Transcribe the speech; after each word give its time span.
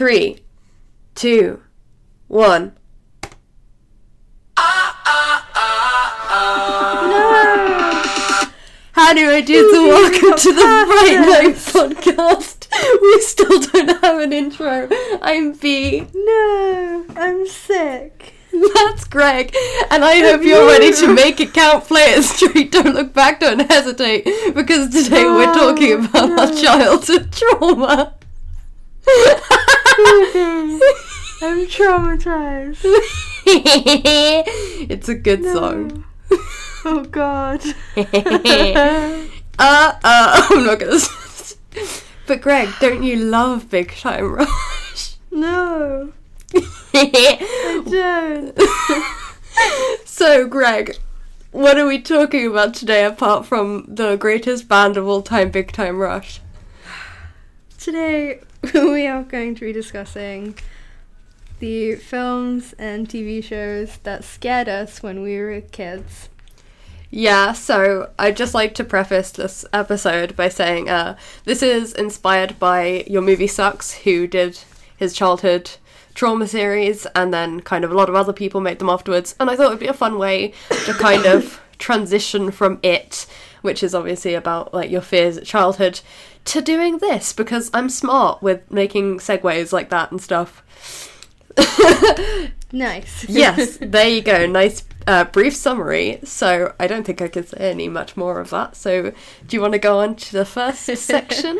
Three, 0.00 0.38
two, 1.14 1.60
one. 2.26 2.72
How 8.92 9.14
do 9.14 9.30
I 9.30 9.40
do 9.40 9.72
the 9.72 9.88
welcome 9.88 10.38
to 10.38 10.52
the 10.52 10.60
Fright 10.60 11.20
Night 11.20 11.56
podcast? 11.56 12.66
We 13.00 13.20
still 13.20 13.60
don't 13.60 14.02
have 14.02 14.20
an 14.20 14.32
intro. 14.32 14.88
I'm 15.22 15.52
B. 15.52 16.06
No, 16.14 17.06
I'm 17.16 17.46
sick. 17.46 18.34
That's 18.52 19.04
Greg. 19.04 19.54
And 19.90 20.04
I 20.04 20.18
hope 20.20 20.42
you're 20.42 20.66
ready 20.66 20.92
to 20.92 21.12
make 21.14 21.40
it 21.40 21.54
count, 21.54 21.84
play 21.84 22.02
it 22.02 22.22
straight, 22.24 22.72
don't 22.72 22.94
look 22.94 23.12
back, 23.14 23.40
don't 23.40 23.60
hesitate. 23.70 24.24
Because 24.54 24.90
today 24.90 25.24
we're 25.24 25.52
talking 25.52 25.92
Oh, 25.92 26.04
about 26.26 26.38
our 26.38 26.54
childhood 26.56 27.32
trauma. 27.32 28.14
I'm 31.42 31.66
traumatized. 31.66 32.80
it's 33.46 35.08
a 35.08 35.14
good 35.14 35.44
song. 35.44 36.04
Oh 36.82 37.04
god. 37.04 37.60
uh, 37.94 39.26
uh, 39.58 39.92
I'm 40.50 40.64
not 40.64 40.78
gonna. 40.78 40.98
but 42.26 42.40
Greg, 42.40 42.70
don't 42.80 43.02
you 43.02 43.16
love 43.16 43.68
Big 43.68 43.94
Time 43.96 44.32
Rush? 44.32 45.16
No, 45.30 46.14
I 46.94 47.82
don't. 47.84 48.58
so, 50.06 50.46
Greg, 50.48 50.96
what 51.52 51.76
are 51.76 51.86
we 51.86 52.00
talking 52.00 52.46
about 52.46 52.72
today 52.72 53.04
apart 53.04 53.44
from 53.44 53.84
the 53.86 54.16
greatest 54.16 54.66
band 54.66 54.96
of 54.96 55.06
all 55.06 55.20
time, 55.20 55.50
Big 55.50 55.72
Time 55.72 55.98
Rush? 55.98 56.40
Today 57.76 58.40
we 58.74 59.06
are 59.06 59.22
going 59.22 59.54
to 59.54 59.60
be 59.62 59.72
discussing 59.72 60.54
the 61.60 61.94
films 61.96 62.74
and 62.78 63.08
TV 63.08 63.42
shows 63.42 63.98
that 64.02 64.24
scared 64.24 64.68
us 64.68 65.02
when 65.02 65.22
we 65.22 65.38
were 65.38 65.60
kids. 65.60 66.28
Yeah, 67.10 67.52
so 67.52 68.10
I'd 68.18 68.36
just 68.36 68.54
like 68.54 68.74
to 68.74 68.84
preface 68.84 69.32
this 69.32 69.64
episode 69.72 70.36
by 70.36 70.48
saying 70.48 70.88
uh, 70.88 71.16
this 71.44 71.62
is 71.62 71.92
inspired 71.92 72.58
by 72.58 73.04
Your 73.08 73.22
Movie 73.22 73.48
Sucks, 73.48 73.92
who 73.92 74.26
did 74.26 74.60
his 74.96 75.12
childhood 75.12 75.72
trauma 76.14 76.46
series, 76.46 77.06
and 77.14 77.32
then 77.32 77.60
kind 77.60 77.84
of 77.84 77.90
a 77.90 77.94
lot 77.94 78.08
of 78.08 78.14
other 78.14 78.32
people 78.32 78.60
made 78.60 78.78
them 78.78 78.88
afterwards. 78.88 79.34
And 79.40 79.50
I 79.50 79.56
thought 79.56 79.66
it 79.66 79.70
would 79.70 79.78
be 79.80 79.86
a 79.86 79.94
fun 79.94 80.18
way 80.18 80.52
to 80.84 80.92
kind 80.94 81.26
of 81.26 81.60
transition 81.78 82.50
from 82.52 82.78
it, 82.82 83.26
which 83.62 83.82
is 83.82 83.94
obviously 83.94 84.34
about 84.34 84.72
like 84.72 84.90
your 84.90 85.00
fears 85.00 85.36
at 85.36 85.46
childhood, 85.46 86.00
to 86.50 86.60
doing 86.60 86.98
this 86.98 87.32
because 87.32 87.70
I'm 87.72 87.88
smart 87.88 88.42
with 88.42 88.70
making 88.70 89.18
segues 89.18 89.72
like 89.72 89.88
that 89.90 90.10
and 90.10 90.20
stuff. 90.20 90.62
Nice. 92.72 93.28
yes, 93.28 93.78
there 93.80 94.08
you 94.08 94.22
go. 94.22 94.46
Nice 94.46 94.84
uh, 95.06 95.24
brief 95.24 95.56
summary. 95.56 96.20
So 96.22 96.72
I 96.78 96.86
don't 96.86 97.04
think 97.04 97.20
I 97.20 97.26
can 97.28 97.44
say 97.44 97.70
any 97.70 97.88
much 97.88 98.16
more 98.16 98.38
of 98.38 98.50
that. 98.50 98.76
So 98.76 99.12
do 99.46 99.56
you 99.56 99.60
want 99.60 99.72
to 99.72 99.78
go 99.78 99.98
on 99.98 100.14
to 100.16 100.32
the 100.32 100.44
first 100.44 100.84
section? 100.96 101.58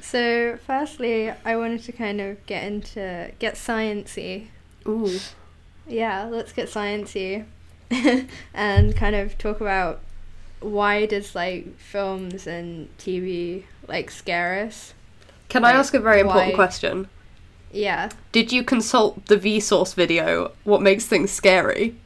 so, 0.00 0.58
firstly, 0.64 1.32
I 1.44 1.56
wanted 1.56 1.82
to 1.84 1.92
kind 1.92 2.20
of 2.20 2.44
get 2.46 2.64
into 2.64 3.32
get 3.38 3.54
sciencey. 3.54 4.46
Ooh. 4.86 5.18
Yeah, 5.88 6.28
let's 6.30 6.52
get 6.52 6.68
sciencey 6.68 7.44
and 8.54 8.96
kind 8.96 9.16
of 9.16 9.38
talk 9.38 9.60
about 9.60 10.00
why 10.60 11.06
does 11.06 11.34
like 11.34 11.78
films 11.78 12.46
and 12.46 12.88
TV 12.98 13.64
like 13.88 14.10
scare 14.10 14.64
us? 14.66 14.94
Can 15.48 15.64
I 15.64 15.72
ask 15.72 15.94
a 15.94 16.00
very 16.00 16.20
important 16.20 16.52
why- 16.52 16.56
question? 16.56 17.08
Yeah. 17.72 18.10
Did 18.32 18.52
you 18.52 18.62
consult 18.64 19.26
the 19.26 19.36
Vsauce 19.36 19.94
video? 19.94 20.52
What 20.64 20.80
makes 20.82 21.04
things 21.06 21.30
scary? 21.30 21.96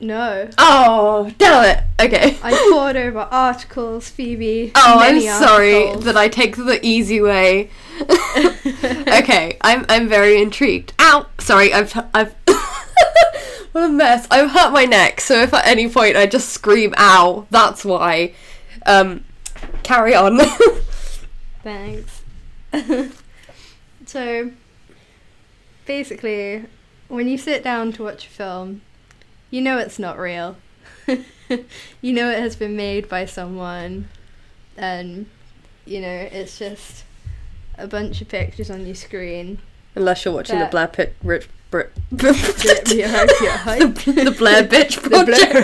No. 0.00 0.50
Oh, 0.58 1.32
damn 1.38 1.64
it. 1.64 1.84
Okay. 2.00 2.36
I 2.42 2.68
poured 2.72 2.96
over 2.96 3.20
articles, 3.20 4.08
Phoebe. 4.10 4.72
Oh, 4.74 4.98
I'm 4.98 5.20
sorry 5.20 5.74
articles. 5.76 6.04
that 6.06 6.16
I 6.16 6.26
take 6.28 6.56
the 6.56 6.80
easy 6.82 7.20
way. 7.20 7.70
okay, 8.00 9.56
I'm 9.60 9.86
I'm 9.88 10.08
very 10.08 10.42
intrigued. 10.42 10.92
Ow! 10.98 11.26
Sorry, 11.38 11.72
I've 11.72 11.96
I've 12.12 12.34
what 13.72 13.84
a 13.84 13.88
mess. 13.88 14.26
I've 14.28 14.50
hurt 14.50 14.72
my 14.72 14.86
neck, 14.86 15.20
so 15.20 15.40
if 15.40 15.54
at 15.54 15.66
any 15.66 15.88
point 15.88 16.16
I 16.16 16.26
just 16.26 16.48
scream 16.48 16.94
"ow," 16.98 17.46
that's 17.50 17.84
why. 17.84 18.34
Um, 18.86 19.22
carry 19.84 20.16
on. 20.16 20.40
Thanks. 21.62 22.22
so, 24.06 24.52
basically, 25.86 26.64
when 27.08 27.28
you 27.28 27.38
sit 27.38 27.62
down 27.62 27.92
to 27.92 28.02
watch 28.04 28.26
a 28.26 28.30
film, 28.30 28.82
you 29.50 29.60
know 29.60 29.78
it's 29.78 29.98
not 29.98 30.18
real. 30.18 30.56
you 31.06 32.12
know 32.12 32.30
it 32.30 32.38
has 32.38 32.56
been 32.56 32.76
made 32.76 33.08
by 33.08 33.26
someone, 33.26 34.08
and 34.76 35.26
you 35.84 36.00
know 36.00 36.28
it's 36.32 36.58
just 36.58 37.04
a 37.76 37.86
bunch 37.86 38.20
of 38.20 38.28
pictures 38.28 38.70
on 38.70 38.86
your 38.86 38.94
screen. 38.94 39.58
Unless 39.94 40.24
you're 40.24 40.34
watching 40.34 40.58
That- 40.58 40.70
the 40.70 40.70
Blair 40.70 40.88
Pitt 40.88 41.16
Rich 41.22 41.48
Brit. 41.72 41.90
The- 42.12 42.32
the, 42.32 44.22
the 44.24 44.30
Blair 44.38 44.62
Bitch 44.64 45.02
Project. 45.02 45.54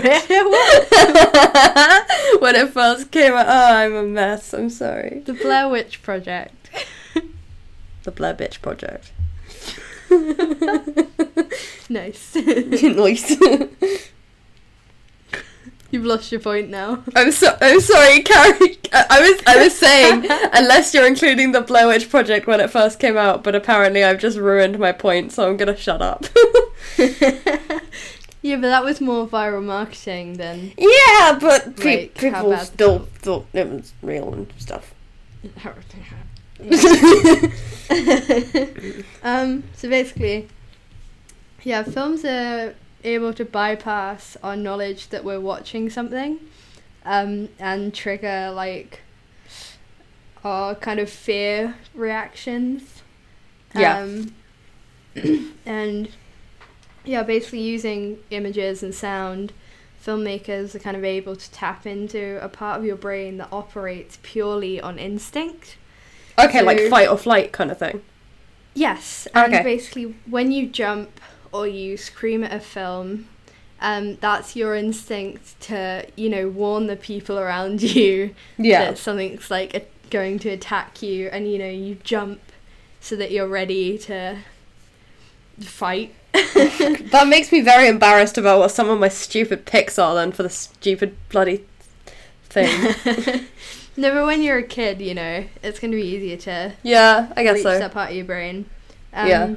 when 2.43 2.55
it 2.57 2.73
first 2.73 3.11
came 3.11 3.35
out, 3.35 3.47
oh, 3.47 3.75
I'm 3.77 3.95
a 3.95 4.03
mess. 4.03 4.53
I'm 4.55 4.71
sorry. 4.71 5.23
The 5.27 5.35
Blair 5.35 5.69
Witch 5.69 6.03
Project. 6.03 6.71
The 8.05 8.11
Blair 8.11 8.35
Bitch 8.35 8.61
Project. 8.63 9.13
nice. 11.91 12.35
nice. 12.83 13.37
You've 15.91 16.05
lost 16.05 16.31
your 16.31 16.41
point 16.41 16.69
now. 16.69 17.03
I'm 17.17 17.33
so 17.33 17.57
I'm 17.63 17.81
sorry, 17.81 18.23
Carrie. 18.23 18.79
I 18.93 19.21
was 19.21 19.43
I 19.47 19.63
was 19.63 19.77
saying 19.77 20.27
unless 20.53 20.93
you're 20.93 21.07
including 21.07 21.53
the 21.53 21.63
Blair 21.63 21.87
Witch 21.87 22.11
Project 22.11 22.47
when 22.47 22.61
it 22.61 22.71
first 22.71 23.01
came 23.01 23.17
out, 23.17 23.43
but 23.43 23.55
apparently 23.55 24.05
I've 24.05 24.19
just 24.19 24.37
ruined 24.37 24.79
my 24.79 24.93
point, 24.93 25.33
so 25.33 25.49
I'm 25.49 25.57
gonna 25.57 25.77
shut 25.77 26.03
up. 26.03 26.27
yeah, 26.99 28.57
but 28.57 28.63
that 28.63 28.85
was 28.85 29.01
more 29.01 29.27
viral 29.27 29.65
marketing 29.65 30.35
than 30.35 30.73
yeah, 30.77 31.39
but 31.41 31.77
pe- 31.77 32.03
Like, 32.03 32.15
people 32.15 32.57
still 32.59 33.09
thought 33.15 33.47
it 33.55 33.69
was 33.69 33.95
real 34.03 34.35
and 34.35 34.53
stuff. 34.59 34.93
um, 39.23 39.63
so 39.75 39.89
basically, 39.89 40.49
yeah, 41.63 41.83
films 41.83 42.25
are 42.25 42.75
able 43.05 43.33
to 43.35 43.45
bypass 43.45 44.37
our 44.43 44.57
knowledge 44.57 45.09
that 45.09 45.25
we're 45.25 45.41
watching 45.41 45.91
something, 45.91 46.41
um, 47.05 47.49
and 47.59 47.95
trigger 47.95 48.51
like 48.55 49.01
our 50.45 50.75
kind 50.75 51.01
of 51.01 51.11
fear 51.11 51.77
reactions. 51.95 53.03
Yeah. 53.75 53.99
Um, 53.99 54.35
and 55.67 56.09
yeah, 57.05 57.23
basically 57.23 57.61
using 57.61 58.19
images 58.31 58.83
and 58.83 58.95
sound, 58.95 59.53
filmmakers 60.05 60.75
are 60.75 60.79
kind 60.79 60.97
of 60.97 61.05
able 61.05 61.37
to 61.37 61.51
tap 61.51 61.87
into 61.87 62.39
a 62.43 62.49
part 62.49 62.79
of 62.79 62.85
your 62.85 62.97
brain 62.97 63.39
that 63.39 63.49
operates 63.53 64.19
purely 64.23 64.81
on 64.81 64.99
instinct. 64.99 65.77
Okay, 66.39 66.63
like 66.63 66.81
fight 66.89 67.09
or 67.09 67.19
flight 67.19 67.53
kind 67.53 67.71
of 67.71 67.79
thing. 67.79 68.03
Yes, 68.75 69.27
and 69.35 69.53
Okay. 69.53 69.63
basically 69.63 70.15
when 70.27 70.53
you 70.53 70.67
jump 70.69 71.21
or 71.53 71.67
you 71.67 71.97
scream 71.97 72.45
at 72.45 72.53
a 72.53 72.61
film, 72.61 73.27
um, 73.81 74.17
that's 74.17 74.57
your 74.57 74.75
instinct 74.75 75.61
to 75.63 76.07
you 76.17 76.29
know 76.29 76.49
warn 76.49 76.87
the 76.87 76.97
people 76.97 77.39
around 77.39 77.83
you 77.97 78.35
Yeah. 78.57 78.87
that 78.87 78.99
something's 78.99 79.51
like 79.51 79.75
a- 79.75 79.87
going 80.11 80.39
to 80.41 80.49
attack 80.51 81.03
you, 81.03 81.29
and 81.29 81.51
you 81.51 81.59
know 81.59 81.69
you 81.71 81.97
jump 82.03 82.41
so 83.01 83.15
that 83.17 83.31
you're 83.31 83.47
ready 83.49 83.99
to 83.99 84.39
fight. 85.61 86.15
That 87.11 87.27
makes 87.29 87.51
me 87.53 87.61
very 87.63 87.89
embarrassed 87.89 88.37
about 88.39 88.59
what 88.59 88.71
some 88.71 88.89
of 88.91 89.01
my 89.01 89.09
stupid 89.09 89.65
picks 89.65 89.99
are 89.99 90.15
then 90.15 90.31
for 90.33 90.43
the 90.43 90.51
stupid 90.51 91.17
bloody 91.31 91.65
thing. 92.45 92.95
no, 93.97 94.13
but 94.15 94.27
when 94.27 94.43
you're 94.43 94.59
a 94.59 94.63
kid, 94.63 95.01
you 95.01 95.15
know 95.15 95.45
it's 95.63 95.79
going 95.81 95.91
to 95.91 95.97
be 95.97 96.03
easier 96.07 96.37
to 96.37 96.75
yeah, 96.83 97.33
I 97.37 97.43
guess 97.43 97.55
reach 97.55 97.63
so. 97.63 97.79
that 97.79 97.93
part 97.93 98.11
of 98.11 98.17
your 98.17 98.25
brain. 98.27 98.67
Um, 99.13 99.29
Yeah. 99.29 99.55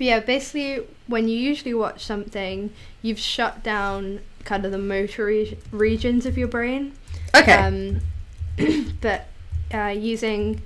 But 0.00 0.06
yeah, 0.06 0.20
basically, 0.20 0.82
when 1.08 1.28
you 1.28 1.36
usually 1.36 1.74
watch 1.74 2.06
something, 2.06 2.72
you've 3.02 3.18
shut 3.18 3.62
down 3.62 4.20
kind 4.44 4.64
of 4.64 4.72
the 4.72 4.78
motor 4.78 5.26
re- 5.26 5.58
regions 5.70 6.24
of 6.24 6.38
your 6.38 6.48
brain. 6.48 6.94
Okay. 7.34 7.52
Um, 7.52 8.00
but 9.02 9.28
uh, 9.74 9.88
using, 9.94 10.62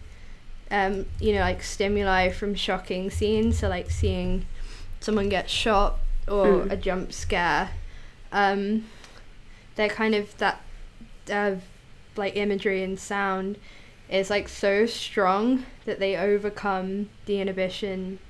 um, 0.70 1.06
you 1.18 1.32
know, 1.32 1.40
like 1.40 1.64
stimuli 1.64 2.30
from 2.30 2.54
shocking 2.54 3.10
scenes, 3.10 3.58
so 3.58 3.68
like 3.68 3.90
seeing 3.90 4.46
someone 5.00 5.28
get 5.28 5.50
shot 5.50 5.98
or 6.28 6.46
Mm. 6.46 6.70
a 6.70 6.76
jump 6.76 7.12
scare, 7.12 7.70
um, 8.30 8.84
they're 9.74 9.88
kind 9.88 10.14
of 10.14 10.38
that, 10.38 10.60
uh, 11.28 11.56
like 12.16 12.36
imagery 12.36 12.84
and 12.84 13.00
sound 13.00 13.58
is 14.08 14.30
like 14.30 14.48
so 14.48 14.86
strong 14.86 15.66
that 15.86 15.98
they 15.98 16.16
overcome 16.16 17.08
the 17.26 17.40
inhibition. 17.40 18.20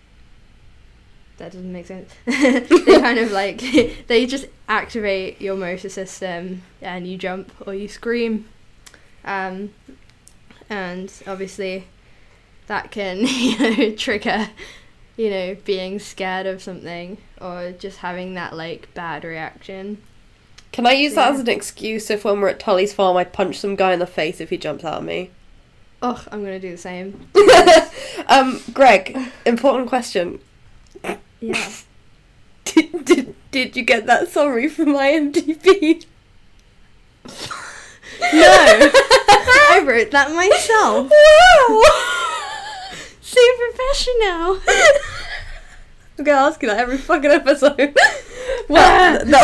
That 1.38 1.52
doesn't 1.52 1.72
make 1.72 1.86
sense. 1.86 2.12
they 2.26 3.00
kind 3.00 3.18
of 3.18 3.32
like 3.32 3.60
they 4.06 4.26
just 4.26 4.46
activate 4.68 5.40
your 5.40 5.56
motor 5.56 5.88
system 5.88 6.62
and 6.80 7.06
you 7.06 7.16
jump 7.16 7.52
or 7.66 7.74
you 7.74 7.88
scream. 7.88 8.48
Um, 9.24 9.74
and 10.68 11.12
obviously 11.26 11.86
that 12.66 12.90
can 12.90 13.18
you 13.26 13.58
know 13.58 13.94
trigger 13.94 14.48
you 15.16 15.30
know 15.30 15.56
being 15.64 15.98
scared 15.98 16.46
of 16.46 16.62
something 16.62 17.18
or 17.40 17.72
just 17.72 17.98
having 17.98 18.34
that 18.34 18.54
like 18.54 18.92
bad 18.94 19.24
reaction 19.24 20.00
Can 20.72 20.86
I 20.86 20.92
use 20.92 21.14
that 21.14 21.32
as 21.32 21.40
an 21.40 21.48
excuse 21.48 22.10
if 22.10 22.24
when 22.24 22.40
we're 22.40 22.48
at 22.48 22.60
Tully's 22.60 22.92
farm 22.92 23.16
I 23.16 23.24
punch 23.24 23.58
some 23.58 23.76
guy 23.76 23.92
in 23.92 23.98
the 23.98 24.06
face 24.06 24.40
if 24.40 24.50
he 24.50 24.56
jumps 24.56 24.84
out 24.84 24.98
at 24.98 25.04
me? 25.04 25.30
oh 26.02 26.22
i'm 26.30 26.44
gonna 26.44 26.60
do 26.60 26.70
the 26.70 26.76
same 26.76 27.28
um, 28.28 28.60
Greg, 28.72 29.18
important 29.44 29.88
question. 29.88 30.40
Yeah 31.48 31.70
Did, 32.64 33.04
did, 33.04 33.34
did 33.50 33.76
you 33.76 33.82
get 33.84 34.06
that 34.06 34.28
sorry 34.28 34.68
from 34.68 34.88
IMDb? 34.94 36.04
no 37.24 37.30
i 39.70 39.82
wrote 39.84 40.10
that 40.10 40.32
myself 40.32 41.10
Wow! 41.10 41.82
so 43.20 43.40
professional 43.58 44.60
I'm 46.18 46.24
gonna 46.24 46.46
ask 46.46 46.62
you 46.62 46.68
that 46.68 46.78
every 46.78 46.96
fucking 46.98 47.30
episode. 47.30 47.96
well, 48.68 49.24
no, 49.26 49.38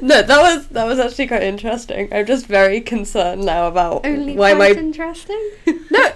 no, 0.00 0.22
that 0.22 0.28
was 0.28 0.68
that 0.68 0.86
was 0.86 0.98
actually 0.98 1.26
quite 1.26 1.42
interesting. 1.42 2.08
I'm 2.12 2.24
just 2.24 2.46
very 2.46 2.80
concerned 2.80 3.44
now 3.44 3.68
about 3.68 4.06
only 4.06 4.36
why 4.36 4.54
my 4.54 4.70
interesting 4.70 5.50
no. 5.90 6.10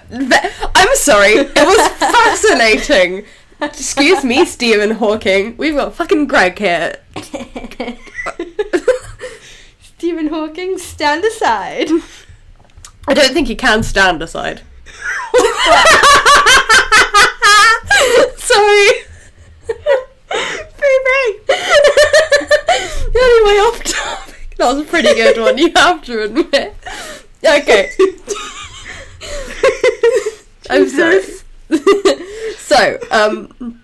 I'm 0.73 0.95
sorry, 0.95 1.33
it 1.33 1.55
was 1.55 1.87
fascinating. 1.99 3.23
Excuse 3.61 4.23
me, 4.23 4.45
Stephen 4.57 4.91
Hawking. 4.91 5.57
We've 5.57 5.75
got 5.75 5.93
fucking 5.93 6.27
Greg 6.27 6.57
here. 6.57 6.95
stephen 9.81 10.27
hawking 10.27 10.77
stand 10.77 11.25
aside 11.25 11.89
I 13.09 13.13
don't 13.15 13.33
think 13.33 13.47
he 13.47 13.55
can 13.55 13.81
stand 13.81 14.21
aside. 14.21 14.61
Sorry. 18.37 18.87
Free 19.65 20.99
break. 21.05 21.49
anyway, 23.15 23.57
off 23.65 23.83
topic. 23.83 24.55
That 24.57 24.73
was 24.75 24.77
a 24.81 24.83
pretty 24.83 25.15
good 25.15 25.39
one, 25.39 25.57
you 25.57 25.71
have 25.75 26.03
to 26.03 26.21
admit. 26.21 26.75
Okay. 27.43 27.89
I'm 30.69 30.87
sorry. 30.87 31.23
So, 32.57 32.97
um, 33.11 33.79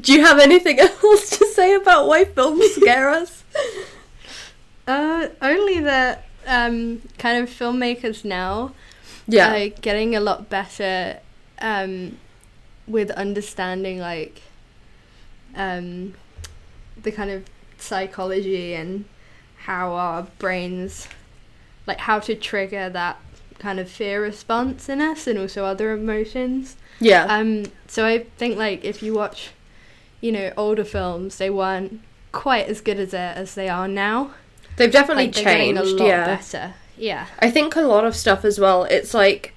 do 0.00 0.12
you 0.12 0.20
have 0.24 0.38
anything 0.38 0.78
else 1.02 1.30
to 1.38 1.46
say 1.46 1.74
about 1.74 2.06
why 2.06 2.24
films 2.24 2.74
scare 2.74 3.08
us? 3.10 3.42
uh 4.86 5.28
only 5.40 5.80
that 5.80 6.26
um 6.46 7.00
kind 7.16 7.42
of 7.42 7.48
filmmakers 7.48 8.22
now 8.22 8.72
Yeah. 9.26 9.50
like 9.50 9.80
getting 9.80 10.14
a 10.14 10.20
lot 10.20 10.50
better 10.50 11.20
um 11.62 12.18
with 12.86 13.10
understanding 13.12 13.98
like 13.98 14.42
um 15.56 16.12
the 17.02 17.10
kind 17.10 17.30
of 17.30 17.44
psychology 17.78 18.74
and 18.74 19.06
how 19.60 19.92
our 19.94 20.24
brains 20.38 21.08
like 21.86 21.98
how 22.00 22.18
to 22.18 22.34
trigger 22.34 22.90
that 22.90 23.16
kind 23.64 23.80
of 23.80 23.90
fear 23.90 24.22
response 24.22 24.88
in 24.88 25.00
us 25.00 25.26
and 25.26 25.38
also 25.38 25.64
other 25.64 25.92
emotions 25.92 26.76
yeah. 27.00 27.24
um 27.24 27.64
so 27.86 28.04
i 28.06 28.18
think 28.36 28.56
like 28.58 28.84
if 28.84 29.02
you 29.02 29.14
watch 29.14 29.50
you 30.20 30.30
know 30.30 30.52
older 30.56 30.84
films 30.84 31.38
they 31.38 31.50
weren't 31.50 32.00
quite 32.30 32.68
as 32.68 32.80
good 32.80 33.00
as 33.00 33.14
it 33.14 33.36
as 33.36 33.54
they 33.54 33.68
are 33.68 33.88
now 33.88 34.30
They've 34.76 34.92
definitely 34.92 35.26
like 35.26 35.34
changed. 35.34 35.80
a 35.80 35.84
lot 35.84 36.06
yeah. 36.06 36.26
better 36.26 36.74
yeah 36.96 37.26
I 37.38 37.50
think 37.50 37.76
a 37.76 37.82
lot 37.82 38.04
of 38.04 38.14
stuff 38.14 38.44
as 38.44 38.58
well. 38.58 38.84
It's 38.84 39.14
like 39.14 39.52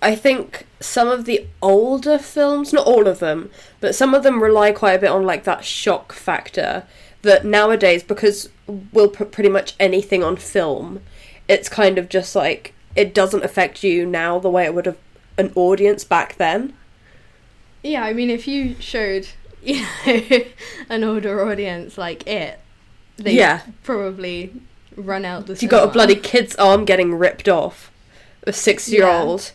I 0.00 0.14
think 0.14 0.66
some 0.80 1.08
of 1.08 1.24
the 1.24 1.46
older 1.60 2.18
films, 2.18 2.72
not 2.72 2.86
all 2.86 3.08
of 3.08 3.18
them, 3.18 3.50
but 3.80 3.94
some 3.94 4.14
of 4.14 4.22
them 4.22 4.42
rely 4.42 4.72
quite 4.72 4.92
a 4.92 4.98
bit 4.98 5.10
on 5.10 5.24
like 5.24 5.44
that 5.44 5.64
shock 5.64 6.12
factor 6.12 6.84
that 7.22 7.44
nowadays 7.44 8.02
because 8.02 8.48
we'll 8.92 9.08
put 9.08 9.32
pretty 9.32 9.48
much 9.48 9.74
anything 9.80 10.22
on 10.22 10.36
film, 10.36 11.00
it's 11.48 11.68
kind 11.68 11.98
of 11.98 12.08
just 12.08 12.36
like 12.36 12.74
it 12.98 13.14
doesn't 13.14 13.44
affect 13.44 13.84
you 13.84 14.04
now 14.04 14.38
the 14.40 14.50
way 14.50 14.64
it 14.64 14.74
would 14.74 14.86
have 14.86 14.98
an 15.38 15.52
audience 15.54 16.02
back 16.02 16.34
then. 16.36 16.74
Yeah, 17.82 18.02
I 18.02 18.12
mean, 18.12 18.28
if 18.28 18.48
you 18.48 18.74
showed 18.80 19.28
you 19.62 19.82
know 20.06 20.20
an 20.88 21.04
older 21.04 21.48
audience 21.48 21.96
like 21.96 22.26
it, 22.26 22.58
they 23.16 23.34
Yeah. 23.34 23.62
probably 23.84 24.52
run 24.96 25.24
out 25.24 25.46
the. 25.46 25.54
You 25.54 25.68
got 25.68 25.88
a 25.88 25.92
bloody 25.92 26.16
kid's 26.16 26.56
arm 26.56 26.84
getting 26.84 27.14
ripped 27.14 27.48
off. 27.48 27.90
A 28.46 28.52
six 28.52 28.88
year 28.88 29.06
old. 29.06 29.52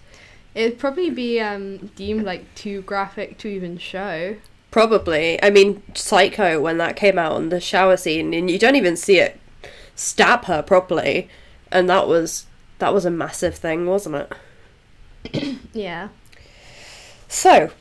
It'd 0.56 0.80
probably 0.80 1.10
be 1.10 1.40
um, 1.40 1.90
deemed 1.96 2.24
like 2.26 2.54
too 2.56 2.82
graphic 2.84 3.38
to 3.40 3.48
even 3.48 3.78
show. 3.78 4.36
Probably. 4.72 5.42
I 5.44 5.50
mean, 5.50 5.82
Psycho, 5.96 6.62
when 6.62 6.78
that 6.78 6.96
came 6.96 7.18
out 7.20 7.34
on 7.34 7.50
the 7.50 7.60
shower 7.60 7.98
scene, 7.98 8.34
and 8.34 8.50
you 8.50 8.58
don't 8.60 8.76
even 8.76 8.96
see 8.96 9.20
it 9.20 9.40
stab 9.96 10.46
her 10.46 10.62
properly, 10.62 11.28
and 11.72 11.90
that 11.90 12.08
was 12.08 12.46
that 12.80 12.94
was 12.94 13.06
a 13.06 13.12
massive 13.12 13.56
thing, 13.56 13.86
wasn't 13.86 14.16
it? 14.16 15.58
Yeah. 15.74 16.10
So, 17.28 17.72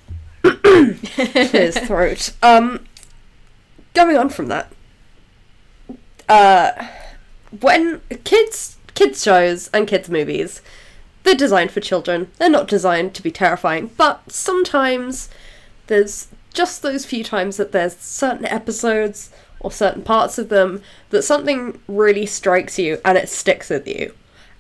his 0.65 1.77
throat. 1.77 2.33
Um, 2.43 2.87
going 3.93 4.17
on 4.17 4.31
from 4.31 4.49
that, 4.49 4.73
uh, 6.27 6.89
when 7.61 8.01
kids 8.25 8.79
kids 8.95 9.23
shows 9.23 9.69
and 9.69 9.87
kids 9.87 10.09
movies, 10.09 10.63
they're 11.23 11.35
designed 11.35 11.71
for 11.71 11.81
children. 11.81 12.31
They're 12.39 12.49
not 12.49 12.69
designed 12.69 13.15
to 13.15 13.23
be 13.23 13.31
terrifying, 13.31 13.91
but 13.97 14.31
sometimes 14.33 15.29
there's 15.87 16.29
just 16.55 16.83
those 16.83 17.05
few 17.05 17.25
times 17.25 17.57
that 17.57 17.73
there's 17.73 17.97
certain 17.97 18.47
episodes 18.47 19.31
or 19.61 19.71
certain 19.71 20.03
parts 20.03 20.39
of 20.39 20.49
them 20.49 20.83
that 21.11 21.23
something 21.23 21.81
really 21.87 22.27
strikes 22.27 22.79
you 22.79 23.01
and 23.05 23.17
it 23.17 23.29
sticks 23.29 23.71
with 23.71 23.87
you. 23.87 24.13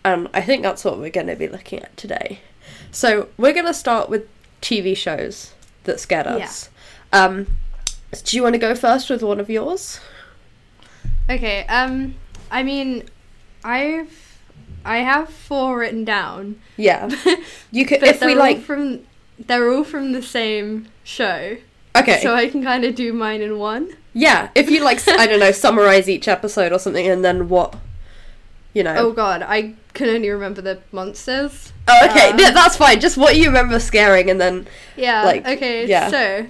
And 0.04 0.28
I 0.34 0.40
think 0.40 0.62
that's 0.62 0.84
what 0.84 0.98
we're 0.98 1.10
going 1.10 1.28
to 1.28 1.36
be 1.36 1.48
looking 1.48 1.80
at 1.80 1.96
today. 1.96 2.40
So 2.90 3.28
we're 3.36 3.52
going 3.52 3.66
to 3.66 3.74
start 3.74 4.08
with 4.08 4.28
TV 4.60 4.96
shows 4.96 5.52
that 5.84 6.00
scared 6.00 6.26
us. 6.26 6.70
Um, 7.12 7.46
do 8.24 8.36
you 8.36 8.42
want 8.42 8.54
to 8.54 8.58
go 8.58 8.74
first 8.74 9.08
with 9.10 9.22
one 9.22 9.40
of 9.40 9.48
yours? 9.48 10.00
Okay. 11.30 11.64
Um. 11.66 12.14
I 12.50 12.62
mean, 12.62 13.04
I've 13.64 14.38
I 14.84 14.98
have 14.98 15.28
four 15.28 15.78
written 15.78 16.04
down. 16.04 16.60
Yeah, 16.76 17.08
you 17.70 17.86
could 17.86 18.02
if 18.02 18.20
we 18.20 18.34
like. 18.34 18.60
from 18.60 19.00
they're 19.38 19.70
all 19.72 19.84
from 19.84 20.12
the 20.12 20.22
same 20.22 20.88
show. 21.04 21.56
Okay, 21.94 22.20
So 22.22 22.34
I 22.34 22.48
can 22.48 22.62
kind 22.62 22.84
of 22.84 22.94
do 22.94 23.12
mine 23.12 23.42
in 23.42 23.58
one. 23.58 23.90
yeah, 24.14 24.48
if 24.54 24.70
you 24.70 24.82
like, 24.82 25.06
I 25.08 25.26
don't 25.26 25.40
know, 25.40 25.52
summarize 25.52 26.08
each 26.08 26.26
episode 26.26 26.72
or 26.72 26.78
something, 26.78 27.06
and 27.06 27.22
then 27.22 27.50
what, 27.50 27.76
you 28.74 28.82
know. 28.82 28.94
Oh 28.96 29.12
god, 29.12 29.42
I 29.42 29.74
can 29.94 30.08
only 30.08 30.30
remember 30.30 30.62
the 30.62 30.80
monsters. 30.92 31.72
Oh, 31.88 32.06
okay, 32.10 32.30
Uh, 32.30 32.36
yeah, 32.38 32.50
that's 32.52 32.76
fine. 32.76 33.00
Just 33.00 33.16
what 33.16 33.36
you 33.36 33.46
remember 33.46 33.78
scaring, 33.80 34.30
and 34.30 34.40
then 34.40 34.66
Yeah. 34.96 35.24
Like, 35.24 35.46
okay. 35.46 35.86
yeah. 35.86 36.08
So, 36.10 36.46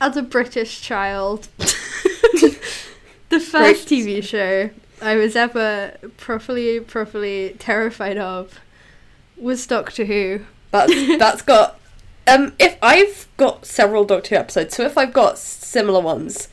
as 0.00 0.16
a 0.16 0.22
British 0.22 0.82
child, 0.82 1.48
the 1.58 3.40
first 3.40 3.88
Great. 3.88 4.04
TV 4.06 4.22
show 4.22 4.70
I 5.00 5.16
was 5.16 5.36
ever 5.36 5.96
properly, 6.16 6.80
properly 6.80 7.54
terrified 7.58 8.18
of 8.18 8.60
was 9.36 9.66
Doctor 9.66 10.04
Who. 10.04 10.40
that's 10.70 10.92
that's 11.18 11.42
got. 11.42 11.78
Um, 12.28 12.54
if 12.58 12.76
I've 12.82 13.28
got 13.36 13.66
several 13.66 14.04
Doctor 14.04 14.34
Who 14.34 14.40
episodes, 14.40 14.74
so 14.74 14.84
if 14.84 14.98
I've 14.98 15.12
got 15.12 15.38
similar 15.38 16.00
ones, 16.00 16.48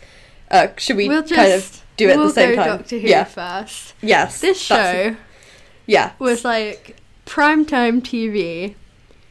uh, 0.52 0.68
should 0.78 0.98
we 0.98 1.08
we'll 1.10 1.24
just 1.24 1.34
kind 1.34 1.52
of 1.54 1.83
do 1.98 2.08
it 2.08 2.12
at 2.12 2.18
we'll 2.18 2.28
the 2.28 2.34
same 2.34 2.50
go 2.52 2.56
time? 2.56 2.78
Doctor 2.78 3.00
Who 3.00 3.08
Yeah. 3.08 3.24
first. 3.26 3.94
Yes. 4.02 4.42
This 4.42 4.60
show 4.60 5.16
Yeah. 5.86 6.12
was 6.20 6.44
like 6.46 6.98
primetime 7.26 8.02
TV. 8.02 8.76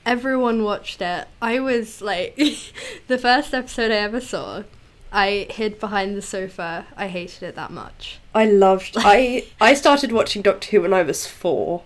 Everyone 0.05 0.65
watched 0.65 1.01
it. 1.01 1.29
I 1.41 1.61
was 1.61 2.03
like, 2.03 2.37
the 3.07 3.19
first 3.19 3.55
episode 3.55 3.91
I 3.93 3.97
ever 3.97 4.21
saw, 4.21 4.65
I 5.13 5.47
hid 5.51 5.79
behind 5.79 6.17
the 6.17 6.23
sofa. 6.23 6.87
I 6.97 7.07
hated 7.09 7.43
it 7.45 7.55
that 7.55 7.71
much. 7.71 8.19
I 8.35 8.47
loved. 8.47 8.97
I 8.99 9.45
I 9.61 9.75
started 9.75 10.11
watching 10.11 10.43
Doctor 10.43 10.71
Who 10.71 10.83
when 10.83 10.93
I 10.93 11.03
was 11.03 11.27
four, 11.27 11.83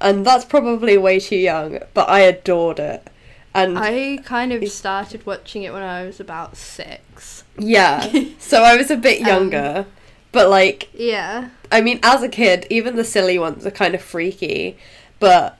and 0.00 0.26
that's 0.26 0.44
probably 0.44 0.98
way 0.98 1.20
too 1.20 1.36
young, 1.36 1.78
but 1.94 2.08
I 2.08 2.20
adored 2.20 2.78
it. 2.80 3.06
And 3.54 3.78
I 3.78 4.18
kind 4.24 4.52
of 4.52 4.68
started 4.68 5.24
watching 5.24 5.62
it 5.62 5.72
when 5.72 5.82
I 5.84 6.04
was 6.04 6.18
about 6.18 6.56
six. 6.56 7.44
yeah, 7.56 8.12
so 8.38 8.62
I 8.64 8.76
was 8.76 8.90
a 8.90 8.96
bit 8.96 9.22
Um, 9.22 9.26
younger, 9.28 9.86
but 10.34 10.50
like 10.50 10.90
Yeah. 10.92 11.48
I 11.72 11.80
mean, 11.80 11.98
as 12.02 12.22
a 12.22 12.28
kid, 12.28 12.66
even 12.68 12.96
the 12.96 13.04
silly 13.04 13.38
ones 13.38 13.64
are 13.64 13.70
kind 13.70 13.94
of 13.94 14.02
freaky. 14.02 14.76
but 15.18 15.58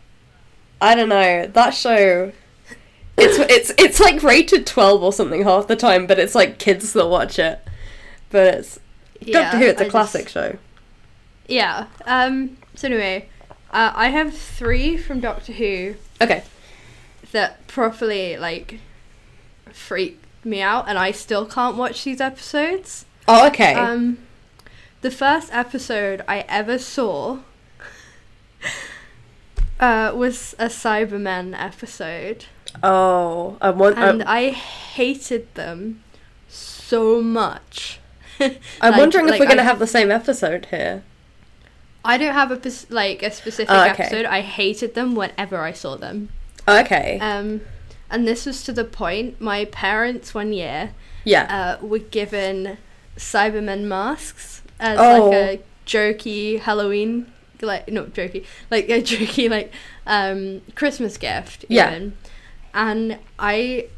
I 0.82 0.94
don't 0.94 1.08
know 1.08 1.46
that 1.46 1.70
show. 1.70 2.32
It's 3.16 3.38
it's 3.38 3.72
it's 3.82 4.00
like 4.00 4.22
rated 4.22 4.66
twelve 4.66 5.02
or 5.02 5.12
something 5.12 5.44
half 5.44 5.68
the 5.68 5.76
time, 5.76 6.06
but 6.06 6.18
it's 6.18 6.34
like 6.34 6.58
kids 6.58 6.92
that 6.92 7.06
watch 7.06 7.38
it. 7.38 7.60
But 8.30 8.46
it's 8.54 8.78
Doctor 9.30 9.58
Who. 9.58 9.64
It's 9.66 9.80
a 9.80 9.86
I 9.86 9.88
classic 9.88 10.22
just- 10.24 10.34
show. 10.34 10.58
yeah. 11.46 11.86
Um. 12.06 12.56
So 12.74 12.88
anyway, 12.88 13.28
uh, 13.72 13.92
I 13.94 14.08
have 14.08 14.36
three 14.36 14.96
from 14.98 15.20
Doctor 15.20 15.52
Who 15.52 15.94
Okay. 16.20 16.42
that 17.30 17.66
properly 17.68 18.36
like 18.36 18.80
freak 19.72 20.20
me 20.44 20.60
out, 20.60 20.88
and 20.88 20.98
I 20.98 21.12
still 21.12 21.46
can't 21.46 21.76
watch 21.76 22.02
these 22.04 22.20
episodes. 22.20 23.06
Oh, 23.28 23.46
okay. 23.46 23.74
Um, 23.74 24.18
the 25.04 25.10
first 25.10 25.52
episode 25.52 26.24
I 26.26 26.46
ever 26.48 26.78
saw 26.78 27.40
uh, 29.78 30.10
was 30.16 30.54
a 30.58 30.68
Cybermen 30.68 31.54
episode, 31.54 32.46
oh, 32.82 33.58
I 33.60 33.68
want. 33.68 33.98
and 33.98 34.22
I 34.22 34.48
hated 34.48 35.54
them 35.56 36.02
so 36.48 37.20
much. 37.20 38.00
I'm 38.80 38.96
wondering 38.96 39.26
if 39.26 39.32
like, 39.32 39.40
we're 39.40 39.46
gonna 39.46 39.60
I- 39.60 39.66
have 39.66 39.78
the 39.78 39.86
same 39.86 40.10
episode 40.10 40.68
here. 40.70 41.02
I 42.02 42.16
don't 42.16 42.32
have 42.32 42.50
a 42.50 42.72
like 42.88 43.22
a 43.22 43.30
specific 43.30 43.70
Oh, 43.70 43.82
okay. 43.90 44.04
episode. 44.04 44.24
I 44.24 44.40
hated 44.40 44.94
them 44.94 45.14
whenever 45.14 45.58
I 45.58 45.72
saw 45.72 45.96
them. 45.96 46.30
Oh, 46.66 46.80
okay. 46.80 47.18
Um, 47.18 47.60
and 48.10 48.26
this 48.26 48.46
was 48.46 48.64
to 48.64 48.72
the 48.72 48.84
point 48.84 49.38
my 49.38 49.66
parents 49.66 50.32
one 50.32 50.54
year 50.54 50.94
yeah. 51.24 51.76
uh, 51.82 51.86
were 51.86 51.98
given 51.98 52.78
Cybermen 53.18 53.82
masks 53.82 54.62
as 54.80 54.98
Oh. 54.98 55.30
like 55.30 55.60
a 55.60 55.62
jokey 55.86 56.60
Halloween, 56.60 57.32
like 57.60 57.90
not 57.90 58.08
jokey, 58.14 58.44
like 58.70 58.88
a 58.88 59.00
jokey 59.10 59.48
like 59.50 59.72
um 60.06 60.60
Christmas 60.74 61.16
gift. 61.18 61.64
Yeah. 61.68 61.90
even. 61.90 62.16
and 62.72 63.18
I 63.38 63.88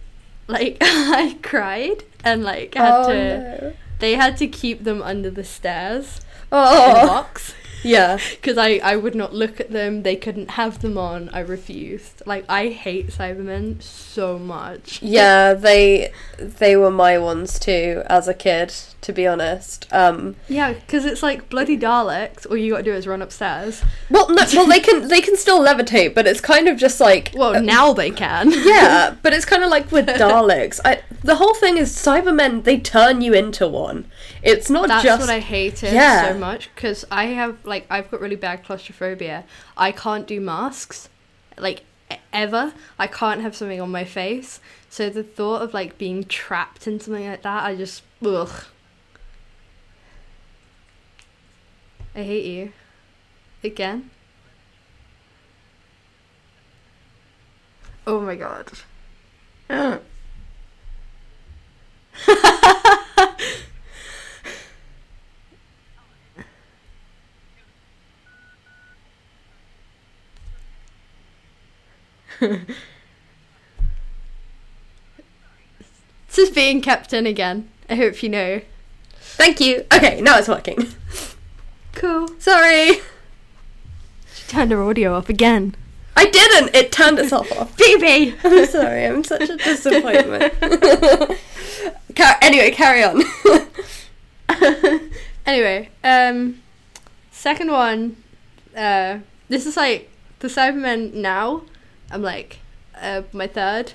like 0.49 0.76
I 0.80 1.37
cried 1.42 2.04
and 2.25 2.42
like 2.45 2.75
had 2.75 2.92
oh 2.95 3.09
to. 3.09 3.14
no. 3.38 3.73
They 3.99 4.14
had 4.14 4.37
to 4.38 4.47
keep 4.47 4.85
them 4.85 5.00
under 5.02 5.30
the 5.30 5.45
stairs 5.45 6.21
in 6.52 6.59
a 6.59 6.61
Oh. 6.61 7.06
box 7.06 7.54
Yeah. 7.87 8.19
because 8.31 8.59
I 8.59 8.81
I 8.83 8.97
would 8.97 9.14
not 9.14 9.35
look 9.35 9.61
at 9.61 9.71
them. 9.71 10.02
They 10.02 10.16
couldn't 10.16 10.50
have 10.52 10.81
them 10.81 10.99
on. 10.99 11.28
I 11.33 11.40
refused. 11.40 12.23
Like 12.26 12.45
I 12.49 12.69
hate 12.69 13.09
Cybermen 13.09 13.83
so 13.83 14.38
much. 14.38 15.00
Yeah, 15.02 15.55
they 15.55 16.12
they 16.38 16.76
were 16.76 16.90
my 16.90 17.19
ones 17.19 17.59
too 17.59 18.02
as 18.07 18.28
a 18.28 18.35
kid, 18.35 18.75
to 19.02 19.12
be 19.12 19.26
honest. 19.26 19.87
Um 19.93 20.37
Yeah, 20.49 20.73
because 20.73 21.05
it's 21.05 21.23
like 21.23 21.49
bloody 21.49 21.76
Daleks. 21.78 22.49
All 22.49 22.57
you 22.57 22.73
got 22.73 22.78
to 22.78 22.83
do 22.85 22.93
is 22.93 23.07
run 23.07 23.23
upstairs. 23.23 23.83
well 24.11 24.28
no, 24.28 24.45
well 24.55 24.66
they 24.66 24.81
can 24.81 25.09
they 25.09 25.21
can 25.21 25.37
still 25.37 25.61
levitate, 25.61 26.14
but 26.14 26.26
it's 26.26 26.40
kind 26.40 26.69
of 26.69 26.76
just 26.76 27.00
like 27.00 27.33
Well, 27.35 27.57
uh, 27.57 27.61
now 27.61 27.93
they 27.93 28.11
can. 28.11 28.50
yeah, 28.64 29.16
but 29.23 29.33
it's 29.33 29.45
kind 29.45 29.62
of 29.62 29.71
like 29.71 29.90
with 29.93 30.07
Daleks. 30.07 30.81
I 30.85 31.02
the 31.23 31.37
whole 31.37 31.55
thing 31.55 31.76
is 31.76 31.93
Cybermen 31.95 32.64
they 32.64 32.78
turn 32.78 33.21
you 33.21 33.33
into 33.33 33.66
one. 33.69 34.07
It's 34.47 34.71
not 34.71 34.87
That's 34.88 35.03
just 35.03 35.19
That's 35.19 35.29
what 35.29 35.35
I 35.37 35.41
hated 35.41 35.93
Yeah. 35.93 36.33
so 36.33 36.38
much 36.38 36.71
because 36.75 37.05
I 37.11 37.26
have 37.26 37.65
like 37.65 37.85
I've 37.91 38.11
got 38.11 38.21
really 38.21 38.37
bad 38.37 38.65
claustrophobia. 38.65 39.45
I 39.76 39.91
can't 39.93 40.26
do 40.26 40.41
masks, 40.41 41.09
like 41.59 41.83
ever. 42.33 42.73
I 42.99 43.09
can't 43.09 43.41
have 43.41 43.57
something 43.57 43.81
on 43.81 43.91
my 43.91 44.05
face. 44.05 44.61
So 44.88 45.11
the 45.11 45.25
thought 45.25 45.62
of 45.62 45.75
like 45.75 45.99
being 45.99 46.25
trapped 46.25 46.87
in 46.87 47.00
something 47.00 47.29
like 47.29 47.43
that, 47.43 47.65
I 47.65 47.75
just 47.75 48.03
ugh. 48.25 48.65
I 52.15 52.23
hate 52.23 52.45
you. 52.47 52.73
Again. 53.65 54.11
Oh 58.07 58.21
my 58.21 58.37
god. 58.37 58.71
This 76.28 76.49
is 76.50 76.55
being 76.55 76.83
kept 76.83 77.14
in 77.14 77.25
again. 77.26 77.71
I 77.88 77.95
hope 77.95 78.23
you 78.23 78.28
know. 78.28 78.61
Thank 79.19 79.59
you. 79.59 79.87
Okay, 79.90 80.21
now 80.21 80.37
it's 80.37 80.49
working. 80.49 80.93
Cool. 81.95 82.28
Sorry. 82.38 83.00
She 84.35 84.47
turned 84.49 84.71
her 84.71 84.83
audio 84.83 85.14
off 85.14 85.31
again. 85.31 85.75
I 86.14 86.26
didn't. 86.26 86.75
It 86.75 86.93
turned 86.93 87.19
itself 87.19 87.50
off. 87.52 87.75
Baby! 87.78 88.35
I'm 88.45 88.66
sorry. 88.66 89.07
I'm 89.07 89.25
such 89.25 89.49
a 89.49 89.57
disappointment. 89.57 90.52
Car- 92.14 92.37
anyway, 92.43 92.71
carry 92.71 93.02
on. 93.02 93.23
anyway, 95.47 95.88
um, 96.05 96.61
second 97.31 97.71
one, 97.73 98.16
uh, 98.76 99.21
this 99.49 99.64
is 99.64 99.76
like 99.76 100.11
the 100.40 100.49
Cybermen 100.49 101.14
now. 101.14 101.62
I'm 102.11 102.23
like, 102.23 102.59
uh, 103.01 103.23
my 103.33 103.47
third. 103.47 103.93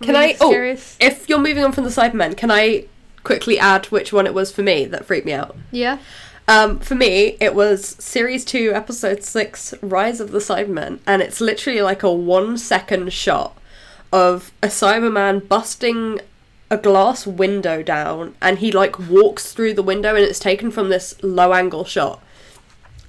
Can 0.00 0.16
I- 0.16 0.36
oh. 0.40 0.50
Scariest. 0.50 0.96
if 1.02 1.28
you're 1.28 1.38
moving 1.38 1.64
on 1.64 1.72
from 1.72 1.84
the 1.84 1.90
Cybermen, 1.90 2.36
can 2.36 2.50
I 2.50 2.86
quickly 3.22 3.58
add 3.58 3.86
which 3.86 4.12
one 4.12 4.26
it 4.26 4.34
was 4.34 4.50
for 4.52 4.62
me 4.62 4.84
that 4.86 5.04
freaked 5.04 5.26
me 5.26 5.32
out? 5.32 5.56
Yeah. 5.70 5.98
Um, 6.46 6.78
for 6.78 6.94
me, 6.94 7.38
it 7.40 7.54
was 7.54 7.96
series 7.98 8.44
two, 8.44 8.72
episode 8.74 9.22
six, 9.22 9.72
Rise 9.80 10.20
of 10.20 10.30
the 10.30 10.40
Cybermen, 10.40 10.98
and 11.06 11.22
it's 11.22 11.40
literally 11.40 11.80
like 11.80 12.02
a 12.02 12.12
one 12.12 12.58
second 12.58 13.12
shot 13.14 13.56
of 14.12 14.52
a 14.62 14.66
Cyberman 14.66 15.48
busting 15.48 16.20
a 16.70 16.76
glass 16.76 17.26
window 17.26 17.82
down, 17.82 18.34
and 18.42 18.58
he 18.58 18.70
like 18.72 18.98
walks 19.08 19.52
through 19.52 19.72
the 19.74 19.82
window, 19.82 20.14
and 20.16 20.24
it's 20.24 20.38
taken 20.38 20.70
from 20.70 20.90
this 20.90 21.14
low 21.22 21.54
angle 21.54 21.84
shot. 21.84 22.22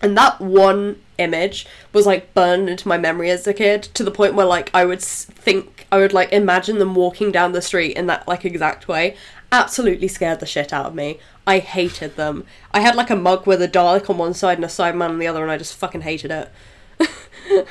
And 0.01 0.17
that 0.17 0.39
one 0.39 1.01
image 1.17 1.65
was 1.93 2.05
like 2.05 2.33
burned 2.33 2.69
into 2.69 2.87
my 2.87 2.97
memory 2.97 3.29
as 3.29 3.47
a 3.47 3.53
kid 3.53 3.83
to 3.83 4.03
the 4.03 4.11
point 4.11 4.35
where 4.35 4.45
like 4.45 4.69
I 4.73 4.85
would 4.85 5.01
think 5.01 5.87
I 5.91 5.97
would 5.97 6.13
like 6.13 6.31
imagine 6.31 6.79
them 6.79 6.95
walking 6.95 7.31
down 7.31 7.51
the 7.51 7.61
street 7.61 7.95
in 7.95 8.07
that 8.07 8.27
like 8.27 8.45
exact 8.45 8.87
way. 8.87 9.15
Absolutely 9.51 10.07
scared 10.07 10.39
the 10.39 10.45
shit 10.45 10.73
out 10.73 10.87
of 10.87 10.95
me. 10.95 11.19
I 11.47 11.59
hated 11.59 12.15
them. 12.15 12.45
I 12.73 12.79
had 12.79 12.95
like 12.95 13.09
a 13.09 13.15
mug 13.15 13.45
with 13.45 13.61
a 13.61 13.67
Dalek 13.67 14.09
on 14.09 14.17
one 14.17 14.33
side 14.33 14.57
and 14.57 14.65
a 14.65 14.67
Cyberman 14.67 15.09
on 15.09 15.19
the 15.19 15.27
other, 15.27 15.43
and 15.43 15.51
I 15.51 15.57
just 15.57 15.75
fucking 15.75 16.01
hated 16.01 16.31
it. 16.31 16.51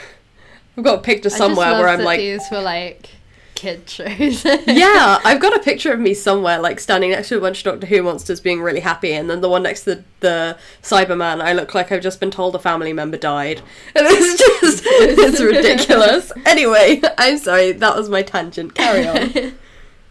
I've 0.76 0.84
got 0.84 1.00
a 1.00 1.02
picture 1.02 1.30
somewhere 1.30 1.72
where 1.72 1.88
I'm 1.88 2.02
like, 2.02 2.20
these 2.20 2.42
were 2.50 2.60
like 2.60 3.10
kid 3.54 3.88
shows. 3.88 4.44
yeah, 4.66 5.20
I've 5.24 5.40
got 5.40 5.54
a 5.56 5.60
picture 5.60 5.92
of 5.92 6.00
me 6.00 6.14
somewhere, 6.14 6.58
like 6.60 6.80
standing 6.80 7.10
next 7.10 7.28
to 7.28 7.38
a 7.38 7.40
bunch 7.40 7.58
of 7.58 7.64
Doctor 7.72 7.86
Who 7.86 8.02
monsters 8.02 8.40
being 8.40 8.60
really 8.62 8.80
happy, 8.80 9.12
and 9.12 9.28
then 9.30 9.40
the 9.40 9.48
one 9.48 9.62
next 9.62 9.84
to 9.84 9.94
the, 9.96 10.04
the 10.20 10.58
Cyberman, 10.82 11.40
I 11.40 11.52
look 11.52 11.74
like 11.74 11.90
I've 11.92 12.02
just 12.02 12.20
been 12.20 12.30
told 12.30 12.54
a 12.54 12.58
family 12.58 12.92
member 12.92 13.16
died. 13.16 13.60
And 13.96 14.06
it's 14.08 14.38
just, 14.38 14.82
it's 14.86 15.40
ridiculous. 15.40 16.32
Anyway, 16.46 17.00
I'm 17.18 17.38
sorry, 17.38 17.72
that 17.72 17.96
was 17.96 18.08
my 18.08 18.22
tangent. 18.22 18.74
Carry 18.74 19.06
on. 19.06 19.54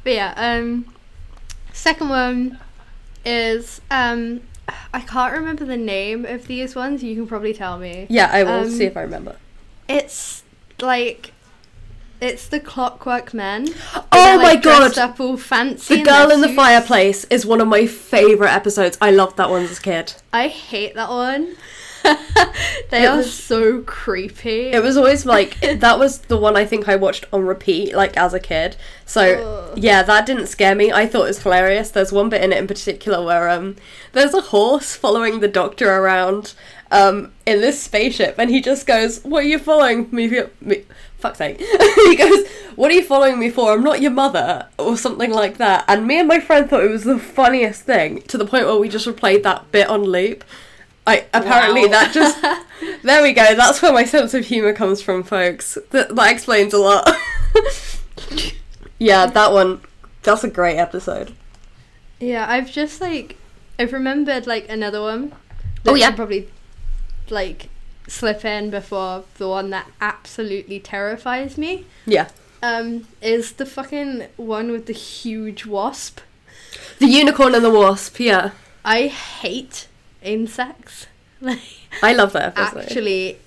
But 0.03 0.13
yeah, 0.13 0.33
um, 0.37 0.93
second 1.71 2.09
one 2.09 2.59
is 3.25 3.81
um, 3.91 4.41
I 4.93 5.01
can't 5.01 5.33
remember 5.33 5.65
the 5.65 5.77
name 5.77 6.25
of 6.25 6.47
these 6.47 6.75
ones. 6.75 7.03
You 7.03 7.15
can 7.15 7.27
probably 7.27 7.53
tell 7.53 7.77
me. 7.77 8.07
Yeah, 8.09 8.29
I 8.31 8.43
will 8.43 8.51
Um, 8.65 8.69
see 8.69 8.85
if 8.85 8.97
I 8.97 9.01
remember. 9.01 9.35
It's 9.87 10.43
like 10.79 11.32
it's 12.23 12.47
the 12.47 12.59
Clockwork 12.59 13.33
Men. 13.33 13.67
Oh 13.93 14.05
They're, 14.11 14.37
my 14.37 14.43
like, 14.43 14.63
god! 14.63 14.97
Up 14.97 15.19
all 15.19 15.37
fancy. 15.37 15.97
The 15.97 16.03
Girl 16.03 16.31
in 16.31 16.41
the. 16.41 16.53
Fireplace 16.53 17.25
is 17.25 17.45
one 17.45 17.61
of 17.61 17.67
my 17.67 17.87
favourite 17.87 18.53
episodes. 18.53 18.97
I 19.01 19.11
loved 19.11 19.37
that 19.37 19.49
one 19.49 19.63
as 19.63 19.79
a 19.79 19.81
kid. 19.81 20.13
I 20.31 20.47
hate 20.47 20.93
that 20.95 21.09
one. 21.09 21.55
they 22.89 23.03
It 23.03 23.07
are 23.07 23.17
was- 23.17 23.33
so 23.33 23.81
creepy. 23.81 24.67
It 24.67 24.83
was 24.83 24.97
always 24.97 25.25
like 25.25 25.59
that 25.79 25.97
was 25.99 26.19
the 26.19 26.37
one 26.37 26.55
I 26.55 26.65
think 26.65 26.87
I 26.87 26.95
watched 26.95 27.25
on 27.33 27.45
repeat, 27.45 27.95
like 27.95 28.15
as 28.17 28.33
a 28.33 28.39
kid. 28.39 28.75
So 29.05 29.73
yeah, 29.75 30.03
that 30.03 30.25
didn't 30.25 30.47
scare 30.47 30.75
me. 30.75 30.91
I 30.91 31.07
thought 31.07 31.23
it 31.23 31.27
was 31.27 31.43
hilarious. 31.43 31.91
There's 31.91 32.11
one 32.11 32.29
bit 32.29 32.43
in 32.43 32.51
it 32.53 32.57
in 32.57 32.67
particular 32.67 33.23
where 33.25 33.49
um 33.49 33.75
there's 34.11 34.33
a 34.33 34.41
horse 34.41 34.95
following 34.95 35.39
the 35.39 35.47
doctor 35.47 35.91
around 35.91 36.53
um 36.91 37.31
in 37.45 37.61
this 37.61 37.81
spaceship, 37.81 38.35
and 38.37 38.49
he 38.49 38.61
just 38.61 38.85
goes, 38.85 39.23
"What 39.23 39.43
are 39.43 39.47
you 39.47 39.57
following 39.59 40.09
me? 40.11 40.27
Me 40.61 40.83
fuck's 41.23 41.39
sake!" 41.39 41.59
he 42.05 42.15
goes, 42.15 42.47
"What 42.75 42.91
are 42.91 42.93
you 42.93 43.03
following 43.03 43.39
me 43.39 43.49
for? 43.49 43.71
I'm 43.73 43.83
not 43.83 44.01
your 44.01 44.11
mother," 44.11 44.67
or 44.77 44.95
something 44.97 45.31
like 45.31 45.57
that. 45.57 45.85
And 45.87 46.05
me 46.05 46.19
and 46.19 46.27
my 46.27 46.39
friend 46.39 46.69
thought 46.69 46.83
it 46.83 46.91
was 46.91 47.03
the 47.05 47.17
funniest 47.17 47.81
thing 47.83 48.21
to 48.23 48.37
the 48.37 48.45
point 48.45 48.65
where 48.67 48.77
we 48.77 48.89
just 48.89 49.07
replayed 49.07 49.43
that 49.43 49.71
bit 49.71 49.89
on 49.89 50.03
loop. 50.03 50.43
I 51.05 51.25
apparently 51.33 51.81
Wow. 51.85 51.91
that 51.91 52.13
just 52.13 52.41
there 53.03 53.21
we 53.23 53.33
go. 53.33 53.55
That's 53.55 53.81
where 53.81 53.91
my 53.91 54.05
sense 54.05 54.33
of 54.33 54.45
humor 54.45 54.71
comes 54.73 55.01
from, 55.01 55.23
folks. 55.23 55.77
That 55.89 56.15
that 56.15 56.31
explains 56.31 56.73
a 56.73 56.77
lot. 56.77 57.09
yeah, 58.99 59.25
that 59.25 59.51
one. 59.51 59.81
That's 60.23 60.43
a 60.43 60.49
great 60.49 60.77
episode. 60.77 61.33
Yeah, 62.19 62.45
I've 62.47 62.71
just 62.71 63.01
like 63.01 63.35
I've 63.77 63.91
remembered 63.91 64.47
like 64.47 64.69
another 64.69 65.01
one. 65.01 65.33
Oh, 65.85 65.95
yeah. 65.95 66.11
probably 66.15 66.47
like 67.29 67.67
slip 68.13 68.45
in 68.45 68.69
before 68.69 69.23
the 69.37 69.47
one 69.47 69.71
that 69.71 69.87
absolutely 69.99 70.79
terrifies 70.79 71.57
me. 71.57 71.85
Yeah. 72.05 72.29
Um, 72.61 73.07
is 73.21 73.53
the 73.53 73.65
fucking 73.65 74.27
one 74.37 74.71
with 74.71 74.85
the 74.85 74.93
huge 74.93 75.65
wasp. 75.65 76.19
The 76.99 77.07
unicorn 77.07 77.55
and 77.55 77.65
the 77.65 77.71
wasp, 77.71 78.19
yeah. 78.19 78.51
I 78.85 79.07
hate 79.07 79.87
insects. 80.21 81.07
Like, 81.41 81.59
I 82.01 82.13
love 82.13 82.33
that 82.33 82.57
episode. 82.57 82.79
actually 82.85 83.37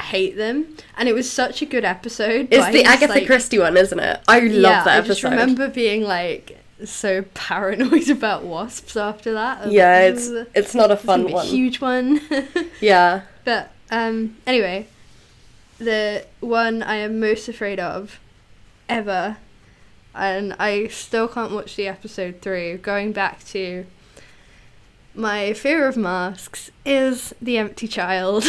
hate 0.00 0.36
them, 0.36 0.76
and 0.96 1.08
it 1.08 1.14
was 1.14 1.30
such 1.30 1.62
a 1.62 1.66
good 1.66 1.84
episode. 1.84 2.48
it's 2.50 2.68
the 2.72 2.84
Agatha 2.84 3.14
like- 3.14 3.26
Christie 3.26 3.58
one, 3.58 3.76
isn't 3.76 3.98
it? 3.98 4.20
I 4.28 4.40
love 4.40 4.50
yeah, 4.52 4.84
that 4.84 4.98
episode. 4.98 4.98
I 4.98 5.14
just 5.14 5.22
remember 5.24 5.68
being 5.68 6.02
like 6.02 6.58
so 6.84 7.22
paranoid 7.34 8.10
about 8.18 8.44
wasps 8.44 8.96
after 8.96 9.32
that. 9.34 9.70
Yeah, 9.70 9.92
like, 10.02 10.14
it's 10.14 10.28
it's 10.54 10.74
not 10.74 10.90
a 10.90 10.94
this 10.94 11.00
is 11.00 11.06
gonna 11.06 11.22
fun 11.24 11.30
a 11.30 11.34
one. 11.34 11.46
huge 11.46 11.80
one. 11.80 12.20
Yeah. 12.80 13.22
but 13.44 13.70
um, 13.90 14.36
anyway, 14.46 14.86
the 15.78 16.26
one 16.40 16.82
I 16.82 16.96
am 16.96 17.20
most 17.20 17.48
afraid 17.48 17.80
of 17.80 18.20
ever, 18.88 19.36
and 20.14 20.54
I 20.58 20.88
still 20.88 21.28
can't 21.28 21.52
watch 21.52 21.76
the 21.76 21.86
episode 21.88 22.40
through. 22.40 22.78
Going 22.78 23.12
back 23.12 23.44
to 23.46 23.86
my 25.14 25.52
fear 25.52 25.86
of 25.88 25.96
masks 25.96 26.70
is 26.84 27.34
the 27.40 27.58
empty 27.58 27.88
child. 27.88 28.44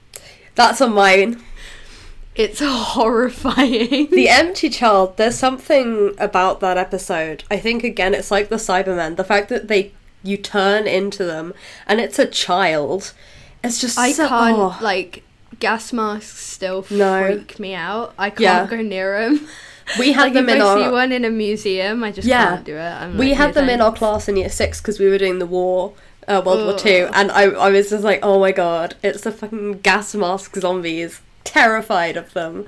That's 0.54 0.80
on 0.80 0.92
mine. 0.92 1.40
it's 2.34 2.60
horrifying. 2.64 4.10
The 4.10 4.28
Empty 4.28 4.70
Child, 4.70 5.16
there's 5.16 5.36
something 5.36 6.14
about 6.18 6.58
that 6.58 6.76
episode. 6.76 7.44
I 7.48 7.58
think 7.58 7.84
again 7.84 8.12
it's 8.12 8.32
like 8.32 8.48
the 8.48 8.56
Cybermen. 8.56 9.16
The 9.16 9.22
fact 9.22 9.50
that 9.50 9.68
they 9.68 9.92
you 10.24 10.36
turn 10.36 10.88
into 10.88 11.22
them 11.24 11.54
and 11.86 12.00
it's 12.00 12.18
a 12.18 12.26
child. 12.26 13.12
It's 13.64 13.80
just 13.80 13.98
I 13.98 14.12
so, 14.12 14.28
can't 14.28 14.56
oh. 14.56 14.78
like 14.80 15.24
gas 15.58 15.92
masks 15.92 16.46
still 16.46 16.84
No. 16.90 17.24
freak 17.26 17.58
me 17.58 17.74
out. 17.74 18.14
I 18.18 18.30
can't 18.30 18.40
Yeah. 18.40 18.66
go 18.66 18.80
near 18.82 19.20
them. 19.28 19.46
we 19.98 20.12
had 20.12 20.24
like 20.24 20.32
them 20.34 20.48
if 20.48 20.56
in 20.56 20.62
I 20.62 20.84
see 20.84 20.90
one 20.90 21.12
in 21.12 21.24
a 21.24 21.30
museum, 21.30 22.04
I 22.04 22.12
just 22.12 22.28
Yeah. 22.28 22.48
can't 22.48 22.64
do 22.64 22.76
it. 22.76 22.80
I'm 22.80 23.16
we 23.18 23.28
like, 23.30 23.36
had 23.38 23.46
"No 23.48 23.52
them 23.60 23.68
in 23.70 23.80
our 23.80 23.92
class 23.92 24.28
in 24.28 24.36
year 24.36 24.50
6 24.50 24.80
because 24.80 24.98
we 24.98 25.08
were 25.08 25.18
doing 25.18 25.38
the 25.38 25.46
war 25.46 25.92
uh, 26.28 26.42
World 26.44 26.66
War 26.66 26.78
Two, 26.78 27.08
and 27.14 27.30
I, 27.32 27.44
I 27.44 27.70
was 27.70 27.88
just 27.88 28.04
like, 28.04 28.20
oh 28.22 28.38
my 28.38 28.52
god, 28.52 28.96
it's 29.02 29.22
the 29.22 29.32
fucking 29.32 29.80
gas 29.80 30.14
mask 30.14 30.54
zombies. 30.56 31.22
Terrified 31.42 32.18
of 32.18 32.34
them. 32.34 32.66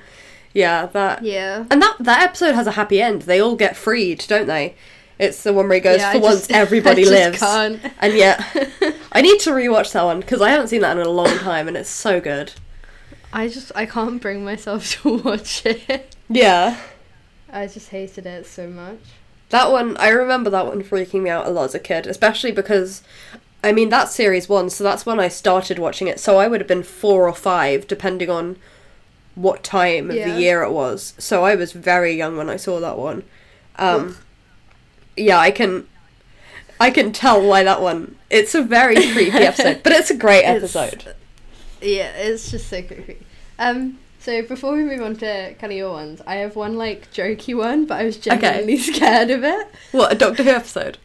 Yeah, 0.54 0.86
that. 0.86 1.22
Yeah. 1.22 1.66
And 1.70 1.82
that 1.82 1.96
that 2.00 2.22
episode 2.22 2.54
has 2.54 2.66
a 2.66 2.70
happy 2.72 3.02
end. 3.02 3.22
They 3.22 3.38
all 3.38 3.56
get 3.56 3.76
freed, 3.76 4.24
don't 4.26 4.46
they? 4.46 4.74
It's 5.20 5.42
the 5.42 5.52
one 5.52 5.68
where 5.68 5.74
he 5.74 5.80
goes, 5.80 5.98
Yeah, 5.98 6.12
for 6.12 6.20
once 6.20 6.38
just- 6.48 6.50
everybody 6.52 7.04
lives. 7.04 7.38
Can't. 7.38 7.80
And 8.00 8.14
yet, 8.14 8.40
I 9.12 9.20
need 9.22 9.38
to 9.40 9.50
rewatch 9.50 9.92
that 9.92 10.02
one 10.04 10.20
because 10.20 10.40
I 10.40 10.50
haven't 10.50 10.68
seen 10.68 10.80
that 10.80 10.96
in 10.96 11.06
a 11.06 11.10
long 11.10 11.36
time, 11.38 11.68
and 11.68 11.76
it's 11.76 11.90
so 11.90 12.20
good. 12.20 12.52
I 13.32 13.46
just 13.48 13.70
I 13.76 13.86
can't 13.86 14.20
bring 14.20 14.44
myself 14.44 14.90
to 15.02 15.18
watch 15.18 15.64
it. 15.66 16.16
Yeah, 16.28 16.76
I 17.52 17.66
just 17.66 17.90
hated 17.90 18.26
it 18.26 18.46
so 18.46 18.66
much. 18.68 18.98
that 19.50 19.70
one. 19.70 19.96
I 19.98 20.08
remember 20.08 20.50
that 20.50 20.66
one 20.66 20.82
freaking 20.82 21.22
me 21.22 21.30
out 21.30 21.46
a 21.46 21.50
lot 21.50 21.64
as 21.66 21.74
a 21.74 21.78
kid, 21.80 22.06
especially 22.06 22.50
because, 22.52 23.02
I 23.62 23.72
mean, 23.72 23.88
that's 23.88 24.14
series 24.14 24.48
one, 24.48 24.70
so 24.70 24.82
that's 24.84 25.04
when 25.06 25.20
I 25.20 25.28
started 25.28 25.78
watching 25.78 26.08
it. 26.08 26.18
So 26.18 26.38
I 26.38 26.48
would 26.48 26.60
have 26.60 26.68
been 26.68 26.82
four 26.82 27.28
or 27.28 27.34
five, 27.34 27.86
depending 27.86 28.30
on 28.30 28.56
what 29.34 29.62
time 29.62 30.10
of 30.10 30.16
Yeah. 30.16 30.32
the 30.32 30.40
year 30.40 30.62
it 30.62 30.70
was. 30.72 31.14
So 31.18 31.44
I 31.44 31.54
was 31.56 31.72
very 31.72 32.12
young 32.16 32.36
when 32.36 32.48
I 32.50 32.56
saw 32.56 32.80
that 32.80 32.96
one. 32.98 33.22
Um, 33.76 34.16
yeah, 35.20 35.38
I 35.38 35.50
can. 35.50 35.86
I 36.78 36.90
can 36.90 37.12
tell 37.12 37.42
why 37.46 37.62
that 37.64 37.82
one. 37.82 38.16
It's 38.30 38.54
a 38.54 38.62
very 38.62 38.94
creepy 39.12 39.30
episode, 39.38 39.82
but 39.82 39.92
it's 39.92 40.10
a 40.10 40.16
great 40.16 40.44
It's- 40.44 40.56
episode. 40.76 41.14
Yeah, 41.82 42.10
it's 42.16 42.50
just 42.50 42.68
so 42.68 42.82
creepy. 42.82 43.18
Um, 43.58 43.98
so 44.18 44.42
before 44.42 44.74
we 44.74 44.82
move 44.82 45.00
on 45.02 45.16
to 45.16 45.54
kind 45.54 45.72
of 45.72 45.78
your 45.78 45.92
ones, 45.92 46.20
I 46.26 46.36
have 46.36 46.56
one 46.56 46.76
like 46.76 47.10
jokey 47.12 47.54
one, 47.56 47.84
but 47.86 48.00
I 48.00 48.04
was 48.04 48.16
genuinely 48.18 48.76
scared 48.92 49.30
of 49.30 49.44
it. 49.44 49.68
What 49.92 50.12
a 50.12 50.14
Doctor 50.14 50.42
Who 50.42 50.50
episode? 50.50 50.98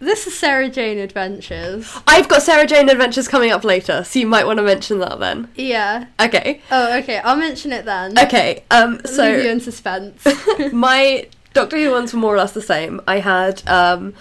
This 0.00 0.26
is 0.26 0.36
Sarah 0.36 0.68
Jane 0.68 0.98
Adventures. 0.98 1.96
I've 2.06 2.28
got 2.28 2.42
Sarah 2.42 2.66
Jane 2.66 2.88
Adventures 2.88 3.26
coming 3.28 3.52
up 3.52 3.64
later, 3.64 4.02
so 4.04 4.18
you 4.18 4.26
might 4.26 4.46
want 4.46 4.58
to 4.58 4.62
mention 4.64 4.98
that 4.98 5.18
then. 5.20 5.48
Yeah. 5.54 6.06
Okay. 6.20 6.60
Oh, 6.70 6.98
okay. 6.98 7.18
I'll 7.18 7.36
mention 7.36 7.72
it 7.72 7.84
then. 7.84 8.18
Okay. 8.18 8.64
Um. 8.70 9.00
So 9.06 9.22
Leave 9.24 9.44
you 9.44 9.50
in 9.50 9.60
suspense. 9.60 10.26
my 10.72 11.26
Doctor 11.54 11.78
Who 11.78 11.92
ones 11.92 12.12
were 12.12 12.20
more 12.20 12.34
or 12.34 12.38
less 12.38 12.52
the 12.52 12.60
same. 12.60 13.00
I 13.06 13.20
had 13.20 13.66
um, 13.68 14.12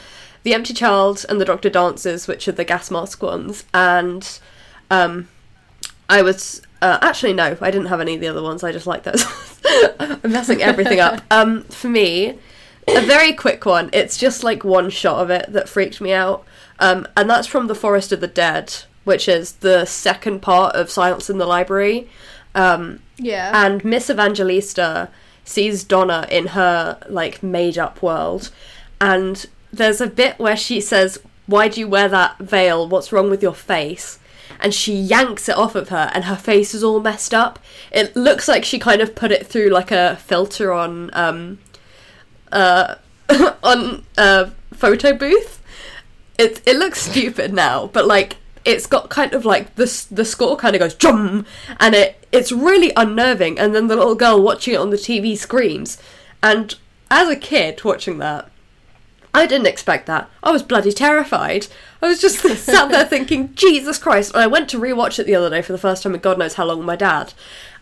the 0.43 0.53
Empty 0.53 0.73
Child 0.73 1.25
and 1.27 1.41
the 1.41 1.45
Doctor 1.45 1.69
Dances, 1.69 2.27
which 2.27 2.47
are 2.47 2.53
the 2.53 2.63
gas 2.63 2.89
mask 2.91 3.21
ones, 3.21 3.65
and 3.73 4.39
um, 4.89 5.27
I 6.07 6.21
was 6.21 6.61
uh, 6.81 6.99
actually 7.01 7.33
no, 7.33 7.57
I 7.59 7.71
didn't 7.71 7.87
have 7.87 7.99
any 7.99 8.15
of 8.15 8.21
the 8.21 8.27
other 8.27 8.43
ones. 8.43 8.63
I 8.63 8.71
just 8.71 8.87
like 8.87 9.03
those. 9.03 9.25
I'm 9.99 10.31
messing 10.31 10.61
everything 10.61 10.99
up. 10.99 11.21
Um, 11.31 11.63
for 11.63 11.89
me, 11.89 12.37
a 12.87 13.01
very 13.01 13.33
quick 13.33 13.65
one. 13.65 13.89
It's 13.91 14.17
just 14.17 14.43
like 14.43 14.63
one 14.63 14.91
shot 14.91 15.19
of 15.19 15.31
it 15.31 15.51
that 15.51 15.67
freaked 15.67 15.99
me 15.99 16.13
out, 16.13 16.45
um, 16.79 17.07
and 17.17 17.29
that's 17.29 17.47
from 17.47 17.65
the 17.65 17.75
Forest 17.75 18.11
of 18.11 18.19
the 18.19 18.27
Dead, 18.27 18.73
which 19.03 19.27
is 19.27 19.53
the 19.53 19.85
second 19.85 20.41
part 20.41 20.75
of 20.75 20.91
Silence 20.91 21.29
in 21.29 21.39
the 21.39 21.47
Library. 21.47 22.07
Um, 22.55 22.99
yeah. 23.17 23.65
and 23.65 23.83
Miss 23.83 24.11
Evangelista 24.11 25.09
sees 25.45 25.83
Donna 25.83 26.27
in 26.29 26.47
her 26.47 26.99
like 27.09 27.43
made 27.43 27.77
up 27.77 28.01
world 28.01 28.51
and 29.01 29.45
there's 29.71 30.01
a 30.01 30.07
bit 30.07 30.39
where 30.39 30.57
she 30.57 30.79
says 30.79 31.19
why 31.45 31.67
do 31.67 31.79
you 31.79 31.87
wear 31.87 32.07
that 32.07 32.37
veil? 32.37 32.87
What's 32.87 33.11
wrong 33.11 33.29
with 33.29 33.41
your 33.41 33.53
face? 33.53 34.19
And 34.59 34.73
she 34.73 34.93
yanks 34.93 35.49
it 35.49 35.57
off 35.57 35.75
of 35.75 35.89
her 35.89 36.09
and 36.13 36.25
her 36.25 36.35
face 36.35 36.73
is 36.73 36.83
all 36.83 37.01
messed 37.01 37.33
up. 37.33 37.59
It 37.91 38.15
looks 38.15 38.47
like 38.47 38.63
she 38.63 38.79
kind 38.79 39.01
of 39.01 39.15
put 39.15 39.31
it 39.31 39.45
through 39.45 39.69
like 39.69 39.91
a 39.91 40.15
filter 40.17 40.71
on 40.71 41.09
um 41.13 41.59
uh 42.51 42.95
on 43.63 44.05
a 44.17 44.51
photo 44.73 45.13
booth. 45.13 45.61
It 46.37 46.61
it 46.65 46.77
looks 46.77 47.01
stupid 47.01 47.53
now, 47.53 47.87
but 47.87 48.07
like 48.07 48.37
it's 48.63 48.87
got 48.87 49.09
kind 49.09 49.33
of 49.33 49.43
like 49.43 49.75
the 49.75 50.05
the 50.09 50.23
score 50.23 50.55
kind 50.55 50.75
of 50.75 50.79
goes 50.79 50.95
jum, 50.95 51.45
and 51.79 51.93
it 51.93 52.22
it's 52.33 52.51
really 52.51 52.91
unnerving. 52.97 53.57
And 53.57 53.73
then 53.73 53.87
the 53.87 53.95
little 53.95 54.15
girl 54.15 54.41
watching 54.41 54.73
it 54.73 54.79
on 54.79 54.89
the 54.89 54.97
TV 54.97 55.37
screams, 55.37 55.97
and 56.41 56.75
as 57.09 57.29
a 57.29 57.35
kid 57.35 57.83
watching 57.83 58.17
that, 58.17 58.49
I 59.33 59.45
didn't 59.45 59.67
expect 59.67 60.05
that. 60.07 60.29
I 60.43 60.51
was 60.51 60.61
bloody 60.61 60.91
terrified. 60.91 61.67
I 62.01 62.07
was 62.07 62.19
just 62.19 62.39
sat 62.57 62.89
there 62.89 63.05
thinking, 63.05 63.53
Jesus 63.55 63.97
Christ! 63.97 64.33
And 64.33 64.43
I 64.43 64.47
went 64.47 64.69
to 64.71 64.79
rewatch 64.79 65.19
it 65.19 65.25
the 65.25 65.35
other 65.35 65.49
day 65.49 65.61
for 65.61 65.71
the 65.71 65.77
first 65.77 66.03
time 66.03 66.13
in 66.13 66.19
God 66.19 66.37
knows 66.37 66.55
how 66.55 66.65
long 66.65 66.79
with 66.79 66.87
my 66.87 66.95
dad, 66.95 67.33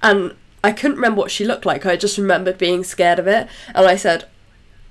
and 0.04 0.36
I 0.64 0.72
couldn't 0.72 0.98
remember 0.98 1.20
what 1.20 1.32
she 1.32 1.46
looked 1.46 1.66
like. 1.66 1.86
I 1.86 1.96
just 1.96 2.18
remembered 2.18 2.58
being 2.58 2.84
scared 2.84 3.20
of 3.20 3.28
it, 3.28 3.48
and 3.74 3.88
I 3.88 3.96
said, 3.96 4.26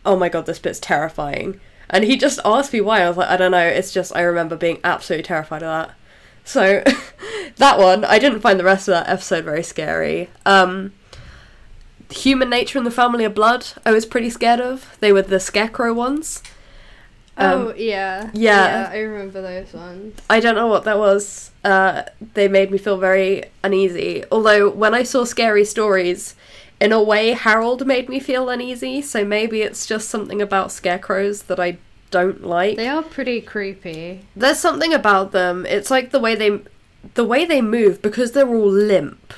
oh 0.05 0.16
my 0.16 0.29
god, 0.29 0.46
this 0.46 0.59
bit's 0.59 0.81
terrifying. 0.81 1.61
And 1.88 2.05
he 2.05 2.16
just 2.16 2.40
asked 2.44 2.73
me 2.73 2.81
why. 2.81 3.03
I 3.03 3.09
was 3.09 3.16
like, 3.16 3.29
I 3.29 3.37
don't 3.37 3.51
know. 3.51 3.66
It's 3.66 3.92
just 3.92 4.14
I 4.14 4.23
remember 4.23 4.57
being 4.57 4.79
absolutely 4.85 5.25
terrified 5.25 5.62
of 5.62 5.88
that. 5.88 5.96
So 6.44 6.83
that 7.57 7.79
one, 7.79 8.05
I 8.05 8.18
didn't 8.18 8.40
find 8.40 8.59
the 8.59 8.64
rest 8.64 8.88
of 8.88 8.92
that 8.92 9.09
episode 9.09 9.44
very 9.44 9.62
scary. 9.62 10.31
Um, 10.44 10.92
Human 12.11 12.50
Nature 12.50 12.79
and 12.79 12.87
the 12.87 12.90
Family 12.90 13.24
of 13.24 13.35
Blood, 13.35 13.66
I 13.85 13.92
was 13.92 14.07
pretty 14.07 14.31
scared 14.31 14.61
of. 14.61 14.96
They 15.00 15.12
were 15.12 15.22
the 15.22 15.40
scarecrow 15.40 15.92
ones. 15.92 16.42
Um, 17.37 17.68
oh 17.68 17.74
yeah. 17.74 18.31
yeah. 18.35 18.90
I 18.92 18.98
remember 18.98 19.40
those 19.40 19.72
ones. 19.72 20.20
I 20.29 20.40
don't 20.40 20.57
know 20.57 20.66
what 20.66 20.85
that 20.85 20.98
was. 20.98 21.53
Uh, 21.64 22.03
they 22.35 22.48
made 22.48 22.70
me 22.70 22.79
feel 22.79 22.98
very 22.98 23.44
uneasy. 23.64 24.24
Although 24.31 24.70
when 24.70 24.94
I 24.94 25.05
saw 25.05 25.24
scary 25.24 25.64
stories, 25.64 26.35
in 26.81 26.92
a 26.92 27.03
way, 27.03 27.33
Harold 27.33 27.87
made 27.87 28.09
me 28.09 28.18
feel 28.20 28.48
uneasy. 28.48 29.00
So 29.03 29.24
maybe 29.24 29.62
it's 29.62 29.87
just 29.87 30.09
something 30.09 30.42
about 30.42 30.72
scarecrows 30.72 31.42
that 31.44 31.61
I 31.61 31.79
don't 32.11 32.44
like. 32.44 32.77
They 32.77 32.88
are 32.88 33.03
pretty 33.03 33.40
creepy. 33.40 34.27
There's 34.37 34.59
something 34.59 34.92
about 34.92 35.33
them. 35.33 35.64
It's 35.66 35.90
like 35.90 36.11
the 36.11 36.18
way 36.20 36.35
they, 36.35 36.61
the 37.14 37.25
way 37.25 37.44
they 37.44 37.61
move 37.62 38.03
because 38.03 38.33
they're 38.33 38.49
all 38.49 38.70
limp. 38.70 39.33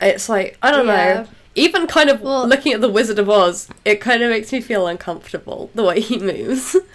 It's 0.00 0.28
like 0.28 0.56
I 0.62 0.70
don't 0.70 0.86
Yeah. 0.86 1.14
know. 1.22 1.26
Even 1.54 1.86
kind 1.88 2.08
of 2.08 2.20
Well- 2.20 2.46
looking 2.46 2.72
at 2.72 2.80
the 2.80 2.88
Wizard 2.88 3.18
of 3.18 3.28
Oz, 3.28 3.68
it 3.84 4.00
kind 4.00 4.22
of 4.22 4.30
makes 4.30 4.52
me 4.52 4.60
feel 4.60 4.86
uncomfortable 4.86 5.70
the 5.74 5.82
way 5.82 6.00
he 6.00 6.18
moves. 6.18 6.76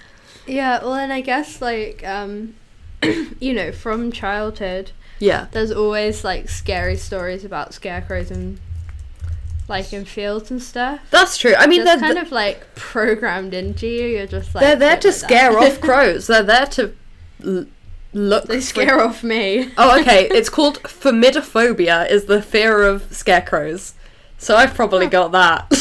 Yeah, 0.45 0.81
well, 0.83 0.95
and 0.95 1.13
I 1.13 1.21
guess 1.21 1.61
like 1.61 2.05
um, 2.05 2.55
you 3.39 3.53
know, 3.53 3.71
from 3.71 4.11
childhood, 4.11 4.91
yeah. 5.19 5.47
there's 5.51 5.71
always 5.71 6.25
like 6.25 6.49
scary 6.49 6.97
stories 6.97 7.45
about 7.45 7.73
scarecrows 7.73 8.29
and 8.29 8.59
like 9.67 9.93
in 9.93 10.05
fields 10.05 10.51
and 10.51 10.61
stuff. 10.61 10.99
That's 11.11 11.37
true. 11.37 11.55
I 11.57 11.67
mean, 11.67 11.83
they're 11.85 11.99
kind 11.99 12.17
of 12.17 12.31
like 12.31 12.75
programmed 12.75 13.53
into 13.53 13.87
you. 13.87 14.05
You're 14.07 14.27
just 14.27 14.53
like 14.53 14.61
they're 14.63 14.75
there 14.75 14.97
to 14.97 15.07
like 15.09 15.15
scare 15.17 15.57
off 15.57 15.79
crows. 15.87 16.27
They're 16.27 16.43
there 16.43 16.65
to 16.67 16.93
l- 17.45 17.65
look. 18.13 18.45
they 18.45 18.55
for- 18.57 18.61
scare 18.61 19.01
off 19.01 19.23
me. 19.23 19.71
Oh, 19.77 19.99
okay. 20.01 20.27
It's 20.31 20.49
called 20.49 20.81
formidophobia. 20.83 22.09
Is 22.09 22.25
the 22.25 22.41
fear 22.41 22.83
of 22.83 23.13
scarecrows. 23.13 23.93
So 24.37 24.57
I've 24.57 24.73
probably 24.73 25.07
got 25.07 25.31
that. 25.31 25.71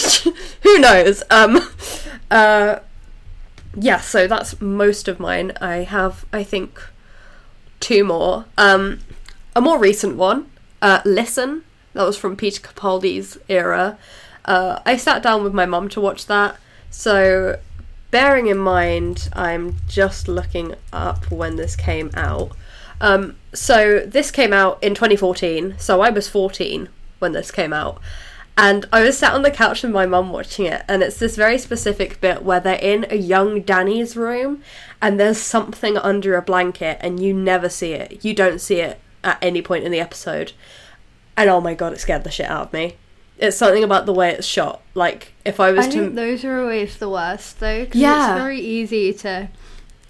Who 0.62 0.78
knows? 0.78 1.22
Um. 1.30 1.58
Uh. 2.30 2.78
Yeah. 3.74 3.98
So 4.00 4.26
that's 4.28 4.60
most 4.60 5.08
of 5.08 5.18
mine. 5.18 5.52
I 5.60 5.78
have, 5.78 6.24
I 6.32 6.44
think, 6.44 6.80
two 7.80 8.04
more. 8.04 8.44
Um, 8.56 9.00
a 9.56 9.60
more 9.60 9.78
recent 9.78 10.16
one. 10.16 10.48
Uh, 10.80 11.00
Listen, 11.04 11.64
that 11.94 12.04
was 12.04 12.16
from 12.16 12.36
Peter 12.36 12.60
Capaldi's 12.60 13.38
era. 13.48 13.98
Uh, 14.44 14.80
I 14.84 14.96
sat 14.96 15.22
down 15.22 15.44
with 15.44 15.54
my 15.54 15.66
mum 15.66 15.88
to 15.90 16.00
watch 16.00 16.26
that. 16.26 16.56
So, 16.90 17.58
bearing 18.10 18.48
in 18.48 18.58
mind, 18.58 19.28
I'm 19.32 19.76
just 19.88 20.28
looking 20.28 20.74
up 20.92 21.30
when 21.30 21.56
this 21.56 21.76
came 21.76 22.10
out. 22.14 22.52
Um, 23.00 23.36
so, 23.54 24.00
this 24.00 24.30
came 24.30 24.52
out 24.52 24.82
in 24.82 24.94
2014. 24.94 25.76
So, 25.78 26.00
I 26.00 26.10
was 26.10 26.28
14 26.28 26.88
when 27.18 27.32
this 27.32 27.50
came 27.50 27.72
out. 27.72 28.00
And 28.56 28.86
I 28.92 29.02
was 29.02 29.16
sat 29.16 29.32
on 29.32 29.42
the 29.42 29.50
couch 29.50 29.82
with 29.82 29.92
my 29.92 30.04
mum 30.04 30.30
watching 30.30 30.66
it, 30.66 30.84
and 30.86 31.02
it's 31.02 31.18
this 31.18 31.36
very 31.36 31.56
specific 31.56 32.20
bit 32.20 32.42
where 32.42 32.60
they're 32.60 32.74
in 32.74 33.06
a 33.08 33.16
young 33.16 33.62
Danny's 33.62 34.14
room, 34.14 34.62
and 35.00 35.18
there's 35.18 35.38
something 35.38 35.96
under 35.96 36.36
a 36.36 36.42
blanket, 36.42 36.98
and 37.00 37.18
you 37.18 37.32
never 37.32 37.70
see 37.70 37.92
it. 37.92 38.22
You 38.22 38.34
don't 38.34 38.60
see 38.60 38.80
it 38.80 39.00
at 39.24 39.38
any 39.40 39.62
point 39.62 39.84
in 39.84 39.92
the 39.92 40.00
episode. 40.00 40.52
And 41.36 41.48
oh 41.50 41.60
my 41.60 41.74
god, 41.74 41.92
it 41.92 42.00
scared 42.00 42.24
the 42.24 42.30
shit 42.30 42.46
out 42.46 42.66
of 42.68 42.72
me. 42.72 42.96
It's 43.38 43.56
something 43.56 43.82
about 43.82 44.06
the 44.06 44.12
way 44.12 44.30
it's 44.30 44.46
shot. 44.46 44.82
Like, 44.94 45.32
if 45.44 45.58
I 45.58 45.72
was 45.72 45.86
I 45.86 45.90
to. 45.90 45.98
think 45.98 46.14
those 46.14 46.44
are 46.44 46.60
always 46.60 46.98
the 46.98 47.08
worst 47.08 47.58
though. 47.60 47.86
'cause 47.86 47.94
Yeah. 47.94 48.32
It's 48.34 48.40
very 48.42 48.60
easy 48.60 49.12
to 49.14 49.48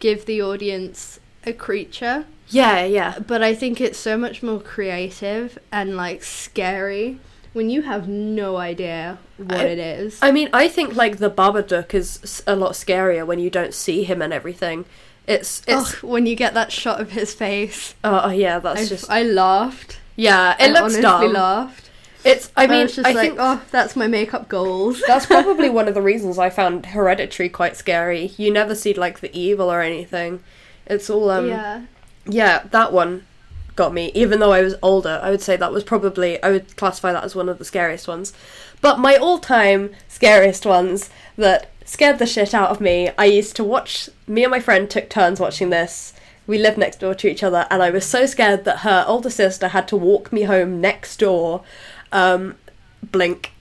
give 0.01 0.27
the 0.27 0.43
audience 0.43 1.19
a 1.47 1.53
creature, 1.53 2.25
yeah, 2.49 2.85
yeah. 2.85 3.19
but 3.27 3.43
I 3.43 3.55
think 3.55 3.81
it's 3.81 3.99
so 3.99 4.17
much 4.19 4.43
more 4.43 4.61
creative 4.61 5.59
and 5.73 5.97
like 5.97 6.23
scary 6.23 7.19
when 7.53 7.69
you 7.71 7.83
have 7.83 8.09
no 8.09 8.57
idea 8.57 9.19
what 9.39 9.61
I- 9.61 9.65
it 9.65 9.79
is. 9.79 10.19
I 10.23 10.31
mean, 10.33 10.49
I 10.53 10.69
think, 10.69 10.95
like, 10.97 11.19
the 11.19 11.31
Babadook 11.31 11.95
is 11.95 12.43
a 12.47 12.57
lot 12.57 12.73
scarier 12.73 13.27
when 13.27 13.39
you 13.39 13.51
don't 13.51 13.75
see 13.75 14.05
him 14.05 14.21
and 14.23 14.33
everything. 14.33 14.85
It's. 15.27 15.63
it's 15.69 15.95
Ugh, 15.95 16.03
when 16.03 16.27
you 16.27 16.35
get 16.35 16.55
that 16.55 16.73
shot 16.73 17.01
of 17.01 17.13
his 17.13 17.33
face, 17.35 17.95
oh, 18.05 18.23
oh 18.25 18.31
yeah, 18.31 18.59
that's 18.59 18.81
I, 18.83 18.87
just. 18.87 19.11
I 19.11 19.23
laughed. 19.23 19.99
Yeah, 20.17 20.57
it 20.59 20.65
I 20.65 20.67
looks 20.69 20.97
honestly 20.97 21.03
dumb. 21.03 21.33
laughed. 21.33 21.91
It's. 22.25 22.53
I 22.57 22.67
mean, 22.67 22.85
was 22.85 22.97
just 22.97 23.09
I 23.09 23.13
like, 23.13 23.29
think. 23.31 23.39
oh, 23.41 23.63
that's 23.71 23.97
my 23.97 24.07
makeup 24.07 24.49
goals. 24.49 25.03
That's 25.07 25.27
probably 25.27 25.69
one 25.79 25.89
of 25.89 25.95
the 25.95 26.03
reasons 26.03 26.39
I 26.39 26.51
found 26.51 26.87
Hereditary 26.87 27.49
quite 27.49 27.77
scary. 27.77 28.33
You 28.37 28.53
never 28.53 28.75
see 28.75 28.95
like 28.95 29.21
the 29.21 29.37
evil 29.37 29.71
or 29.73 29.81
anything. 29.81 30.41
It's 30.87 31.11
all 31.11 31.31
um 31.31 31.49
yeah, 31.49 31.85
yeah. 32.27 32.65
that 32.71 32.93
one 32.93 33.27
got 33.75 33.93
me. 33.93 34.13
Even 34.15 34.39
though 34.41 34.53
I 34.53 34.63
was 34.63 34.75
older, 34.83 35.21
I 35.23 35.31
would 35.31 35.43
say 35.43 35.57
that 35.57 35.73
was 35.73 35.85
probably 35.85 36.43
I 36.43 36.51
would 36.51 36.77
classify 36.77 37.13
that 37.13 37.25
as 37.25 37.35
one 37.35 37.49
of 37.49 37.59
the 37.59 37.65
scariest 37.65 38.07
ones. 38.07 38.33
But 38.81 38.99
my 38.99 39.17
all-time 39.17 39.91
scariest 40.09 40.67
ones 40.67 41.09
that 41.37 41.71
scared 41.85 42.19
the 42.19 42.27
shit 42.27 42.53
out 42.53 42.71
of 42.71 42.81
me, 42.81 43.11
I 43.17 43.27
used 43.27 43.55
to 43.57 43.65
watch 43.65 44.09
me 44.27 44.43
and 44.43 44.51
my 44.51 44.61
friend 44.61 44.91
took 44.91 45.09
turns 45.09 45.39
watching 45.41 45.71
this. 45.71 46.12
We 46.47 46.59
lived 46.59 46.79
next 46.79 47.01
door 47.01 47.15
to 47.15 47.29
each 47.29 47.43
other 47.43 47.67
and 47.71 47.83
I 47.83 47.91
was 47.91 48.05
so 48.05 48.27
scared 48.27 48.65
that 48.65 48.79
her 48.81 49.05
older 49.07 49.31
sister 49.31 49.69
had 49.69 49.87
to 49.89 49.97
walk 49.97 50.33
me 50.33 50.43
home 50.43 50.81
next 50.81 51.19
door. 51.19 51.63
Um 52.11 52.57
Blink 53.03 53.53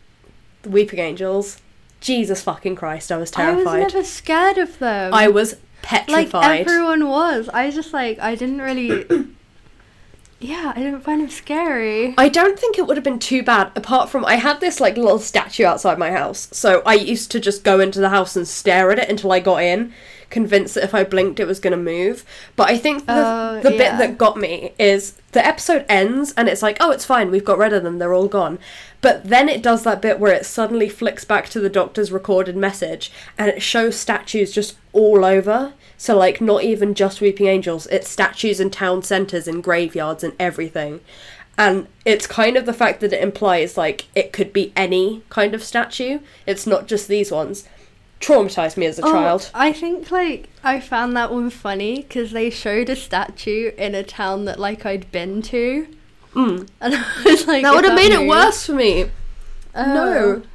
the 0.62 0.70
Weeping 0.70 1.00
Angels. 1.00 1.58
Jesus 2.00 2.42
fucking 2.42 2.76
Christ, 2.76 3.12
I 3.12 3.18
was 3.18 3.32
terrified. 3.32 3.68
I 3.68 3.84
was 3.84 3.94
never 3.94 4.04
scared 4.06 4.58
of 4.58 4.80
them. 4.80 5.14
I 5.14 5.28
was 5.28 5.56
petrified. 5.82 6.34
like 6.34 6.60
everyone 6.62 7.08
was. 7.08 7.50
I 7.50 7.68
was 7.68 7.76
just 7.76 7.94
like 7.94 8.20
I 8.20 8.36
didn't 8.36 8.60
really. 8.60 9.06
yeah, 10.40 10.74
I 10.76 10.80
didn't 10.80 11.02
find 11.02 11.22
them 11.22 11.30
scary. 11.30 12.16
I 12.18 12.28
don't 12.28 12.60
think 12.60 12.78
it 12.78 12.88
would 12.88 12.98
have 12.98 13.04
been 13.04 13.20
too 13.20 13.44
bad, 13.44 13.72
apart 13.76 14.10
from 14.10 14.26
I 14.26 14.36
had 14.36 14.60
this 14.60 14.80
like 14.80 14.98
little 14.98 15.20
statue 15.20 15.66
outside 15.66 16.00
my 16.00 16.12
house, 16.12 16.50
so 16.52 16.82
I 16.86 16.96
used 16.96 17.30
to 17.32 17.40
just 17.40 17.64
go 17.64 17.80
into 17.80 18.00
the 18.00 18.10
house 18.10 18.36
and 18.36 18.48
stare 18.48 18.92
at 18.92 19.00
it 19.00 19.10
until 19.10 19.32
I 19.32 19.40
got 19.40 19.62
in, 19.64 19.94
convinced 20.32 20.76
that 20.76 20.84
if 20.84 20.96
I 20.96 21.04
blinked 21.04 21.40
it 21.40 21.46
was 21.46 21.60
gonna 21.60 21.78
move. 21.78 22.26
But 22.56 22.70
I 22.70 22.78
think 22.78 23.06
the, 23.06 23.14
Oh, 23.16 23.60
the 23.62 23.72
bit 23.72 23.98
that 23.98 24.18
got 24.18 24.38
me 24.38 24.74
is 24.80 25.18
the 25.34 25.46
episode 25.46 25.86
ends 25.88 26.34
and 26.36 26.50
it's 26.50 26.64
like, 26.64 26.78
oh, 26.80 26.92
it's 26.92 27.06
fine, 27.06 27.30
we've 27.32 27.46
got 27.46 27.58
rid 27.58 27.74
of 27.74 27.84
them, 27.84 28.00
they're 28.00 28.14
all 28.14 28.28
gone. 28.28 28.58
But 29.02 29.26
then 29.26 29.50
it 29.50 29.64
does 29.64 29.84
that 29.84 30.02
bit 30.02 30.20
where 30.20 30.34
it 30.34 30.46
suddenly 30.46 30.90
flicks 30.90 31.26
back 31.26 31.50
to 31.50 31.60
the 31.60 31.70
doctor's 31.70 32.12
recorded 32.12 32.56
message 32.56 33.12
and 33.38 33.50
it 33.50 33.62
shows 33.62 33.98
statues 33.98 34.52
just 34.52 34.78
all 34.94 35.26
over. 35.26 35.74
So, 35.98 36.18
like, 36.18 36.42
not 36.42 36.64
even 36.64 36.96
just 36.96 37.22
Weeping 37.22 37.48
Angels, 37.48 37.86
it's 37.88 38.10
statues 38.10 38.60
in 38.60 38.72
town 38.72 39.04
centres 39.04 39.48
and 39.48 39.64
graveyards 39.64 40.24
and 40.24 40.34
everything. 40.40 41.02
And 41.58 41.88
it's 42.06 42.26
kind 42.26 42.58
of 42.58 42.66
the 42.66 42.74
fact 42.74 43.02
that 43.02 43.14
it 43.14 43.22
implies, 43.22 43.78
like, 43.78 44.08
it 44.16 44.34
could 44.34 44.52
be 44.52 44.74
any 44.76 45.22
kind 45.30 45.54
of 45.54 45.64
statue. 45.64 46.20
It's 46.48 46.66
not 46.66 46.88
just 46.88 47.08
these 47.08 47.32
ones. 47.32 47.68
Traumatized 48.22 48.78
me 48.78 48.86
as 48.86 49.00
a 49.00 49.04
Oh, 49.04 49.12
child. 49.12 49.50
I 49.54 49.74
think 49.74 50.12
like 50.12 50.48
I 50.64 50.80
found 50.80 51.18
that 51.18 51.32
one 51.34 51.50
funny 51.50 51.98
because 52.04 52.32
they 52.32 52.50
showed 52.50 52.88
a 52.90 52.96
statue 52.96 53.72
in 53.78 53.96
a 53.96 54.04
town 54.04 54.46
that 54.46 54.60
like 54.60 54.86
I'd 54.86 55.12
been 55.12 55.42
to, 55.44 55.88
Mm. 56.34 56.68
and 56.80 56.96
I 56.98 57.24
was 57.26 57.48
like, 57.48 57.64
That 57.64 57.74
would 57.76 57.84
have 57.86 57.96
made 57.96 58.12
it 58.12 58.28
worse 58.28 58.66
for 58.66 58.74
me. 58.74 59.06
No. 59.76 60.44
Oh. 60.44 60.48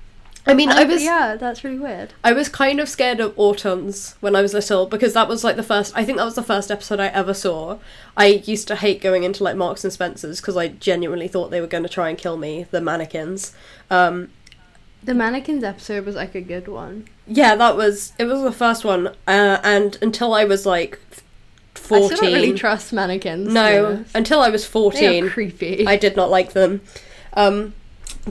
I 0.48 0.55
mean, 0.55 0.68
I 0.70 0.83
I- 0.83 0.85
was. 0.85 1.02
yeah, 1.02 1.35
that's 1.35 1.64
really 1.64 1.79
weird. 1.81 2.12
I 2.22 2.33
was 2.33 2.48
kind 2.48 2.79
of 2.79 2.88
scared 2.88 3.18
of 3.18 3.35
Autons 3.35 4.14
when 4.20 4.37
I 4.37 4.42
was 4.42 4.55
little 4.55 4.87
because 4.87 5.12
that 5.14 5.26
was 5.26 5.42
like 5.42 5.57
the 5.57 5.64
first. 5.64 5.92
I 5.96 6.05
think 6.05 6.18
that 6.18 6.24
was 6.24 6.37
the 6.37 6.42
first 6.42 6.70
episode 6.70 7.00
I 7.00 7.09
ever 7.09 7.35
saw. 7.35 7.79
I 8.16 8.26
used 8.46 8.68
to 8.68 8.76
hate 8.76 9.00
going 9.02 9.24
into 9.24 9.42
like 9.42 9.57
Marks 9.57 9.83
and 9.83 9.92
Spencers 9.92 10.40
because 10.40 10.57
I 10.57 10.68
genuinely 10.68 11.26
thought 11.26 11.50
they 11.50 11.61
were 11.61 11.66
going 11.66 11.83
to 11.83 11.88
try 11.88 12.09
and 12.11 12.16
kill 12.16 12.37
me, 12.37 12.66
the 12.70 12.81
mannequins. 12.81 13.55
Um, 13.90 14.29
The 15.07 15.14
mannequins 15.14 15.64
episode 15.64 16.05
was 16.05 16.14
like 16.14 16.35
a 16.35 16.40
good 16.40 16.69
one. 16.69 17.07
yeah, 17.27 17.55
that 17.57 17.77
was 17.77 18.12
it. 18.19 18.25
Was 18.25 18.42
the 18.42 18.53
first 18.53 18.85
one, 18.85 19.09
uh, 19.27 19.59
and 19.64 19.97
until 20.03 20.35
I 20.35 20.45
was 20.45 20.66
like 20.66 20.99
fourteen, 21.75 22.05
I 22.05 22.14
still 22.16 22.25
don't 22.31 22.35
really 22.35 22.53
trust 22.55 22.92
mannequins. 22.92 23.53
No, 23.53 24.05
until 24.14 24.40
I 24.40 24.51
was 24.51 24.66
fourteen, 24.66 25.31
creepy. 25.31 25.87
I 25.87 25.97
did 25.97 26.16
not 26.16 26.29
like 26.31 26.53
them. 26.53 26.81
Um, 27.35 27.75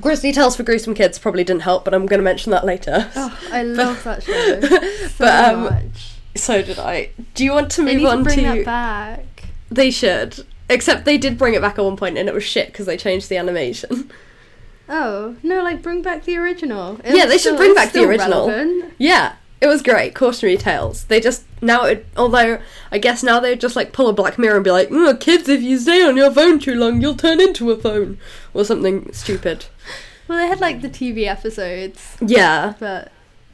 Grizzly 0.02 0.34
Tales 0.34 0.56
for 0.58 0.64
Gruesome 0.64 0.94
Kids 0.94 1.18
probably 1.18 1.44
didn't 1.46 1.62
help, 1.62 1.86
but 1.86 1.94
I'm 1.94 2.06
going 2.06 2.20
to 2.20 2.24
mention 2.24 2.52
that 2.52 2.66
later. 2.66 3.10
oh, 3.16 3.40
I 3.52 3.64
love 3.82 4.04
that 4.04 4.24
show 4.24 4.60
so 5.08 5.16
But, 5.18 5.54
um, 5.54 5.64
much. 5.64 6.16
So 6.36 6.62
did 6.62 6.78
I. 6.80 7.12
Do 7.34 7.46
you 7.46 7.54
want 7.54 7.72
to 7.72 7.84
move 7.84 8.04
on 8.04 8.18
to 8.18 8.24
bring 8.26 8.40
to? 8.40 8.44
that 8.44 8.66
back. 8.66 9.26
They 9.72 9.92
should. 9.92 10.46
Except 10.70 11.06
they 11.06 11.18
did 11.18 11.38
bring 11.38 11.54
it 11.54 11.62
back 11.62 11.78
at 11.80 11.86
one 11.86 11.96
point 11.96 12.18
and 12.18 12.28
it 12.28 12.34
was 12.34 12.44
shit 12.44 12.68
because 12.68 12.86
they 12.88 12.98
changed 12.98 13.30
the 13.30 13.38
animation. 13.38 14.12
Oh 14.88 15.36
no! 15.44 15.64
Like 15.64 15.82
bring 15.82 16.02
back 16.02 16.24
the 16.26 16.38
original. 16.38 17.00
Yeah, 17.04 17.12
It's 17.24 17.26
they 17.26 17.32
should 17.34 17.40
still- 17.40 17.58
bring 17.58 17.74
back 17.74 17.92
the 17.92 18.04
original. 18.08 18.48
relevant. 18.50 18.94
yeah, 18.98 19.34
it 19.62 19.68
was 19.68 19.82
great. 19.82 20.14
Cautionary 20.14 20.58
tales. 20.58 21.06
They 21.06 21.20
just 21.20 21.44
now, 21.62 21.86
it, 21.86 22.06
although 22.16 22.60
I 22.92 22.98
guess 23.00 23.24
now 23.24 23.40
they 23.40 23.56
just 23.56 23.76
like 23.76 23.94
pull 23.94 24.08
a 24.10 24.14
Black 24.14 24.38
Mirror 24.38 24.56
and 24.58 24.64
be 24.64 24.72
like, 24.72 24.90
"Mm, 24.90 25.20
"Kids, 25.20 25.50
if 25.50 25.62
you 25.62 25.80
stay 25.80 26.04
on 26.04 26.16
your 26.18 26.32
phone 26.32 26.60
too 26.60 26.76
long, 26.76 27.02
you'll 27.02 27.16
turn 27.16 27.42
into 27.42 27.72
a 27.72 27.78
phone," 27.78 28.20
or 28.54 28.64
something 28.64 29.12
stupid. 29.12 29.66
Well, 30.28 30.38
they 30.38 30.48
had 30.48 30.60
like 30.62 30.82
the 30.82 30.90
TV 30.90 31.26
episodes, 31.28 32.18
Yeah, 32.22 32.74
but 32.80 33.12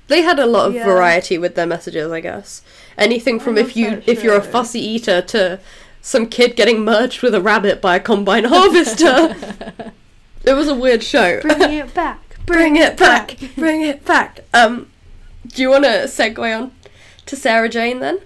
they 0.08 0.22
had 0.24 0.40
a 0.40 0.46
lot 0.46 0.68
of 0.68 0.74
Yeah. 0.76 0.86
variety 0.86 1.38
with 1.38 1.56
their 1.56 1.66
messages. 1.66 2.12
I 2.12 2.20
guess 2.20 2.62
anything 2.98 3.40
from 3.40 3.58
if 3.58 3.78
you 3.78 4.02
if 4.06 4.22
you're 4.24 4.36
a 4.38 4.42
fussy 4.44 4.82
eater 4.82 5.22
to 5.22 5.60
some 6.02 6.26
kid 6.26 6.56
getting 6.58 6.84
merged 6.84 7.22
with 7.22 7.34
a 7.36 7.42
rabbit 7.42 7.80
by 7.82 7.96
a 7.96 8.00
combine 8.02 8.44
harvester. 8.46 9.36
it 10.44 10.54
was 10.54 10.68
a 10.68 10.76
weird 10.76 11.04
show. 11.04 11.42
bring 11.42 11.74
it 11.74 11.94
back. 11.94 12.38
Bring 12.46 12.76
it 12.76 12.98
back. 12.98 13.38
Bring 13.56 13.82
it 13.82 14.06
back. 14.06 14.42
Um, 14.54 14.90
do 15.48 15.62
you 15.62 15.70
want 15.70 15.84
to 15.86 15.90
segue 16.06 16.60
on 16.60 16.72
to 17.26 17.36
Sarah 17.36 17.70
Jane 17.70 18.00
then? 18.00 18.20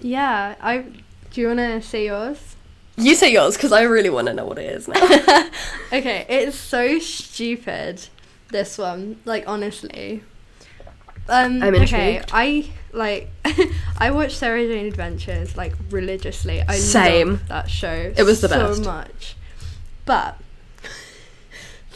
Yeah, 0.00 0.54
I. 0.60 0.84
Do 1.30 1.40
you 1.40 1.48
want 1.48 1.58
to 1.58 1.82
say 1.82 2.06
yours? 2.06 2.56
You 2.96 3.14
say 3.14 3.32
yours 3.32 3.56
because 3.56 3.70
I 3.72 3.82
really 3.82 4.10
want 4.10 4.26
to 4.26 4.34
know 4.34 4.44
what 4.44 4.58
it 4.58 4.70
is 4.70 4.88
now. 4.88 4.94
Okay, 5.92 6.26
it's 6.28 6.56
so 6.56 6.98
stupid. 6.98 8.08
This 8.50 8.76
one, 8.76 9.20
like 9.24 9.44
honestly. 9.46 10.22
Um, 11.30 11.62
I'm 11.62 11.74
intrigued. 11.74 11.92
okay. 11.92 12.24
I 12.32 12.70
like. 12.92 13.30
I 13.98 14.10
watch 14.10 14.36
Sarah 14.36 14.66
Jane 14.66 14.86
Adventures 14.86 15.56
like 15.56 15.74
religiously. 15.90 16.62
I 16.62 16.76
Same. 16.76 17.30
love 17.30 17.48
that 17.48 17.70
show. 17.70 18.12
It 18.16 18.22
was 18.22 18.40
the 18.40 18.48
so 18.48 18.68
best. 18.68 18.84
much, 18.84 19.36
but 20.04 20.38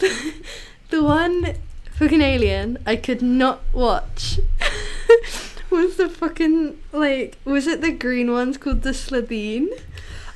the 0.91 1.03
one 1.03 1.55
fucking 1.93 2.21
alien 2.23 2.79
I 2.87 2.97
could 2.97 3.23
not 3.23 3.61
watch 3.73 4.41
was 5.71 5.97
the 5.97 6.09
fucking 6.09 6.79
like 6.93 7.39
was 7.45 7.67
it 7.67 7.81
the 7.81 7.93
green 7.93 8.31
ones 8.33 8.59
called 8.59 8.83
the 8.83 8.91
Slitheen? 8.91 9.69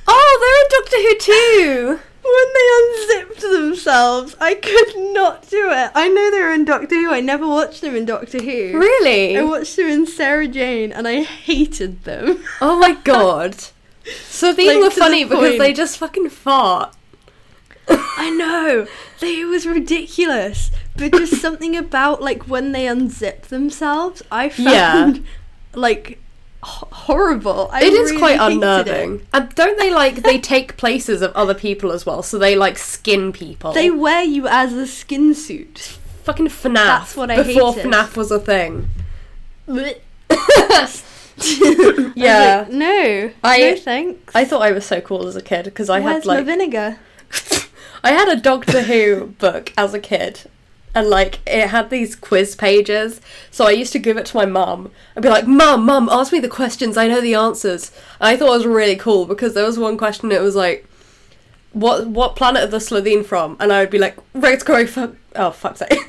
oh, 0.07 0.37
they're 0.41 0.63
in 0.63 0.69
Doctor 0.83 0.97
Who 1.01 1.17
too. 1.19 1.99
When 2.27 2.53
they 2.53 3.23
unzipped 3.23 3.39
themselves, 3.41 4.35
I 4.41 4.55
could 4.55 5.13
not 5.13 5.47
do 5.49 5.69
it. 5.71 5.91
I 5.95 6.09
know 6.09 6.29
they 6.29 6.41
were 6.41 6.51
in 6.51 6.65
Doctor 6.65 6.95
Who. 6.95 7.09
I 7.09 7.21
never 7.21 7.47
watched 7.47 7.79
them 7.79 7.95
in 7.95 8.03
Doctor 8.03 8.39
Who. 8.39 8.77
Really? 8.77 9.37
I 9.37 9.43
watched 9.43 9.77
them 9.77 9.87
in 9.87 10.05
Sarah 10.05 10.45
Jane, 10.49 10.91
and 10.91 11.07
I 11.07 11.23
hated 11.23 12.03
them. 12.03 12.43
oh 12.59 12.77
my 12.79 12.95
god. 12.95 13.55
So 14.25 14.51
these 14.51 14.67
Like, 14.67 14.77
were 14.77 14.89
to 14.89 14.95
the 14.95 14.99
funny 14.99 15.23
because 15.23 15.57
they 15.57 15.71
just 15.71 15.97
fucking 15.97 16.27
fart. 16.27 16.93
I 18.17 18.29
know. 18.31 18.87
They, 19.19 19.41
it 19.41 19.45
was 19.45 19.65
ridiculous. 19.67 20.71
But 20.95 21.11
just 21.13 21.35
something 21.41 21.75
about 21.75 22.21
like 22.21 22.43
when 22.47 22.71
they 22.71 22.85
unzip 22.85 23.43
themselves, 23.43 24.21
I 24.31 24.49
found 24.49 25.17
Yeah. 25.17 25.21
like 25.73 26.09
h- 26.63 26.83
horrible. 26.91 27.69
I 27.71 27.83
It 27.83 27.93
is 27.93 28.11
really 28.11 28.17
quite 28.19 28.39
unnerving. 28.39 29.15
it. 29.21 29.25
And 29.33 29.53
don't 29.55 29.77
they 29.79 29.89
like 29.93 30.23
they 30.23 30.39
take 30.39 30.75
places 30.77 31.21
of 31.21 31.31
other 31.33 31.53
people 31.53 31.91
as 31.91 32.05
well? 32.05 32.23
So 32.23 32.37
they 32.37 32.55
like 32.55 32.77
skin 32.77 33.31
people. 33.31 33.73
They 33.73 33.89
wear 33.91 34.23
you 34.23 34.47
as 34.47 34.73
a 34.73 34.87
skin 34.87 35.33
suit. 35.33 35.97
fucking 36.23 36.47
FNAF. 36.47 36.73
That's 36.73 37.15
what 37.15 37.31
I 37.31 37.41
before 37.43 37.73
hated. 37.73 37.91
FNAF 37.91 38.17
was 38.17 38.31
a 38.31 38.39
thing. 38.39 38.89
Yeah. 42.15 42.59
was 42.61 42.69
like, 42.69 42.69
no. 42.71 43.31
I- 43.43 43.59
no 43.71 43.75
thanks. 43.77 44.35
I 44.35 44.43
thought 44.45 44.61
I 44.61 44.71
was 44.71 44.85
so 44.85 44.99
cool 45.01 45.27
as 45.27 45.35
a 45.35 45.41
kid 45.41 45.65
because 45.65 45.89
I 45.89 45.99
Where's 45.99 46.15
had 46.17 46.25
like 46.25 46.39
my 46.39 46.43
vinegar? 46.43 46.97
I 48.07 48.11
had 48.11 48.29
a 48.29 48.39
Doctor 48.39 48.83
Who 48.83 49.33
book 49.37 49.73
as 49.77 49.93
a 49.93 49.99
kid. 49.99 50.49
And 50.95 51.09
like 51.09 51.39
it 51.45 51.67
had 51.67 51.89
these 51.89 52.15
quiz 52.15 52.55
pages, 52.55 53.19
so 53.51 53.67
I 53.67 53.71
used 53.71 53.91
to 53.91 53.99
give 53.99 54.15
it 54.15 54.25
to 54.27 54.37
my 54.37 54.45
mum 54.45 54.91
and 55.13 55.21
be 55.21 55.27
like, 55.27 55.45
"Mum, 55.45 55.85
mum, 55.85 56.07
ask 56.09 56.31
me 56.31 56.39
the 56.39 56.47
questions. 56.47 56.95
I 56.95 57.09
know 57.09 57.19
the 57.19 57.35
answers." 57.35 57.91
And 58.21 58.29
I 58.29 58.37
thought 58.37 58.47
it 58.47 58.57
was 58.59 58.65
really 58.65 58.95
cool 58.95 59.25
because 59.25 59.53
there 59.53 59.65
was 59.65 59.77
one 59.77 59.97
question. 59.97 60.31
It 60.31 60.41
was 60.41 60.55
like, 60.55 60.87
"What 61.73 62.07
what 62.07 62.37
planet 62.37 62.63
are 62.63 62.67
the 62.67 62.77
Slitheen 62.77 63.25
from?" 63.25 63.57
And 63.59 63.73
I 63.73 63.81
would 63.81 63.89
be 63.89 63.99
like, 63.99 64.17
"Rex 64.33 64.63
Corey." 64.63 64.87
Oh 65.35 65.51
fuck's 65.51 65.79
sake! 65.79 65.89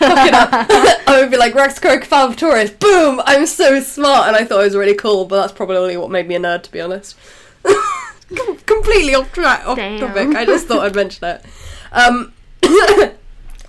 Fuck 0.00 0.26
it 0.26 0.34
up. 0.34 0.50
I 1.08 1.20
would 1.20 1.30
be 1.30 1.38
like, 1.38 1.54
"Rex 1.54 1.78
Corey 1.78 2.00
Taurus." 2.00 2.72
Boom! 2.72 3.22
I'm 3.24 3.46
so 3.46 3.78
smart, 3.80 4.26
and 4.26 4.36
I 4.36 4.44
thought 4.44 4.60
it 4.62 4.64
was 4.64 4.76
really 4.76 4.96
cool. 4.96 5.26
But 5.26 5.42
that's 5.42 5.52
probably 5.52 5.96
what 5.96 6.10
made 6.10 6.26
me 6.26 6.34
a 6.34 6.40
nerd, 6.40 6.64
to 6.64 6.72
be 6.72 6.80
honest. 6.80 7.16
Com- 8.36 8.56
completely 8.58 9.14
off 9.14 9.32
track, 9.32 9.66
off 9.66 9.76
Damn. 9.76 9.98
topic. 10.00 10.34
I 10.36 10.44
just 10.44 10.66
thought 10.66 10.84
I'd 10.84 10.94
mention 10.94 11.24
it. 11.24 11.44
Um, 11.92 12.32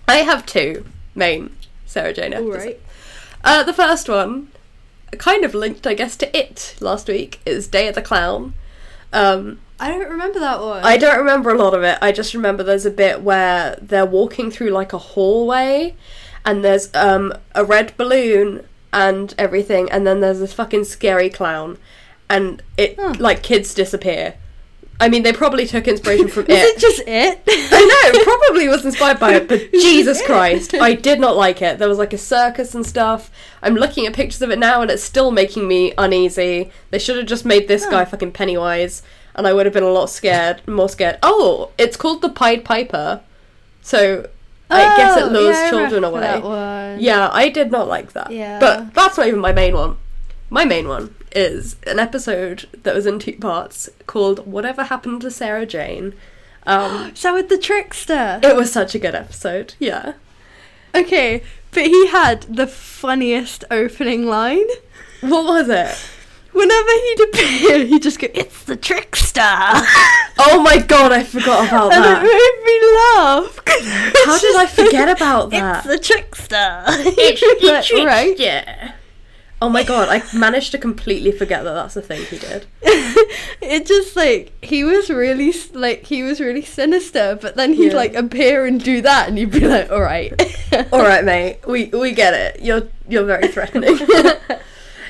I 0.08 0.17
have 0.17 0.45
two 0.45 0.86
main 1.15 1.56
Sarah 1.86 2.13
Jane 2.13 2.34
episodes. 2.34 2.56
Alright. 2.58 2.82
Uh, 3.43 3.63
the 3.63 3.74
first 3.74 4.10
one, 4.10 4.50
kind 5.17 5.45
of 5.45 5.54
linked, 5.54 5.88
I 5.88 5.93
guess, 5.93 6.15
to 6.17 6.38
it 6.38 6.76
last 6.80 7.08
week, 7.08 7.39
is 7.45 7.67
Day 7.67 7.88
of 7.88 7.95
the 7.95 8.02
Clown. 8.02 8.54
Um, 9.13 9.60
I 9.80 9.91
don't 9.91 10.10
remember 10.10 10.39
that 10.39 10.60
one. 10.60 10.84
I 10.84 10.98
don't 10.98 11.17
remember 11.17 11.52
a 11.52 11.58
lot 11.58 11.74
of 11.74 11.84
it. 11.84 11.98
I 12.02 12.12
just 12.12 12.34
remember 12.34 12.63
there's 12.63 12.86
a 12.86 12.91
bit 12.91 13.22
where 13.22 13.78
they're 13.82 14.06
walking 14.06 14.52
through 14.52 14.69
like 14.72 14.91
a 14.91 14.98
hallway, 14.98 15.95
and 16.45 16.63
there's 16.65 16.93
um, 16.93 17.34
a 17.56 17.63
red 17.63 17.95
balloon 17.95 18.65
and 18.91 19.34
everything, 19.38 19.89
and 19.89 20.06
then 20.06 20.19
there's 20.19 20.39
this 20.39 20.52
fucking 20.54 20.84
scary 20.84 21.30
clown, 21.30 21.78
and 22.30 22.62
it 22.78 22.95
Huh. 23.00 23.13
like 23.19 23.41
kids 23.41 23.74
disappear. 23.74 24.36
I 25.01 25.07
mean, 25.07 25.23
they 25.23 25.31
probably 25.31 25.65
took 25.65 25.88
inspiration 25.88 26.27
from 26.27 26.43
Was 26.45 26.57
it. 26.57 26.75
it 26.75 26.79
just 26.79 27.01
it? 27.07 27.41
I 27.47 28.12
know, 28.13 28.23
probably 28.23 28.67
was 28.67 28.83
inspired 28.83 29.19
by 29.19 29.35
it, 29.35 29.47
but 29.47 29.71
Jesus? 29.71 30.21
Christ, 30.25 30.73
I 30.73 30.93
did 30.93 31.19
not 31.21 31.38
like 31.38 31.62
it. 31.62 31.79
There 31.79 31.88
was 31.88 31.97
like 31.97 32.12
a 32.12 32.17
circus 32.17 32.75
and 32.75 32.85
stuff. 32.85 33.31
I'm 33.63 33.75
looking 33.75 34.05
at 34.05 34.13
pictures 34.13 34.41
of 34.41 34.49
it 34.51 34.59
now 34.59 34.81
and 34.81 34.91
it's 34.91 35.03
still 35.03 35.31
making 35.31 35.67
me 35.67 35.93
uneasy. 35.97 36.69
They 36.91 36.99
should 36.99 37.15
have 37.17 37.27
just 37.27 37.45
made 37.45 37.67
this 37.69 37.85
Huh. 37.85 37.91
guy 37.91 38.05
fucking 38.05 38.33
Pennywise 38.33 39.01
and 39.35 39.47
I 39.47 39.53
would 39.53 39.65
have 39.65 39.73
been 39.73 39.83
a 39.83 39.89
lot 39.91 40.07
scared, 40.09 40.67
more 40.67 40.89
scared. 40.89 41.17
Oh, 41.23 41.71
it's 41.77 41.95
called 41.95 42.21
the 42.21 42.29
Pied 42.29 42.65
Piper. 42.65 43.21
So 43.81 44.27
I 44.69 44.97
guess 44.97 45.17
it 45.17 45.23
Oh, 45.23 45.27
lures 45.27 45.55
yeah, 45.55 45.69
children 45.69 46.03
away. 46.03 46.97
Yeah, 46.99 47.29
I 47.31 47.47
did 47.49 47.71
not 47.71 47.88
like 47.88 48.12
that. 48.13 48.31
Yeah. 48.31 48.59
But 48.59 48.93
that's 48.93 49.17
not 49.17 49.27
even 49.27 49.39
my 49.39 49.53
main 49.53 49.75
one. 49.75 49.95
My 50.49 50.65
main 50.65 50.88
one 50.89 51.15
is 51.34 51.76
an 51.88 52.00
episode 52.00 52.68
that 52.84 52.96
was 52.96 53.06
in 53.06 53.20
two 53.20 53.34
parts 53.38 53.89
called 54.08 54.46
Whatever 54.48 54.84
Happened 54.86 55.22
to 55.22 55.32
Sarah 55.32 55.65
Jane. 55.65 56.13
Um, 56.65 57.12
So 57.15 57.34
with 57.34 57.50
the 57.50 57.58
trickster. 57.58 58.39
it 58.44 58.56
was 58.56 58.72
such 58.72 58.96
a 58.96 59.00
good 59.00 59.15
episode. 59.15 59.74
Yeah. 59.80 60.13
Okay, 60.96 61.44
but 61.72 61.86
he 61.86 62.08
had 62.08 62.42
the 62.44 62.65
funniest 62.68 63.63
opening 63.70 64.26
line. 64.26 64.65
What 65.22 65.46
was 65.46 65.70
it? 65.70 65.96
Whenever 66.52 66.89
he'd 66.89 67.20
appear, 67.30 67.86
he'd 67.86 68.02
just 68.02 68.18
go, 68.20 68.28
"It's 68.34 68.63
the 68.63 68.76
trickster," 68.76 69.39
Oh 70.39 70.62
my 70.63 70.80
god, 70.80 71.12
I 71.12 71.24
forgot 71.24 71.68
about 71.68 71.92
it 71.92 71.96
that. 71.96 72.24
made 72.24 72.63
me 72.65 72.80
laugh. 72.98 73.60
it 73.68 74.26
How 74.26 74.39
did 74.39 74.56
I 74.56 74.65
forget 74.65 75.10
about 75.10 75.46
It's 75.54 75.62
that? 75.62 75.84
the 75.84 76.00
trickster. 76.00 76.84
Like, 77.98 78.06
right? 78.06 78.38
Yeah. 78.39 78.94
Oh 79.62 79.67
my 79.69 79.84
god, 79.84 80.08
I 80.10 80.24
managed 80.38 80.72
to 80.72 80.78
completely 80.78 81.32
forget 81.34 81.63
that 81.65 81.74
that's 81.74 81.93
the 81.93 82.02
thing 82.02 82.24
he 82.26 82.38
did. 82.38 82.65
it 83.62 83.86
just 83.86 84.15
like 84.15 84.54
he 84.63 84.86
was 84.86 85.10
really 85.10 85.54
like 85.74 86.06
he 86.06 86.24
was 86.24 86.39
really 86.39 86.62
sinister, 86.63 87.38
but 87.41 87.56
then 87.58 87.74
he'd 87.74 87.91
Yeah. 87.91 87.98
like 87.98 88.13
appear 88.15 88.65
and 88.65 88.82
do 88.82 89.02
that, 89.02 89.28
and 89.28 89.38
you'd 89.38 89.52
be 89.52 89.67
like, 89.67 89.91
"All 89.91 90.02
right, 90.02 90.32
All 90.93 91.02
right, 91.02 91.26
mate. 91.34 91.60
We 91.67 91.86
we 91.88 92.13
get 92.13 92.34
it. 92.34 92.62
You're 92.62 92.84
you're 93.10 93.26
very 93.26 93.50
threatening. 93.50 93.98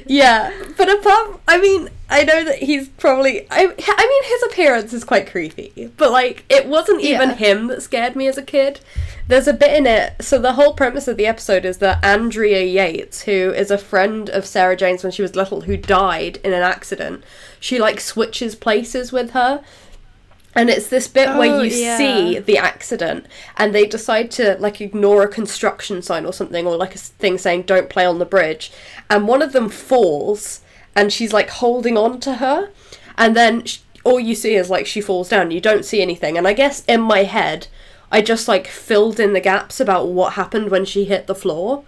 yeah, 0.10 0.52
but 0.76 0.90
apart, 0.90 1.40
I 1.48 1.60
mean, 1.62 1.90
I 2.10 2.24
know 2.24 2.44
that 2.44 2.58
he's 2.64 2.90
probably. 2.90 3.46
I 3.52 3.62
I 3.62 3.66
mean, 4.08 4.24
his 4.24 4.44
appearance 4.44 4.92
is 4.92 5.04
quite 5.04 5.30
creepy, 5.30 5.92
but 5.98 6.12
like, 6.12 6.44
it 6.50 6.68
wasn't 6.68 7.02
even 7.02 7.30
Yeah. 7.30 7.36
him 7.36 7.68
that 7.68 7.84
scared 7.84 8.16
me 8.16 8.28
as 8.28 8.36
a 8.38 8.42
kid. 8.42 8.80
There's 9.28 9.48
a 9.48 9.54
bit 9.54 9.72
in 9.78 9.86
it. 9.86 10.14
So 10.22 10.40
the 10.40 10.54
whole 10.54 10.74
premise 10.74 11.08
of 11.08 11.16
the 11.16 11.28
episode 11.28 11.64
is 11.64 11.78
that 11.78 12.04
Andrea 12.04 12.64
Yates, 12.64 13.22
who 13.22 13.54
is 13.54 13.70
a 13.70 13.78
friend 13.78 14.28
of 14.32 14.48
Sarah 14.48 14.76
Jane's 14.76 15.04
when 15.04 15.12
she 15.12 15.22
was 15.22 15.36
little, 15.36 15.62
who 15.62 15.78
died 15.78 16.40
in 16.44 16.52
an 16.54 16.64
accident, 16.64 17.24
she 17.60 17.78
like 17.78 18.00
switches 18.00 18.56
places 18.56 19.12
with 19.12 19.32
her. 19.32 19.64
And 20.56 20.70
it's 20.70 20.88
this 20.88 21.08
bit 21.08 21.30
where 21.38 21.52
Oh, 21.56 21.62
you 21.62 21.70
yeah. 21.76 21.98
see 21.98 22.40
the 22.40 22.58
accident 22.58 23.28
and 23.58 23.74
they 23.74 23.86
decide 23.86 24.32
to 24.32 24.58
like 24.60 24.82
ignore 24.82 25.24
a 25.24 25.28
construction 25.28 26.02
sign 26.02 26.26
or 26.26 26.34
something 26.34 26.66
or 26.66 26.76
like 26.76 26.96
a 26.96 26.98
thing 26.98 27.38
saying 27.38 27.64
don't 27.64 27.90
play 27.90 28.06
on 28.06 28.20
the 28.20 28.26
bridge. 28.26 28.72
And 29.10 29.28
one 29.28 29.42
of 29.44 29.54
them 29.54 29.70
falls 29.70 30.62
and 30.96 31.14
she's 31.14 31.34
like 31.34 31.50
holding 31.50 31.98
on 31.98 32.20
to 32.22 32.36
her. 32.36 32.70
And 33.18 33.36
then 33.38 33.64
sh- 33.66 33.80
all 34.04 34.20
you 34.20 34.34
see 34.34 34.56
is 34.56 34.70
like 34.72 34.88
she 34.88 35.02
falls 35.02 35.30
down. 35.30 35.52
You 35.52 35.62
don't 35.62 35.86
see 35.86 36.02
anything. 36.02 36.38
And 36.38 36.48
i 36.48 36.54
guess 36.54 36.84
in 36.88 37.02
my 37.02 37.24
head 37.24 37.68
i 38.12 38.22
just 38.22 38.48
like 38.48 38.66
filled 38.66 39.20
in 39.20 39.34
the 39.34 39.40
gaps 39.40 39.80
about 39.80 40.08
what 40.08 40.34
happened 40.34 40.72
when 40.72 40.84
she 40.84 41.06
hit 41.06 41.28
the 41.28 41.36
floor. 41.36 41.84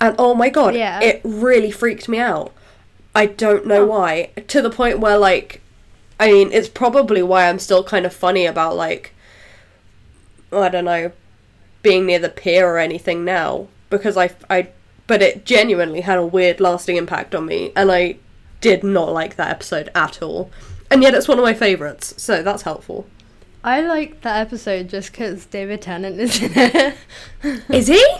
And 0.00 0.14
oh 0.18 0.32
my 0.34 0.48
god 0.48 0.74
Yeah. 0.76 1.00
it 1.02 1.20
really 1.24 1.72
freaked 1.72 2.08
me 2.08 2.18
out. 2.20 2.52
I 3.16 3.26
don't 3.26 3.66
know 3.66 3.82
Oh. 3.82 3.86
why. 3.86 4.30
To 4.46 4.62
the 4.62 4.70
point 4.70 5.00
where 5.00 5.18
like 5.18 5.60
I 6.18 6.32
mean, 6.32 6.50
it's 6.52 6.68
probably 6.68 7.22
why 7.22 7.48
I'm 7.48 7.58
still 7.58 7.84
kind 7.84 8.06
of 8.06 8.12
funny 8.12 8.46
about 8.46 8.76
like 8.76 9.14
I 10.52 10.68
don't 10.68 10.84
know, 10.84 11.12
being 11.82 12.06
near 12.06 12.18
the 12.18 12.28
pier 12.28 12.66
or 12.68 12.78
anything 12.78 13.24
now 13.24 13.68
because 13.90 14.16
I 14.16 14.30
I 14.48 14.68
but 15.06 15.22
it 15.22 15.44
genuinely 15.44 16.00
had 16.00 16.18
a 16.18 16.26
weird 16.26 16.60
lasting 16.60 16.96
impact 16.96 17.34
on 17.34 17.46
me 17.46 17.72
and 17.76 17.92
I 17.92 18.16
did 18.60 18.82
not 18.82 19.12
like 19.12 19.36
that 19.36 19.50
episode 19.50 19.90
at 19.94 20.22
all. 20.22 20.50
And 20.90 21.02
yet 21.02 21.14
it's 21.14 21.28
one 21.28 21.38
of 21.38 21.44
my 21.44 21.54
favorites, 21.54 22.14
so 22.16 22.42
that's 22.42 22.62
helpful. 22.62 23.06
I 23.62 23.80
like 23.80 24.20
that 24.22 24.40
episode 24.40 24.88
just 24.88 25.10
because 25.10 25.44
David 25.46 25.82
Tennant 25.82 26.20
is 26.20 26.40
in 26.40 26.52
it. 26.54 26.96
is 27.68 27.88
he? 27.88 28.16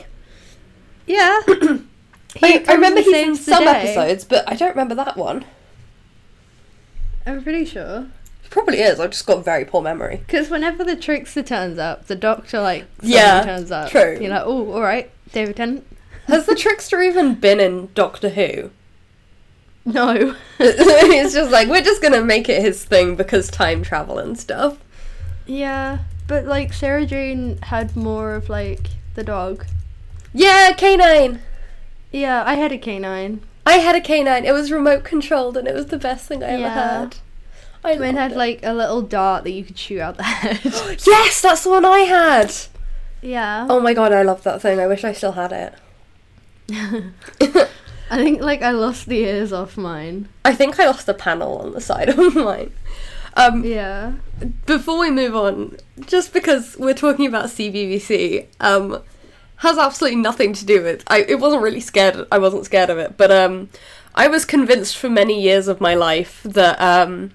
yeah, 1.06 1.40
I, 2.42 2.64
I 2.68 2.74
remember 2.74 3.00
he's 3.00 3.12
in 3.12 3.36
some 3.36 3.64
day. 3.64 3.70
episodes, 3.70 4.24
but 4.24 4.48
I 4.48 4.56
don't 4.56 4.70
remember 4.70 4.96
that 4.96 5.16
one. 5.16 5.44
I'm 7.26 7.42
pretty 7.42 7.64
sure. 7.64 8.06
Probably 8.50 8.80
is. 8.80 9.00
I've 9.00 9.10
just 9.10 9.26
got 9.26 9.44
very 9.44 9.64
poor 9.64 9.82
memory. 9.82 10.18
Because 10.26 10.48
whenever 10.48 10.84
the 10.84 10.96
trickster 10.96 11.42
turns 11.42 11.78
up, 11.78 12.06
the 12.06 12.14
doctor 12.16 12.60
like 12.60 12.86
Yeah, 13.02 13.42
turns 13.44 13.70
up. 13.70 13.90
true. 13.90 14.16
You're 14.20 14.30
like, 14.30 14.44
oh, 14.44 14.72
all 14.72 14.80
right, 14.80 15.10
David 15.32 15.56
Tennant. 15.56 15.86
Has 16.26 16.46
the 16.46 16.54
trickster 16.54 17.02
even 17.02 17.34
been 17.34 17.60
in 17.60 17.88
Doctor 17.94 18.30
Who? 18.30 18.70
No. 19.84 20.34
it's 20.58 21.34
just 21.34 21.50
like 21.50 21.68
we're 21.68 21.82
just 21.82 22.02
gonna 22.02 22.22
make 22.24 22.48
it 22.48 22.62
his 22.62 22.84
thing 22.84 23.14
because 23.16 23.48
time 23.48 23.82
travel 23.82 24.18
and 24.18 24.38
stuff. 24.38 24.78
Yeah, 25.46 25.98
but 26.26 26.44
like 26.46 26.72
Sarah 26.72 27.06
Jane 27.06 27.58
had 27.62 27.94
more 27.96 28.34
of 28.34 28.48
like 28.48 28.88
the 29.14 29.22
dog. 29.22 29.64
Yeah, 30.32 30.72
K9. 30.72 31.38
Yeah, 32.10 32.42
I 32.44 32.54
had 32.54 32.72
a 32.72 32.78
K9. 32.78 33.38
I 33.66 33.74
had 33.78 33.96
a 33.96 34.00
K9. 34.00 34.44
It 34.44 34.52
was 34.52 34.70
remote 34.72 35.02
controlled 35.04 35.56
and 35.56 35.66
it 35.68 35.74
was 35.74 35.86
the 35.86 35.98
best 35.98 36.26
thing 36.28 36.42
I 36.42 36.46
ever 36.48 36.62
Yeah. 36.62 37.00
had. 37.00 37.16
I 37.84 37.90
Mine 37.96 38.00
loved 38.14 38.18
had 38.18 38.32
it. 38.32 38.36
like 38.38 38.60
a 38.62 38.72
little 38.72 39.02
dart 39.02 39.44
that 39.44 39.50
you 39.50 39.64
could 39.64 39.76
shoot 39.78 40.00
out 40.00 40.16
the 40.16 40.22
head. 40.22 40.60
yes, 41.06 41.40
that's 41.42 41.64
the 41.64 41.70
one 41.70 41.84
I 41.84 42.00
had. 42.00 42.54
yeah. 43.22 43.66
Oh 43.68 43.80
my 43.80 43.92
god, 43.94 44.12
I 44.12 44.22
love 44.22 44.42
that 44.44 44.62
thing. 44.62 44.80
I 44.80 44.86
wish 44.86 45.04
I 45.04 45.12
still 45.12 45.32
had 45.32 45.52
it. 45.52 45.74
I 48.10 48.18
think 48.22 48.40
like 48.40 48.62
I 48.62 48.70
lost 48.70 49.06
the 49.06 49.18
ears 49.18 49.52
off 49.52 49.76
mine. 49.76 50.28
I 50.44 50.54
think 50.54 50.78
I 50.78 50.86
lost 50.86 51.08
a 51.08 51.14
panel 51.14 51.58
on 51.58 51.72
the 51.72 51.80
side 51.80 52.08
of 52.18 52.34
mine. 52.34 52.72
Um, 53.34 53.64
Yeah. 53.64 54.12
before 54.64 54.98
we 54.98 55.10
move 55.10 55.34
on, 55.36 55.76
just 56.06 56.32
because 56.32 56.76
we're 56.78 56.94
talking 56.94 57.26
about 57.26 57.46
CBBC, 57.46 58.46
um, 58.60 59.02
has 59.56 59.78
absolutely 59.78 60.20
nothing 60.20 60.52
to 60.54 60.64
do 60.64 60.82
with. 60.82 61.02
I 61.06 61.22
it 61.22 61.38
wasn't 61.40 61.62
really 61.62 61.80
scared. 61.80 62.26
I 62.30 62.38
wasn't 62.38 62.64
scared 62.64 62.90
of 62.90 62.98
it, 62.98 63.16
but 63.16 63.30
um, 63.30 63.70
I 64.14 64.28
was 64.28 64.44
convinced 64.44 64.96
for 64.96 65.08
many 65.08 65.40
years 65.40 65.68
of 65.68 65.80
my 65.80 65.94
life 65.94 66.42
that 66.44 66.80
um, 66.80 67.32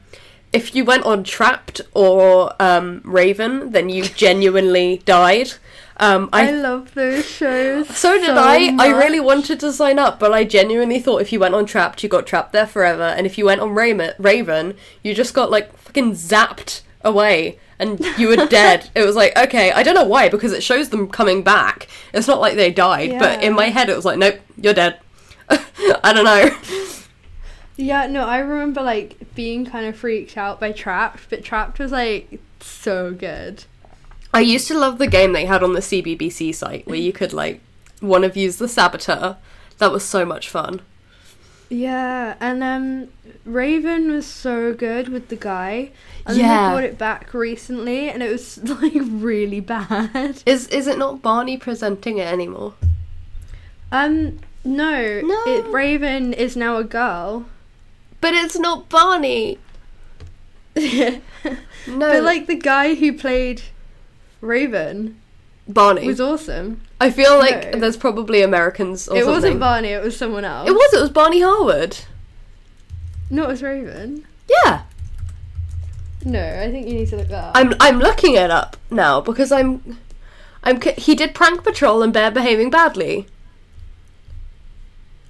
if 0.54 0.76
you 0.76 0.84
went 0.84 1.04
on 1.04 1.24
Trapped 1.24 1.82
or 1.94 2.54
um, 2.62 3.02
Raven, 3.04 3.72
then 3.72 3.90
you 3.90 4.04
genuinely 4.26 5.02
died. 5.06 5.54
Um, 5.98 6.30
I, 6.34 6.48
I 6.48 6.52
love 6.52 6.96
those 6.96 7.26
shows. 7.28 7.88
so 7.96 8.20
did 8.20 8.32
I. 8.32 8.76
I 8.80 8.88
really 8.90 9.20
wanted 9.20 9.60
to 9.60 9.72
sign 9.72 10.00
up, 10.00 10.20
but 10.20 10.34
I 10.34 10.44
genuinely 10.44 11.00
thought 11.00 11.22
if 11.22 11.32
you 11.32 11.40
went 11.40 11.54
on 11.54 11.66
Trapped, 11.68 12.02
you 12.02 12.10
got 12.10 12.26
trapped 12.26 12.54
there 12.54 12.66
forever, 12.66 13.04
and 13.04 13.28
if 13.28 13.38
you 13.38 13.46
went 13.46 13.62
on 13.62 13.76
Raven, 13.76 14.14
Raven, 14.18 14.76
you 15.04 15.14
just 15.14 15.36
got 15.36 15.52
like 15.52 15.78
fucking 15.78 16.14
zapped 16.14 16.82
away. 17.02 17.60
And 17.82 18.00
you 18.18 18.28
were 18.28 18.46
dead. 18.48 18.90
It 18.96 19.04
was 19.04 19.16
like, 19.16 19.36
okay, 19.36 19.72
I 19.72 19.82
don't 19.82 19.96
know 19.96 20.06
why, 20.06 20.30
because 20.30 20.54
it 20.54 20.62
shows 20.64 20.90
them 20.90 21.10
coming 21.10 21.42
back. 21.44 21.88
It's 22.14 22.28
not 22.28 22.40
like 22.40 22.56
they 22.56 22.72
died, 22.72 23.18
but 23.20 23.44
in 23.44 23.54
my 23.54 23.66
head 23.70 23.90
it 23.90 23.96
was 23.96 24.06
like, 24.06 24.20
nope, 24.20 24.40
you're 24.56 24.74
dead. 24.74 25.00
I 25.50 26.14
don't 26.14 26.24
know. 26.24 26.50
Yeah, 27.78 28.06
no, 28.06 28.26
I 28.26 28.38
remember 28.38 28.82
like 28.84 29.34
being 29.34 29.66
kind 29.66 29.88
of 29.88 29.96
freaked 29.96 30.38
out 30.38 30.60
by 30.60 30.72
Trapped, 30.72 31.30
but 31.30 31.44
Trapped 31.44 31.80
was 31.80 31.92
like 31.92 32.40
so 32.60 33.12
good. 33.12 33.64
I 34.34 34.42
used 34.42 34.68
to 34.68 34.78
love 34.78 34.98
the 34.98 35.08
game 35.08 35.34
they 35.34 35.46
had 35.46 35.64
on 35.64 35.74
the 35.74 35.80
CBBC 35.80 36.54
site 36.54 36.86
where 36.86 36.96
you 36.98 37.12
could 37.12 37.34
like 37.34 37.60
one 38.00 38.24
of 38.24 38.38
you's 38.38 38.58
the 38.58 38.68
saboteur. 38.68 39.38
That 39.80 39.92
was 39.92 40.06
so 40.06 40.26
much 40.26 40.48
fun. 40.48 40.82
Yeah, 41.74 42.36
and 42.42 42.62
um, 42.62 43.08
Raven 43.46 44.12
was 44.12 44.26
so 44.28 44.74
good 44.74 45.08
with 45.08 45.30
the 45.30 45.38
guy, 45.38 45.92
and 46.26 46.36
Yeah. 46.38 46.68
they 46.68 46.74
brought 46.74 46.84
it 46.84 46.98
back 46.98 47.34
recently, 47.34 48.10
and 48.10 48.22
it 48.22 48.30
was 48.30 48.62
like 48.82 48.92
really 48.96 49.62
bad. 49.62 50.44
Is 50.46 50.68
is 50.68 50.86
it 50.88 50.98
not 50.98 51.22
Barney 51.22 51.56
presenting 51.58 52.18
it 52.18 52.28
anymore? 52.28 52.74
Um, 53.90 54.40
no, 54.66 55.22
No. 55.22 55.44
It, 55.48 55.66
Raven 55.72 56.34
is 56.34 56.58
now 56.58 56.76
a 56.78 56.84
girl. 56.84 57.46
But 58.20 58.34
it's 58.34 58.60
not 58.60 58.90
Barney. 58.90 59.58
No, 61.88 61.98
But 61.98 62.24
like 62.24 62.46
the 62.48 62.56
guy 62.56 62.94
who 62.96 63.18
played 63.18 63.64
Raven 64.42 65.20
Barney. 65.68 66.06
was 66.06 66.22
awesome. 66.22 66.82
I 67.02 67.10
feel 67.10 67.38
like 67.40 67.74
No. 67.74 67.80
there's 67.80 67.98
probably 67.98 68.42
Americans 68.44 69.08
or 69.10 69.16
it 69.18 69.26
something. 69.26 69.34
wasn't 69.34 69.60
Barney, 69.60 69.90
it 69.90 70.04
was 70.04 70.16
someone 70.16 70.46
else. 70.46 70.70
It 70.70 70.74
was. 70.74 70.94
It 70.94 71.02
was 71.02 71.10
Barney 71.10 71.42
Harwood. 71.42 71.98
No, 73.30 73.44
it 73.44 73.48
was 73.48 73.64
Raven. 73.64 74.26
Yeah, 74.50 74.82
No, 76.24 76.40
I 76.62 76.70
think 76.72 76.88
you 76.88 76.94
need 76.94 77.10
to 77.10 77.18
look 77.18 77.30
that 77.30 77.44
up. 77.46 77.52
I'm. 77.58 77.74
I'm 77.80 78.00
looking 78.00 78.36
it 78.36 78.52
up 78.52 78.78
now 78.92 79.20
because 79.22 79.52
I'm. 79.52 79.98
I'm. 80.64 80.80
He 80.98 81.16
did 81.16 81.34
prank 81.34 81.64
patrol 81.64 82.04
and 82.04 82.14
bear 82.14 82.30
behaving 82.30 82.70
badly. 82.70 83.26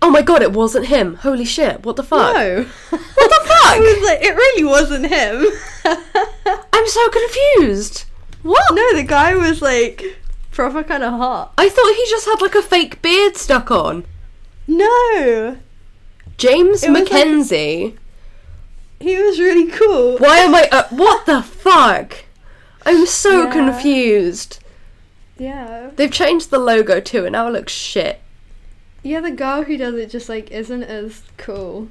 Oh 0.02 0.10
my 0.10 0.24
god! 0.24 0.42
It 0.42 0.52
wasn't 0.52 0.88
him. 0.88 1.16
Holy 1.16 1.46
shit! 1.46 1.86
What 1.86 1.96
the 1.96 2.04
fuck? 2.04 2.34
No. 2.36 2.64
What 2.90 3.00
the 3.36 3.42
fuck? 3.48 3.66
I 3.74 3.80
was 3.80 4.04
like, 4.10 4.22
it 4.24 4.36
really 4.36 4.64
wasn't 4.64 5.06
him. 5.06 5.46
I'm 6.74 6.88
so 6.88 7.10
confused. 7.10 8.06
What? 8.42 8.64
no, 8.74 8.96
the 8.96 9.04
guy 9.04 9.36
was 9.36 9.62
like 9.62 10.18
proper 10.70 10.84
kind 10.88 11.04
of 11.04 11.14
hot. 11.14 11.54
I 11.58 11.70
thought 11.70 11.96
he 11.96 12.06
just 12.10 12.26
had 12.26 12.42
like 12.42 12.54
a 12.56 12.62
fake 12.62 13.02
beard 13.02 13.36
stuck 13.38 13.72
on. 13.72 14.06
No, 14.68 15.58
James 16.38 16.84
It 16.84 16.92
was 16.92 17.00
like- 17.12 17.98
he 19.00 19.18
was 19.18 19.40
really 19.40 19.72
cool. 19.72 20.18
Why 20.20 20.38
am 20.38 20.54
I? 20.54 20.70
Uh, 20.72 20.88
what 20.92 21.26
the 21.26 21.42
fuck? 21.42 22.26
I'm 22.86 23.06
so 23.08 23.44
Yeah. 23.44 23.52
confused. 23.52 24.60
Yeah. 25.38 25.90
They've 25.96 26.12
changed 26.12 26.52
the 26.52 26.60
logo 26.60 27.00
too, 27.00 27.26
and 27.26 27.34
now 27.34 27.48
it 27.48 27.52
looks 27.52 27.74
shit. 27.74 28.22
Yeah, 29.02 29.22
the 29.22 29.32
girl 29.32 29.64
who 29.64 29.78
does 29.78 29.96
it 29.96 30.12
just 30.12 30.30
like 30.30 30.52
isn't 30.52 30.84
as 30.84 31.24
cool. 31.38 31.88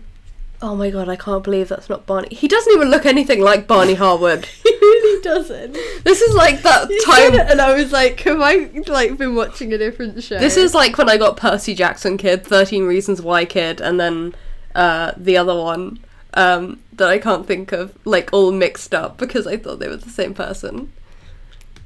Oh 0.62 0.76
my 0.76 0.90
god, 0.90 1.08
I 1.08 1.16
can't 1.16 1.42
believe 1.42 1.68
that's 1.68 1.88
not 1.88 2.04
Barney. 2.04 2.28
He 2.34 2.46
doesn't 2.46 2.72
even 2.74 2.90
look 2.90 3.06
anything 3.06 3.40
like 3.40 3.66
Barney 3.66 3.94
Harwood. 3.94 4.46
He 4.70 4.86
really 4.86 5.22
doesn't. 5.22 5.72
This 6.04 6.20
is 6.22 6.34
like 6.34 6.62
that 6.62 6.88
You 6.90 7.02
time. 7.02 7.38
and 7.38 7.60
I 7.60 7.74
was 7.74 7.92
like, 7.92 8.18
have 8.20 8.40
I 8.40 8.70
like 8.86 9.16
been 9.18 9.34
watching 9.34 9.72
a 9.72 9.78
different 9.78 10.22
show? 10.22 10.38
This 10.38 10.56
is 10.56 10.74
like 10.74 10.96
when 10.98 11.08
I 11.08 11.16
got 11.18 11.36
Percy 11.36 11.74
Jackson 11.74 12.16
Kid, 12.16 12.44
13 12.46 12.84
Reasons 12.84 13.20
Why 13.20 13.44
Kid, 13.44 13.80
and 13.80 14.00
then 14.00 14.34
uh, 14.74 15.12
the 15.16 15.36
other 15.36 15.54
one 15.54 15.98
um, 16.34 16.80
that 16.94 17.08
I 17.10 17.18
can't 17.18 17.46
think 17.46 17.72
of, 17.72 17.96
like 18.06 18.30
all 18.32 18.52
mixed 18.52 18.94
up 18.94 19.18
because 19.18 19.46
I 19.46 19.56
thought 19.58 19.80
they 19.80 19.88
were 19.88 19.96
the 19.96 20.08
same 20.10 20.32
person. 20.34 20.92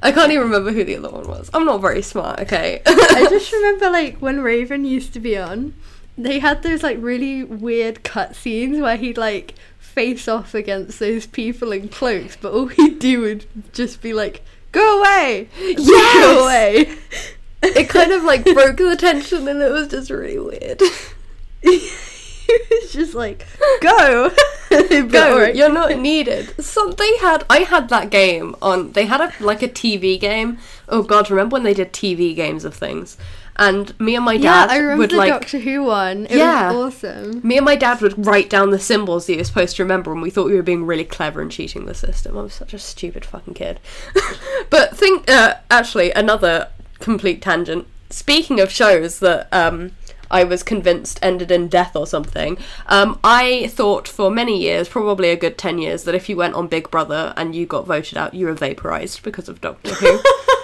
I 0.03 0.13
can't 0.13 0.31
even 0.31 0.45
remember 0.45 0.71
who 0.73 0.85
the 0.85 0.97
other 0.97 1.11
one 1.11 1.27
was. 1.29 1.51
I'm 1.53 1.65
not 1.65 1.81
very 1.81 2.03
smart, 2.03 2.41
okay? 2.41 2.81
I 2.87 3.27
just 3.29 3.53
remember 3.59 3.91
like 3.91 4.19
when 4.19 4.41
Raven 4.41 4.85
used 4.85 5.13
to 5.15 5.21
be 5.21 5.37
on, 5.37 5.75
they 6.17 6.39
had 6.39 6.63
those 6.63 6.83
like 6.83 6.99
really 7.01 7.43
weird 7.45 8.05
cutscenes 8.05 8.81
where 8.81 8.97
he'd 8.97 9.19
like 9.19 9.55
face 9.79 10.29
off 10.29 10.55
against 10.55 10.99
those 10.99 11.27
people 11.27 11.73
in 11.73 11.89
cloaks, 11.89 12.37
but 12.41 12.53
all 12.53 12.67
he'd 12.67 12.99
do 12.99 13.21
would 13.21 13.47
just 13.73 14.01
be 14.03 14.13
like, 14.13 14.43
"Go 14.73 15.01
away, 15.01 15.49
Yes! 15.59 15.87
go 15.87 16.45
away." 16.45 16.97
it 17.63 17.89
kind 17.89 18.13
of 18.13 18.23
like 18.25 18.45
broke 18.45 18.77
the 18.77 18.97
tension 18.97 19.49
and 19.49 19.61
it 19.63 19.73
was 19.73 19.89
just 19.89 20.11
really 20.11 20.39
weird. 20.39 20.81
he 21.63 22.59
was 22.71 22.93
just 22.93 23.15
like, 23.15 23.47
"Go, 23.81 24.31
Go, 25.09 25.33
alright. 25.35 25.55
you're 25.57 25.73
not 25.73 25.99
needed. 25.99 26.63
Some 26.63 26.93
they 26.93 27.17
had 27.19 27.45
I 27.49 27.61
had 27.61 27.89
that 27.89 28.11
game 28.11 28.55
on 28.61 28.93
they 28.93 29.07
had 29.07 29.21
a 29.21 29.33
like 29.41 29.63
a 29.63 29.69
TV 29.69 30.19
game. 30.19 30.59
Oh 30.89 31.03
god, 31.03 31.31
remember 31.31 31.55
when 31.55 31.63
they 31.63 31.75
did 31.75 31.93
TV 31.93 32.35
games 32.35 32.65
of 32.65 32.75
things? 32.75 33.17
And 33.57 33.99
me 34.01 34.17
and 34.17 34.25
my 34.25 34.33
Yeah, 34.33 34.67
dad 34.67 34.71
I 34.71 34.79
remember 34.79 34.99
would 35.03 35.11
the 35.11 35.17
like 35.17 35.31
Doctor 35.33 35.59
Who 35.61 35.85
one. 35.85 36.27
It 36.27 36.33
Yeah. 36.39 36.73
was 36.73 36.95
awesome. 37.05 37.41
me 37.47 37.57
and 37.57 37.65
my 37.65 37.77
dad 37.77 38.01
would 38.01 38.27
write 38.27 38.51
down 38.51 38.71
the 38.71 38.79
symbols 38.81 39.27
that 39.27 39.33
you 39.35 39.39
were 39.39 39.45
supposed 39.45 39.77
to 39.77 39.83
remember 39.85 40.13
and 40.13 40.21
we 40.23 40.31
thought 40.31 40.47
we 40.47 40.57
were 40.57 40.63
being 40.63 40.85
really 40.87 41.05
clever 41.05 41.41
and 41.41 41.51
cheating 41.53 41.87
the 41.87 41.95
system. 41.95 42.37
I 42.37 42.43
was 42.43 42.55
such 42.55 42.75
a 42.75 42.79
stupid 42.79 43.25
fucking 43.25 43.55
kid. 43.55 43.79
but 44.71 44.97
think 44.97 45.31
uh, 45.31 45.55
actually 45.71 46.11
another 46.13 46.69
complete 46.99 47.41
tangent. 47.43 47.87
Speaking 48.11 48.59
of 48.61 48.71
shows 48.71 49.21
that 49.21 49.49
um 49.53 49.93
I 50.31 50.43
was 50.43 50.65
convinced 50.65 51.21
ended 51.23 51.53
in 51.53 51.69
death 51.69 51.95
or 51.95 52.09
something. 52.09 52.59
Um, 52.89 53.21
I 53.23 53.69
thought 53.69 54.09
for 54.09 54.31
many 54.33 54.59
years, 54.61 54.89
probably 54.89 55.29
a 55.31 55.37
good 55.37 55.57
10 55.59 55.79
years, 55.79 56.03
that 56.05 56.15
if 56.15 56.29
you 56.29 56.35
went 56.37 56.55
on 56.55 56.67
Big 56.67 56.91
Brother 56.91 57.35
and 57.37 57.55
you 57.55 57.67
got 57.67 57.87
voted 57.87 58.19
out, 58.19 58.35
you 58.35 58.47
were 58.47 58.55
vaporized 58.55 59.23
because 59.23 59.49
of 59.49 59.61
Doctor 59.61 59.95
Who. 59.95 60.19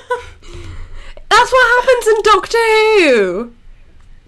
That's 1.31 1.53
what 1.53 1.85
happens 1.85 2.07
in 2.09 2.23
Doctor 2.23 2.59
Who! 2.59 3.53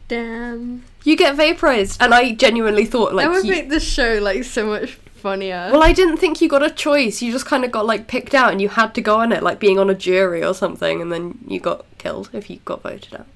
Damn. 0.08 0.84
You 1.04 1.16
get 1.16 1.34
vaporized. 1.36 2.00
And 2.00 2.14
I 2.14 2.32
genuinely 2.32 2.84
thought, 2.86 3.14
like, 3.14 3.26
that 3.26 3.32
would 3.32 3.44
you- 3.44 3.50
make 3.52 3.68
the 3.68 3.80
show 3.80 4.18
like 4.22 4.44
so 4.44 4.66
much 4.66 4.98
funnier. 5.14 5.68
Well, 5.72 5.82
I 5.82 5.92
didn't 5.92 6.16
think 6.18 6.40
you 6.40 6.48
got 6.48 6.62
a 6.62 6.70
choice. 6.70 7.22
You 7.22 7.32
just 7.32 7.46
kind 7.46 7.64
of 7.64 7.70
got 7.70 7.86
like 7.86 8.06
picked 8.08 8.34
out, 8.34 8.50
and 8.52 8.60
you 8.60 8.68
had 8.68 8.94
to 8.94 9.00
go 9.00 9.16
on 9.20 9.32
it, 9.32 9.42
like 9.42 9.58
being 9.60 9.78
on 9.78 9.88
a 9.90 9.94
jury 9.94 10.42
or 10.44 10.54
something, 10.54 11.00
and 11.00 11.12
then 11.12 11.38
you 11.46 11.60
got 11.60 11.84
killed 11.98 12.28
if 12.32 12.48
you 12.50 12.56
got 12.64 12.82
voted 12.82 13.14
out. 13.14 13.26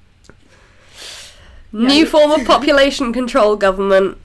New 1.73 2.05
form 2.05 2.31
of 2.31 2.45
population 2.45 3.11
control 3.13 3.55
government. 3.57 4.17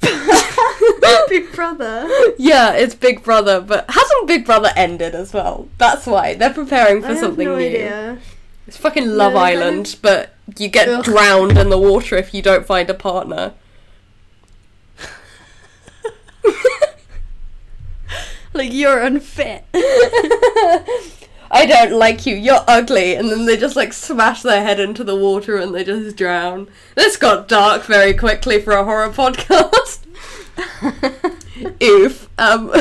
Big 1.28 1.52
Brother. 1.52 2.06
Yeah, 2.38 2.72
it's 2.72 2.94
Big 2.94 3.22
Brother, 3.22 3.60
but 3.60 3.88
hasn't 3.90 4.26
Big 4.26 4.44
Brother 4.44 4.70
ended 4.76 5.14
as 5.14 5.32
well? 5.32 5.68
That's 5.78 6.06
why 6.06 6.34
they're 6.34 6.52
preparing 6.52 7.00
for 7.02 7.08
I 7.12 7.16
something 7.16 7.46
no 7.46 7.56
new. 7.56 7.64
idea. 7.64 8.18
It's 8.66 8.76
fucking 8.76 9.06
Love 9.08 9.34
kind 9.34 9.58
Island, 9.58 9.96
but 10.00 10.34
you 10.58 10.68
get 10.68 10.88
Ugh. 10.88 11.04
drowned 11.04 11.58
in 11.58 11.68
the 11.70 11.78
water 11.78 12.16
if 12.16 12.32
you 12.32 12.42
don't 12.42 12.66
find 12.66 12.88
a 12.88 12.94
partner. 12.94 13.54
Like 18.54 18.72
you're 18.72 19.00
unfit. 19.00 19.64
I 21.50 21.66
don't 21.66 21.92
like 21.92 22.24
you, 22.24 22.36
you're 22.36 22.64
ugly, 22.68 23.16
and 23.16 23.28
then 23.28 23.46
they 23.46 23.56
just 23.56 23.74
like 23.74 23.92
smash 23.92 24.42
their 24.42 24.62
head 24.62 24.78
into 24.78 25.02
the 25.02 25.16
water 25.16 25.56
and 25.56 25.74
they 25.74 25.82
just 25.84 26.16
drown. 26.16 26.68
This 26.94 27.16
got 27.16 27.48
dark 27.48 27.82
very 27.82 28.14
quickly 28.14 28.60
for 28.60 28.72
a 28.72 28.84
horror 28.84 29.10
podcast. 29.10 30.04
Oof. 31.82 32.28
Um, 32.38 32.72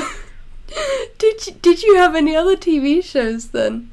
did 1.18 1.48
you, 1.48 1.54
did 1.54 1.82
you 1.82 1.96
have 1.96 2.16
any 2.16 2.36
other 2.36 2.56
TV 2.56 3.04
shows 3.04 3.50
then? 3.50 3.90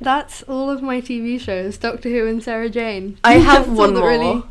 That's 0.00 0.42
all 0.42 0.70
of 0.70 0.82
my 0.82 1.00
TV 1.00 1.40
shows: 1.40 1.78
Doctor 1.78 2.08
Who 2.08 2.26
and 2.26 2.42
Sarah 2.42 2.68
Jane. 2.68 3.18
I 3.24 3.34
have 3.38 3.68
one 3.68 3.94
more. 3.94 4.08
Really, 4.08 4.42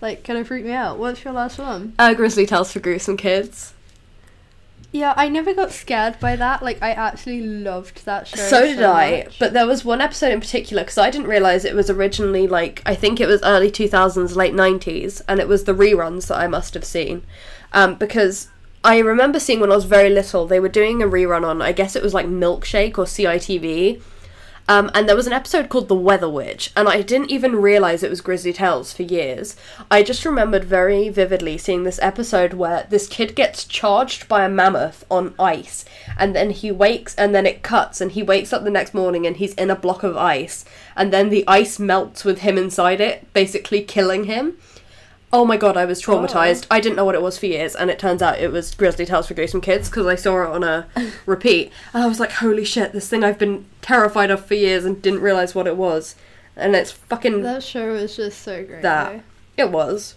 like, 0.00 0.24
kind 0.24 0.38
of 0.38 0.48
freaked 0.48 0.66
me 0.66 0.72
out. 0.72 0.98
What's 0.98 1.24
your 1.24 1.32
last 1.32 1.58
one? 1.58 1.94
Uh, 1.98 2.14
Grizzly 2.14 2.46
Tales 2.46 2.72
for 2.72 2.80
Gruesome 2.80 3.16
Kids. 3.16 3.74
Yeah, 4.94 5.12
I 5.16 5.28
never 5.28 5.52
got 5.54 5.72
scared 5.72 6.20
by 6.20 6.36
that. 6.36 6.62
Like, 6.62 6.80
I 6.80 6.92
actually 6.92 7.42
loved 7.42 8.04
that 8.04 8.28
show. 8.28 8.36
So 8.36 8.64
did 8.64 8.80
I, 8.80 9.24
much. 9.24 9.40
but 9.40 9.52
there 9.52 9.66
was 9.66 9.84
one 9.84 10.00
episode 10.00 10.32
in 10.32 10.38
particular 10.38 10.84
because 10.84 10.98
I 10.98 11.10
didn't 11.10 11.26
realize 11.26 11.64
it 11.64 11.74
was 11.74 11.90
originally 11.90 12.46
like 12.46 12.80
I 12.86 12.94
think 12.94 13.20
it 13.20 13.26
was 13.26 13.42
early 13.42 13.72
two 13.72 13.88
thousands, 13.88 14.36
late 14.36 14.54
nineties, 14.54 15.20
and 15.22 15.40
it 15.40 15.48
was 15.48 15.64
the 15.64 15.74
reruns 15.74 16.28
that 16.28 16.38
I 16.38 16.46
must 16.46 16.74
have 16.74 16.84
seen, 16.84 17.24
um, 17.72 17.96
because 17.96 18.48
I 18.84 18.98
remember 18.98 19.40
seeing 19.40 19.58
when 19.58 19.72
I 19.72 19.74
was 19.74 19.84
very 19.84 20.10
little 20.10 20.46
they 20.46 20.60
were 20.60 20.68
doing 20.68 21.02
a 21.02 21.06
rerun 21.06 21.44
on 21.44 21.60
I 21.60 21.72
guess 21.72 21.96
it 21.96 22.02
was 22.02 22.14
like 22.14 22.26
Milkshake 22.26 22.96
or 22.96 23.04
CITV, 23.04 24.00
Um, 24.66 24.90
and 24.94 25.06
there 25.06 25.16
was 25.16 25.26
an 25.26 25.34
episode 25.34 25.68
called 25.68 25.88
The 25.88 25.94
Weather 25.94 26.28
Witch, 26.28 26.70
and 26.74 26.88
I 26.88 27.02
didn't 27.02 27.30
even 27.30 27.56
realize 27.56 28.02
it 28.02 28.08
was 28.08 28.22
Grizzly 28.22 28.52
Tales 28.52 28.94
for 28.94 29.02
years. 29.02 29.56
I 29.90 30.02
just 30.02 30.24
remembered 30.24 30.64
very 30.64 31.10
vividly 31.10 31.58
seeing 31.58 31.84
this 31.84 31.98
episode 32.00 32.54
where 32.54 32.86
this 32.88 33.06
kid 33.06 33.34
gets 33.34 33.64
charged 33.64 34.26
by 34.26 34.42
a 34.42 34.48
mammoth 34.48 35.04
on 35.10 35.34
ice, 35.38 35.84
and 36.18 36.34
then 36.34 36.48
he 36.48 36.72
wakes, 36.72 37.14
and 37.16 37.34
then 37.34 37.44
it 37.44 37.62
cuts, 37.62 38.00
and 38.00 38.12
he 38.12 38.22
wakes 38.22 38.54
up 38.54 38.64
the 38.64 38.70
next 38.70 38.94
morning 38.94 39.26
and 39.26 39.36
he's 39.36 39.54
in 39.54 39.70
a 39.70 39.76
block 39.76 40.02
of 40.02 40.16
ice, 40.16 40.64
and 40.96 41.12
then 41.12 41.28
the 41.28 41.44
ice 41.46 41.78
melts 41.78 42.24
with 42.24 42.38
him 42.38 42.56
inside 42.56 43.02
it, 43.02 43.30
basically 43.34 43.82
killing 43.82 44.24
him. 44.24 44.56
Oh 45.34 45.44
my 45.44 45.56
god, 45.56 45.76
I 45.76 45.84
was 45.84 46.00
oh. 46.00 46.12
traumatized. 46.12 46.64
I 46.70 46.78
didn't 46.78 46.94
know 46.94 47.04
what 47.04 47.16
it 47.16 47.20
was 47.20 47.36
for 47.36 47.46
years, 47.46 47.74
and 47.74 47.90
it 47.90 47.98
turns 47.98 48.22
out 48.22 48.38
it 48.38 48.52
was 48.52 48.72
Grizzly 48.72 49.04
Tales 49.04 49.26
for 49.26 49.34
Gruesome 49.34 49.60
Kids 49.60 49.90
because 49.90 50.06
I 50.06 50.14
saw 50.14 50.44
it 50.44 50.48
on 50.48 50.62
a 50.62 50.86
repeat, 51.26 51.72
and 51.92 52.04
I 52.04 52.06
was 52.06 52.20
like, 52.20 52.30
"Holy 52.30 52.64
shit! 52.64 52.92
This 52.92 53.08
thing 53.08 53.24
I've 53.24 53.38
been 53.38 53.66
terrified 53.82 54.30
of 54.30 54.46
for 54.46 54.54
years 54.54 54.84
and 54.84 55.02
didn't 55.02 55.22
realize 55.22 55.52
what 55.52 55.66
it 55.66 55.76
was." 55.76 56.14
And 56.54 56.76
it's 56.76 56.92
fucking 56.92 57.42
That 57.42 57.64
show 57.64 57.94
was 57.94 58.14
just 58.14 58.42
so 58.42 58.64
great. 58.64 58.82
That. 58.82 59.10
though. 59.56 59.64
it 59.64 59.72
was. 59.72 60.14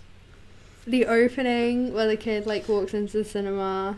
The 0.86 1.08
opening 1.08 1.94
where 1.94 2.06
the 2.06 2.16
kid 2.16 2.46
like 2.46 2.70
walks 2.70 2.94
into 2.94 3.18
the 3.18 3.26
cinema. 3.26 3.98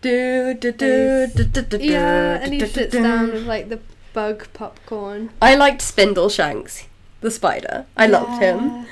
Do, 0.00 0.54
do, 0.54 0.70
do, 0.70 1.26
do, 1.26 1.44
do, 1.44 1.62
do, 1.62 1.78
Yeah, 1.84 2.38
and 2.40 2.52
he 2.52 2.64
sits 2.64 2.94
down 2.94 3.32
with 3.32 3.46
like 3.48 3.68
the 3.68 3.80
bug 4.12 4.46
popcorn. 4.52 5.30
I 5.42 5.56
liked 5.56 5.80
Spindleshanks, 5.80 6.84
the 7.20 7.32
spider. 7.32 7.86
I 7.96 8.06
loved 8.06 8.40
him. 8.40 8.86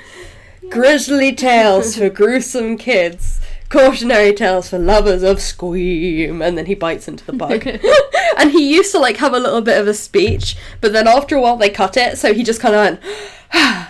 Grizzly 0.69 1.33
tales 1.33 1.97
for 1.97 2.09
gruesome 2.21 2.77
kids. 2.77 3.39
Cautionary 3.69 4.33
tales 4.33 4.69
for 4.69 4.77
lovers 4.77 5.23
of 5.23 5.37
squeam. 5.37 6.41
And 6.45 6.57
then 6.57 6.65
he 6.67 6.75
bites 6.75 7.07
into 7.07 7.25
the 7.25 7.33
bug. 7.33 7.65
and 8.37 8.51
he 8.51 8.73
used 8.73 8.91
to 8.91 8.99
like 8.99 9.17
have 9.17 9.33
a 9.33 9.39
little 9.39 9.61
bit 9.61 9.79
of 9.79 9.87
a 9.87 9.93
speech, 9.93 10.55
but 10.81 10.93
then 10.93 11.07
after 11.07 11.35
a 11.35 11.41
while 11.41 11.57
they 11.57 11.69
cut 11.69 11.97
it, 11.97 12.17
so 12.17 12.33
he 12.33 12.43
just 12.43 12.61
kind 12.61 12.75
of 12.75 12.81
went, 12.81 12.99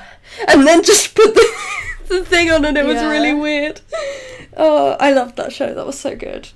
and 0.47 0.65
then 0.67 0.84
just 0.84 1.13
put 1.15 1.34
the, 1.34 1.51
the 2.07 2.26
thing 2.26 2.49
on, 2.51 2.63
and 2.65 2.78
it 2.78 2.86
was 2.86 2.95
Yeah. 2.95 3.09
really 3.09 3.34
weird. 3.34 3.82
Oh, 4.57 4.95
I 4.99 5.11
loved 5.11 5.36
that 5.36 5.51
show. 5.51 5.73
That 5.73 5.86
was 5.86 5.99
so 5.99 6.15
good. 6.15 6.49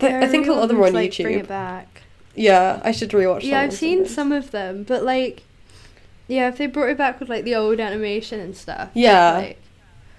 I 0.00 0.26
think 0.26 0.46
a 0.48 0.52
lot 0.52 0.62
of 0.64 0.68
them 0.68 0.78
are 0.80 0.86
on 0.86 0.92
Like, 0.94 1.16
Bring 1.16 1.36
YouTube. 1.38 1.40
it 1.40 1.48
back. 1.48 2.02
Yeah, 2.34 2.80
I 2.84 2.92
should 2.92 3.10
rewatch. 3.10 3.42
That. 3.42 3.46
Yeah, 3.46 3.60
I've 3.60 3.72
seen 3.72 4.06
some 4.06 4.32
of 4.32 4.50
them, 4.50 4.82
but 4.84 5.02
like, 5.04 5.42
yeah, 6.28 6.48
if 6.48 6.58
they 6.58 6.66
brought 6.66 6.90
it 6.90 6.98
back 6.98 7.20
with 7.20 7.28
like 7.28 7.44
the 7.44 7.54
old 7.54 7.80
animation 7.80 8.40
and 8.40 8.56
stuff. 8.56 8.90
Yeah. 8.94 9.32
Like, 9.34 9.58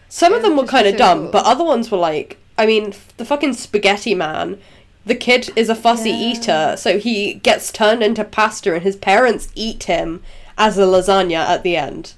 Some 0.10 0.34
of 0.34 0.42
them 0.44 0.56
were 0.58 0.66
kind 0.66 0.86
of 0.88 0.94
so 0.94 0.98
dumb, 1.00 1.20
cool. 1.24 1.32
but 1.32 1.46
other 1.46 1.64
ones 1.64 1.90
were 1.90 1.98
like, 1.98 2.38
I 2.58 2.66
mean, 2.66 2.94
the 3.18 3.26
fucking 3.26 3.54
spaghetti 3.54 4.14
man. 4.16 4.60
The 5.06 5.16
kid 5.16 5.50
is 5.56 5.70
a 5.70 5.76
fussy 5.76 6.12
Yeah. 6.12 6.16
eater, 6.32 6.76
so 6.78 6.98
he 7.00 7.34
gets 7.34 7.72
turned 7.72 8.02
into 8.04 8.24
pasta, 8.24 8.74
and 8.74 8.84
his 8.84 8.96
parents 8.96 9.50
eat 9.56 9.84
him 9.86 10.22
as 10.58 10.78
a 10.78 10.84
lasagna 10.84 11.36
at 11.46 11.64
the 11.64 11.76
end. 11.76 12.14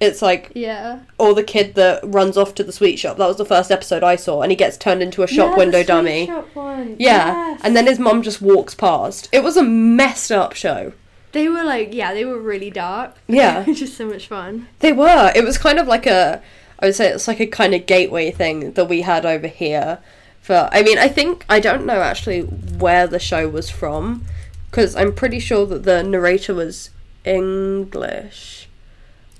It's 0.00 0.20
like, 0.20 0.50
yeah. 0.54 1.00
or 1.18 1.34
the 1.34 1.44
kid 1.44 1.76
that 1.76 2.00
runs 2.02 2.36
off 2.36 2.54
to 2.56 2.64
the 2.64 2.72
sweet 2.72 2.98
shop. 2.98 3.16
That 3.18 3.28
was 3.28 3.36
the 3.36 3.44
first 3.44 3.70
episode 3.70 4.02
I 4.02 4.16
saw, 4.16 4.42
and 4.42 4.50
he 4.50 4.56
gets 4.56 4.76
turned 4.76 5.00
into 5.02 5.22
a 5.22 5.26
shop 5.28 5.50
Yeah, 5.52 5.56
window 5.56 5.82
dummy. 5.84 6.26
shop. 6.26 6.48
Yeah, 6.56 6.96
Yes. 6.98 7.60
and 7.62 7.76
then 7.76 7.86
his 7.86 7.98
mum 8.00 8.22
just 8.22 8.42
walks 8.42 8.74
past. 8.74 9.28
It 9.30 9.44
was 9.44 9.56
a 9.56 9.62
messed 9.62 10.32
up 10.32 10.54
show. 10.54 10.92
They 11.34 11.48
were 11.48 11.62
like, 11.64 11.92
yeah, 11.92 12.14
they 12.14 12.24
were 12.24 12.38
really 12.38 12.70
dark. 12.70 13.16
Yeah. 13.26 13.64
just 13.72 13.96
so 13.96 14.06
much 14.06 14.26
fun. 14.28 14.68
They 14.78 14.92
were. 14.92 15.30
It 15.34 15.44
was 15.44 15.58
kind 15.58 15.78
of 15.78 15.86
like 15.86 16.06
a, 16.06 16.42
I 16.78 16.86
would 16.86 16.94
say 16.94 17.08
it's 17.10 17.28
like 17.28 17.40
a 17.40 17.46
kind 17.46 17.74
of 17.74 17.84
gateway 17.84 18.30
thing 18.30 18.72
that 18.72 18.86
we 18.86 19.02
had 19.02 19.26
over 19.26 19.48
here. 19.48 19.98
For 20.40 20.68
I 20.72 20.82
mean, 20.82 20.98
I 20.98 21.08
think 21.08 21.44
I 21.48 21.60
don't 21.60 21.86
know 21.86 22.00
actually 22.00 22.40
where 22.42 23.06
the 23.06 23.18
show 23.18 23.48
was 23.48 23.68
from, 23.70 24.24
because 24.70 24.94
I'm 24.96 25.14
pretty 25.14 25.38
sure 25.38 25.66
that 25.66 25.84
the 25.84 26.02
narrator 26.02 26.54
was 26.54 26.90
English. 27.24 28.68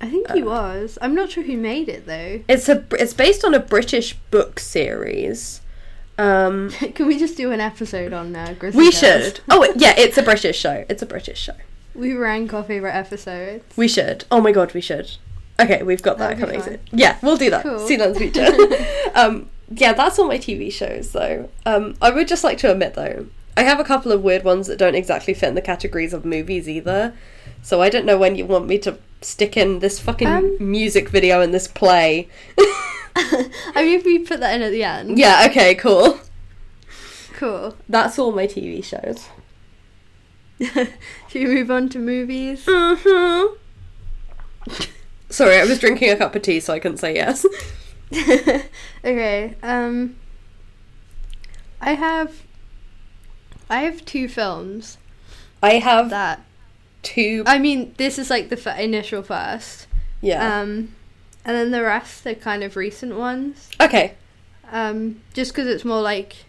I 0.01 0.09
think 0.09 0.29
he 0.31 0.43
was. 0.43 0.97
I'm 1.01 1.15
not 1.15 1.31
sure 1.31 1.43
who 1.43 1.57
made 1.57 1.89
it 1.89 2.05
though. 2.05 2.41
It's 2.47 2.67
a 2.67 2.83
it's 2.91 3.13
based 3.13 3.45
on 3.45 3.53
a 3.53 3.59
British 3.59 4.13
book 4.31 4.59
series. 4.59 5.61
Um, 6.17 6.69
Can 6.95 7.07
we 7.07 7.19
just 7.19 7.37
do 7.37 7.51
an 7.51 7.59
episode 7.59 8.11
on 8.11 8.35
uh, 8.35 8.55
Grizzly 8.57 8.85
we 8.85 8.91
Tales? 8.91 9.25
should. 9.25 9.39
Oh 9.49 9.63
yeah, 9.75 9.93
it's 9.97 10.17
a 10.17 10.23
British 10.23 10.59
show. 10.59 10.85
It's 10.89 11.01
a 11.01 11.05
British 11.05 11.39
show. 11.39 11.53
We 11.95 12.13
rank 12.13 12.53
our 12.53 12.63
favorite 12.63 12.93
episodes. 12.95 13.63
We 13.77 13.87
should. 13.87 14.25
Oh 14.29 14.41
my 14.41 14.51
god, 14.51 14.73
we 14.73 14.81
should. 14.81 15.11
Okay, 15.59 15.81
we've 15.83 16.01
got 16.01 16.17
that 16.17 16.37
That'd 16.37 16.53
be 16.53 16.57
coming 16.61 16.61
soon. 16.61 16.79
Yeah, 16.91 17.17
we'll 17.21 17.37
do 17.37 17.49
that. 17.49 17.63
Cool. 17.63 17.79
See 17.79 17.95
you 17.95 18.03
in 18.03 18.13
the 18.13 18.19
future. 18.19 18.47
um, 19.15 19.49
yeah, 19.71 19.93
that's 19.93 20.19
all 20.19 20.27
my 20.27 20.37
TV 20.37 20.71
shows 20.71 21.11
though. 21.13 21.49
Um, 21.65 21.95
I 22.01 22.09
would 22.11 22.27
just 22.27 22.43
like 22.43 22.57
to 22.59 22.71
admit 22.71 22.93
though, 22.95 23.27
I 23.55 23.63
have 23.63 23.79
a 23.79 23.85
couple 23.85 24.11
of 24.11 24.21
weird 24.21 24.43
ones 24.43 24.67
that 24.67 24.77
don't 24.77 24.95
exactly 24.95 25.33
fit 25.33 25.47
in 25.47 25.55
the 25.55 25.61
categories 25.61 26.13
of 26.13 26.25
movies 26.25 26.67
either. 26.67 27.13
So 27.61 27.81
I 27.81 27.89
don't 27.89 28.05
know 28.05 28.17
when 28.17 28.35
you 28.35 28.45
want 28.45 28.67
me 28.67 28.77
to 28.79 28.97
stick 29.21 29.55
in 29.55 29.79
this 29.79 29.99
fucking 29.99 30.27
Um, 30.27 30.57
music 30.59 31.07
video 31.09 31.41
and 31.41 31.53
this 31.53 31.67
play. 31.67 32.27
I 33.15 33.47
mean, 33.77 33.97
if 33.97 34.03
we 34.05 34.19
put 34.19 34.41
that 34.41 34.55
in 34.55 34.61
at 34.61 34.71
the 34.71 34.83
end. 34.83 35.17
yeah, 35.17 35.47
okay, 35.49 35.73
cool. 35.75 36.19
Cool. 37.33 37.75
That's 37.87 38.19
all 38.19 38.33
my 38.33 38.45
TV 38.47 38.83
shows. 38.83 39.27
Should 41.35 41.49
we 41.49 41.53
move 41.55 41.69
on 41.69 41.89
to 41.89 41.99
movies? 41.99 42.65
Mm-hmm. 42.65 43.55
Sorry, 45.29 45.57
I 45.59 45.65
was 45.65 45.79
drinking 45.79 46.09
a 46.11 46.15
cup 46.15 46.33
of 46.33 46.41
tea, 46.43 46.61
so 46.61 46.71
I 46.73 46.79
couldn't 46.79 46.99
say 46.99 47.13
yes. 47.13 47.45
okay. 49.03 49.53
Um. 49.61 50.15
I 51.81 51.91
have. 51.95 52.43
I 53.69 53.81
have 53.81 54.05
two 54.05 54.29
films 54.29 54.97
I 55.61 55.73
have 55.79 56.09
that. 56.11 56.39
two. 57.03 57.43
I 57.45 57.57
mean, 57.59 57.93
this 57.97 58.17
is 58.17 58.29
like 58.29 58.47
the 58.47 58.57
f- 58.57 58.79
initial 58.79 59.21
first. 59.21 59.87
yeah. 60.21 60.61
Um, 60.61 60.95
and 61.43 61.57
then 61.57 61.71
the 61.71 61.81
rest 61.83 62.25
are 62.25 62.33
kind 62.35 62.63
of 62.63 62.77
recent 62.77 63.17
ones. 63.17 63.69
okay. 63.81 64.13
Um, 64.71 65.19
just 65.33 65.51
because 65.51 65.67
it's 65.67 65.83
more 65.83 66.01
like 66.01 66.45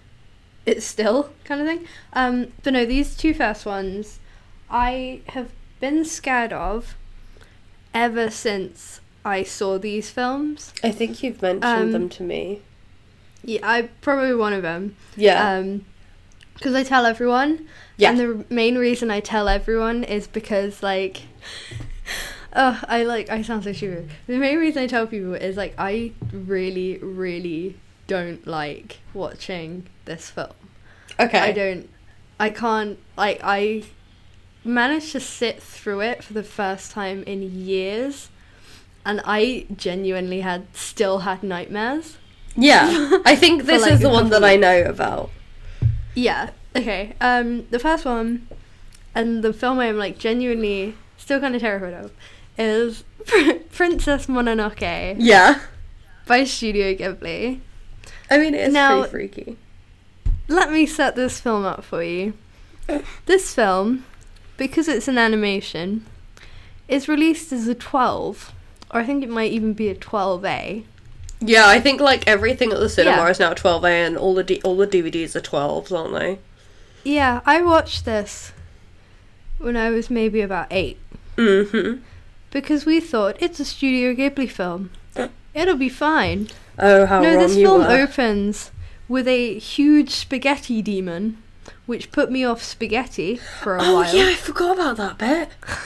it's 0.64 0.86
still 0.86 1.30
kind 1.42 1.60
of 1.60 1.66
thing. 1.66 1.88
Um, 2.12 2.52
but 2.62 2.72
no, 2.72 2.86
these 2.86 3.16
two 3.16 3.34
first 3.34 3.66
ones, 3.66 4.20
I 4.70 5.20
have 5.28 5.50
been 5.80 6.04
scared 6.04 6.52
of 6.52 6.96
ever 7.94 8.30
since 8.30 9.00
I 9.24 9.42
saw 9.42 9.78
these 9.78 10.10
films. 10.10 10.72
I 10.82 10.90
think 10.90 11.22
you've 11.22 11.42
mentioned 11.42 11.64
Um, 11.64 11.92
them 11.92 12.08
to 12.10 12.22
me. 12.22 12.62
Yeah, 13.44 13.60
I 13.62 13.82
probably 14.00 14.34
one 14.34 14.52
of 14.52 14.62
them. 14.62 14.96
Yeah. 15.16 15.56
Um, 15.58 15.84
because 16.54 16.74
I 16.74 16.82
tell 16.82 17.04
everyone. 17.06 17.68
Yeah. 17.98 18.10
And 18.10 18.18
the 18.18 18.44
main 18.48 18.78
reason 18.78 19.10
I 19.10 19.20
tell 19.20 19.48
everyone 19.48 20.04
is 20.04 20.26
because 20.26 20.82
like. 20.82 21.22
Oh, 22.58 22.80
I 22.88 23.02
like. 23.02 23.28
I 23.28 23.42
sound 23.42 23.64
so 23.64 23.72
stupid. 23.74 24.08
The 24.26 24.38
main 24.38 24.56
reason 24.56 24.82
I 24.82 24.86
tell 24.86 25.06
people 25.06 25.34
is 25.34 25.58
like 25.58 25.74
I 25.76 26.12
really, 26.32 26.96
really 26.98 27.76
don't 28.06 28.46
like 28.46 29.00
watching 29.12 29.86
this 30.06 30.30
film. 30.30 30.52
okay. 31.20 31.38
I 31.38 31.52
don't. 31.52 31.90
I 32.40 32.48
can't. 32.48 32.98
Like 33.14 33.40
I 33.44 33.82
managed 34.66 35.12
to 35.12 35.20
sit 35.20 35.62
through 35.62 36.00
it 36.00 36.24
for 36.24 36.32
the 36.32 36.42
first 36.42 36.90
time 36.90 37.22
in 37.24 37.42
years, 37.42 38.28
and 39.04 39.20
I 39.24 39.66
genuinely 39.74 40.40
had 40.40 40.66
still 40.74 41.20
had 41.20 41.42
nightmares. 41.42 42.16
Yeah. 42.56 43.18
I 43.24 43.36
think 43.36 43.64
this 43.64 43.82
like, 43.82 43.92
is 43.92 44.00
the 44.00 44.08
one 44.08 44.30
that 44.30 44.42
I 44.44 44.56
know 44.56 44.82
about. 44.84 45.30
Yeah. 46.14 46.50
Okay. 46.74 47.14
Um, 47.20 47.66
the 47.70 47.78
first 47.78 48.04
one, 48.04 48.48
and 49.14 49.42
the 49.42 49.52
film 49.52 49.78
I'm 49.78 49.98
like 49.98 50.18
genuinely 50.18 50.94
still 51.16 51.40
kind 51.40 51.54
of 51.54 51.60
terrified 51.60 51.94
of, 51.94 52.12
is 52.58 53.04
Princess 53.72 54.26
Mononoke 54.26 55.16
Yeah. 55.18 55.60
by 56.26 56.44
Studio 56.44 56.94
Ghibli. 56.94 57.60
I 58.30 58.38
mean, 58.38 58.54
it's 58.54 58.72
Now- 58.72 59.00
pretty 59.06 59.10
freaky. 59.10 59.56
Let 60.48 60.70
me 60.70 60.86
set 60.86 61.16
this 61.16 61.40
film 61.40 61.64
up 61.64 61.82
for 61.84 62.02
you. 62.04 62.34
This 63.26 63.52
film, 63.52 64.04
because 64.56 64.88
it's 64.88 65.08
an 65.08 65.18
animation, 65.18 66.04
it's 66.88 67.08
released 67.08 67.52
as 67.52 67.66
a 67.66 67.74
12, 67.74 68.52
or 68.92 69.00
I 69.00 69.04
think 69.04 69.22
it 69.22 69.28
might 69.30 69.52
even 69.52 69.72
be 69.72 69.88
a 69.88 69.94
12A. 69.94 70.84
Yeah, 71.40 71.66
I 71.66 71.80
think 71.80 72.00
like 72.00 72.26
everything 72.26 72.72
at 72.72 72.78
the 72.78 72.88
cinema 72.88 73.18
Yeah. 73.18 73.28
is 73.30 73.38
now 73.40 73.52
12A 73.52 74.06
and 74.06 74.16
all 74.16 74.34
the 74.34 74.42
D- 74.44 74.60
all 74.64 74.76
the 74.76 74.86
DVDs 74.86 75.36
are 75.36 75.40
12s, 75.40 75.92
aren't 75.92 76.14
they? 76.14 76.38
Yeah, 77.04 77.40
I 77.44 77.60
watched 77.62 78.04
this 78.06 78.52
when 79.58 79.76
I 79.76 79.90
was 79.90 80.08
maybe 80.10 80.40
about 80.40 80.66
8. 80.70 80.98
Mm-hmm. 81.36 82.00
because 82.50 82.86
we 82.86 82.98
thought 83.00 83.36
it's 83.40 83.60
a 83.60 83.64
Studio 83.66 84.14
Ghibli 84.14 84.50
film. 84.50 84.90
It'll 85.52 85.76
be 85.76 85.90
fine. 85.90 86.48
Oh, 86.78 87.04
how 87.06 87.20
no, 87.20 87.30
wrong 87.34 87.38
this 87.42 87.56
you 87.56 87.66
film 87.66 87.80
were. 87.82 87.90
opens 87.90 88.70
with 89.08 89.28
a 89.28 89.58
huge 89.58 90.10
spaghetti 90.10 90.80
demon, 90.82 91.36
which 91.86 92.10
put 92.12 92.30
me 92.30 92.44
off 92.44 92.62
spaghetti 92.62 93.36
for 93.36 93.76
a 93.76 93.82
oh, 93.82 93.94
while. 93.94 94.14
yeah, 94.14 94.26
I 94.26 94.34
forgot 94.34 94.74
about 94.74 94.96
that 94.96 95.18
bit. 95.18 95.48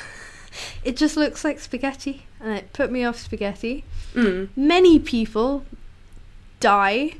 It 0.83 0.97
just 0.97 1.17
looks 1.17 1.45
like 1.45 1.61
spaghetti, 1.61 2.27
and 2.41 2.53
it 2.53 2.73
put 2.73 2.91
me 2.91 3.05
off 3.05 3.19
spaghetti. 3.19 3.85
Mm. 4.15 4.49
Many 4.57 4.99
people 4.99 5.65
die 6.59 7.15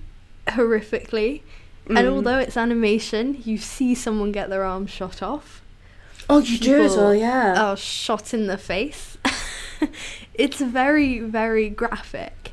horrifically, 0.49 1.43
and 1.87 1.99
Mm. 1.99 2.11
although 2.11 2.39
it's 2.39 2.57
animation, 2.57 3.41
you 3.45 3.59
see 3.59 3.95
someone 3.95 4.33
get 4.33 4.49
their 4.51 4.65
arm 4.65 4.87
shot 4.87 5.23
off. 5.23 5.63
Oh, 6.29 6.39
you 6.39 6.59
do 6.59 6.83
as 6.83 6.97
well, 6.97 7.15
yeah. 7.15 7.61
are 7.63 7.77
shot 7.77 8.33
in 8.35 8.47
the 8.47 8.59
face. 8.59 9.19
it's 10.35 10.61
very, 10.61 11.21
very 11.21 11.69
graphic. 11.69 12.53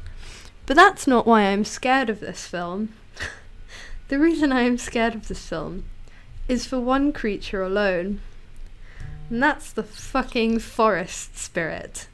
But 0.66 0.76
that's 0.76 1.08
not 1.08 1.26
why 1.26 1.44
I'm 1.44 1.64
scared 1.64 2.10
of 2.10 2.20
this 2.20 2.48
film. 2.48 2.94
the 4.10 4.20
reason 4.20 4.52
I 4.52 4.62
am 4.62 4.78
scared 4.78 5.16
of 5.16 5.28
this 5.28 5.48
film 5.48 5.86
is 6.48 6.66
for 6.66 6.80
one 6.80 7.12
creature 7.14 7.62
alone. 7.64 8.22
And 9.30 9.44
that's 9.44 9.72
the 9.72 9.84
fucking 9.84 10.60
forest 10.60 11.38
spirit. 11.38 12.08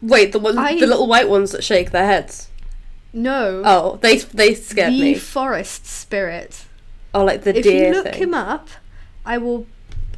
Wait, 0.00 0.32
the 0.32 0.38
one, 0.40 0.58
I- 0.58 0.78
the 0.80 0.86
little 0.86 1.06
white 1.06 1.28
ones 1.28 1.52
that 1.52 1.62
shake 1.62 1.90
their 1.92 2.06
heads. 2.06 2.48
No. 3.12 3.62
Oh, 3.64 3.98
they 4.00 4.16
they 4.18 4.54
scared 4.54 4.92
the 4.94 5.00
me. 5.00 5.12
The 5.14 5.20
forest 5.20 5.86
spirit. 5.86 6.64
Oh, 7.14 7.24
like 7.24 7.42
the 7.42 7.56
if 7.56 7.62
deer 7.62 7.84
If 7.84 7.88
you 7.88 7.94
look 8.02 8.12
thing. 8.14 8.22
him 8.22 8.34
up, 8.34 8.68
I 9.24 9.38
will. 9.38 9.66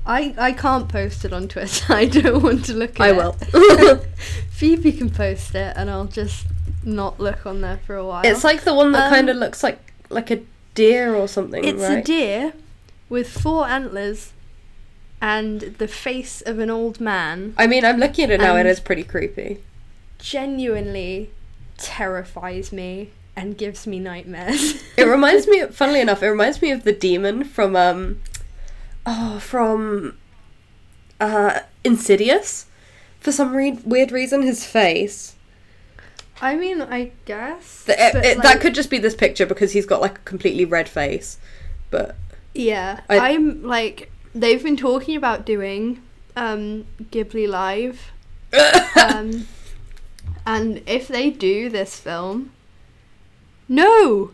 I 0.06 0.34
I 0.38 0.52
can't 0.52 0.88
post 0.88 1.24
it 1.24 1.32
on 1.32 1.48
Twitter. 1.48 1.92
I 1.92 2.04
don't 2.06 2.42
want 2.42 2.64
to 2.66 2.74
look 2.74 2.98
at 3.00 3.06
I 3.06 3.12
will. 3.12 3.36
Phoebe 4.50 4.92
can 4.92 5.10
post 5.10 5.54
it, 5.56 5.74
and 5.76 5.90
I'll 5.90 6.04
just 6.06 6.46
not 6.84 7.18
look 7.18 7.44
on 7.46 7.60
there 7.62 7.80
for 7.86 7.96
a 7.96 8.06
while. 8.06 8.22
it's 8.24 8.44
like 8.44 8.62
the 8.62 8.72
one 8.74 8.92
that 8.92 9.06
Um, 9.08 9.12
kind 9.12 9.28
of 9.28 9.36
looks 9.36 9.62
like 9.62 9.80
like 10.08 10.30
a 10.30 10.40
deer 10.74 11.14
or 11.14 11.28
something, 11.28 11.64
it's 11.64 11.82
right? 11.82 11.98
a 11.98 12.02
deer 12.02 12.52
with 13.08 13.28
four 13.30 13.66
antlers 13.68 14.32
and 15.20 15.60
the 15.78 15.88
face 15.88 16.42
of 16.42 16.58
an 16.58 16.70
old 16.70 17.00
man. 17.00 17.54
I 17.56 17.66
mean, 17.66 17.84
I'm 17.84 17.98
looking 17.98 18.24
at 18.24 18.30
it 18.32 18.40
now. 18.40 18.56
And- 18.56 18.68
it's 18.68 18.80
pretty 18.80 19.04
creepy. 19.04 19.60
Genuinely 20.18 21.30
terrifies 21.76 22.72
me 22.72 23.10
and 23.36 23.56
gives 23.58 23.86
me 23.86 23.98
nightmares. 23.98 24.82
It 24.96 25.04
reminds 25.04 25.46
me, 25.48 25.64
funnily 25.70 26.00
enough, 26.00 26.22
it 26.22 26.28
reminds 26.28 26.62
me 26.62 26.70
of 26.70 26.84
the 26.84 26.92
demon 26.92 27.44
from 27.44 27.74
um, 27.76 28.20
oh, 29.04 29.38
from 29.38 30.16
uh, 31.20 31.60
Insidious. 31.82 32.66
For 33.20 33.32
some 33.32 33.54
re- 33.56 33.78
weird 33.84 34.12
reason, 34.12 34.42
his 34.42 34.64
face. 34.66 35.33
I 36.44 36.56
mean, 36.56 36.82
I 36.82 37.10
guess. 37.24 37.84
Th- 37.86 37.98
it- 37.98 38.14
it- 38.16 38.36
like- 38.36 38.42
that 38.42 38.60
could 38.60 38.74
just 38.74 38.90
be 38.90 38.98
this 38.98 39.14
picture 39.14 39.46
because 39.46 39.72
he's 39.72 39.86
got 39.86 40.02
like 40.02 40.18
a 40.18 40.22
completely 40.24 40.66
red 40.66 40.90
face. 40.90 41.38
But 41.90 42.16
Yeah, 42.52 43.00
I, 43.08 43.30
am 43.30 43.62
like 43.62 44.10
they've 44.34 44.62
been 44.62 44.76
talking 44.76 45.16
about 45.16 45.46
doing 45.46 46.02
um 46.36 46.84
Ghibli 47.10 47.48
Live, 47.48 48.12
um, 48.96 49.46
and 50.46 50.82
if 50.86 51.08
they 51.08 51.30
do 51.30 51.70
this 51.70 51.98
film, 51.98 52.50
no, 53.66 54.32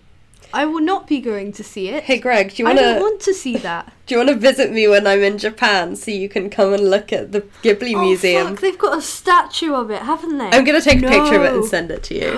I 0.52 0.66
will 0.66 0.80
not 0.80 1.06
be 1.06 1.20
going 1.20 1.52
to 1.52 1.62
see 1.64 1.88
it. 1.88 2.04
hey, 2.04 2.18
Greg, 2.18 2.54
do 2.54 2.62
you 2.62 2.68
I 2.68 2.70
want 2.70 2.78
don't 2.80 2.94
to 2.96 3.00
want 3.00 3.20
to 3.22 3.34
see 3.34 3.56
that. 3.58 3.92
do 4.06 4.14
you 4.14 4.18
want 4.18 4.30
to 4.30 4.36
visit 4.36 4.72
me 4.72 4.88
when 4.88 5.06
I'm 5.06 5.22
in 5.22 5.38
Japan 5.38 5.94
so 5.96 6.10
you 6.10 6.28
can 6.28 6.50
come 6.50 6.72
and 6.72 6.90
look 6.90 7.12
at 7.12 7.32
the 7.32 7.42
Ghibli 7.62 7.94
Oh, 7.94 8.02
museum? 8.02 8.48
fuck, 8.48 8.60
they've 8.60 8.78
got 8.78 8.98
a 8.98 9.02
statue 9.02 9.74
of 9.74 9.90
it, 9.90 10.02
haven't 10.02 10.38
they? 10.38 10.46
I'm 10.50 10.64
gonna 10.64 10.80
take 10.80 10.98
a 11.02 11.08
picture 11.08 11.36
of 11.36 11.42
it 11.42 11.54
and 11.54 11.64
send 11.64 11.90
it 11.90 12.02
to 12.04 12.14
you. 12.14 12.32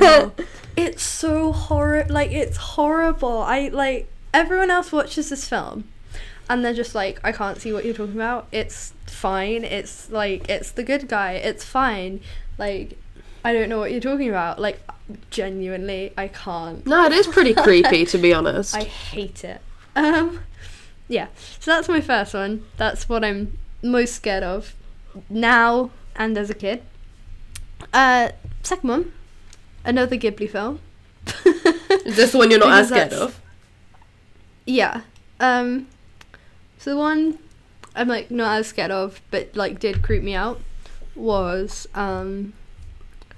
No. 0.00 0.32
It's 0.74 1.02
so 1.02 1.52
horror 1.52 2.06
like 2.08 2.30
it's 2.32 2.56
horrible. 2.56 3.42
I 3.42 3.68
like 3.68 4.08
everyone 4.32 4.70
else 4.70 4.90
watches 4.90 5.28
this 5.28 5.46
film 5.46 5.84
and 6.48 6.64
they're 6.64 6.72
just 6.72 6.94
like, 6.94 7.20
I 7.22 7.30
can't 7.30 7.60
see 7.60 7.74
what 7.74 7.84
you're 7.84 7.92
talking 7.94 8.14
about. 8.14 8.46
It's 8.52 8.94
fine. 9.06 9.64
It's 9.64 10.10
like 10.10 10.48
it's 10.48 10.70
the 10.70 10.82
good 10.82 11.08
guy. 11.08 11.32
It's 11.32 11.62
fine. 11.62 12.20
Like 12.56 12.96
I 13.44 13.52
don't 13.52 13.68
know 13.68 13.78
what 13.78 13.90
you're 13.92 14.00
talking 14.00 14.30
about. 14.30 14.58
Like 14.58 14.80
genuinely, 15.30 16.12
I 16.16 16.28
can't. 16.28 16.86
no, 16.86 17.04
it 17.06 17.12
is 17.12 17.26
pretty 17.26 17.54
creepy 17.64 18.04
to 18.06 18.18
be 18.18 18.32
honest. 18.32 18.74
I 18.74 18.84
hate 18.84 19.44
it. 19.44 19.60
Um 19.96 20.40
yeah. 21.08 21.26
So 21.60 21.70
that's 21.72 21.88
my 21.88 22.00
first 22.00 22.34
one. 22.34 22.64
That's 22.76 23.08
what 23.08 23.24
I'm 23.24 23.58
most 23.82 24.14
scared 24.14 24.42
of 24.42 24.74
now 25.28 25.90
and 26.16 26.36
as 26.38 26.50
a 26.50 26.54
kid. 26.54 26.82
Uh 27.92 28.30
second 28.62 28.88
one, 28.88 29.12
another 29.84 30.16
Ghibli 30.16 30.48
film. 30.50 30.80
Is 32.06 32.16
this 32.16 32.32
the 32.32 32.38
one 32.38 32.50
you're 32.50 32.58
not 32.60 32.72
as 32.80 32.88
scared 32.88 33.12
of? 33.12 33.40
Yeah. 34.66 35.02
Um 35.40 35.88
so 36.78 36.90
the 36.90 36.96
one 36.96 37.38
I'm 37.94 38.08
like 38.08 38.30
not 38.30 38.58
as 38.58 38.68
scared 38.68 38.90
of, 38.90 39.20
but 39.30 39.54
like 39.54 39.78
did 39.78 40.02
creep 40.02 40.22
me 40.22 40.34
out 40.34 40.60
was 41.14 41.86
um 41.94 42.54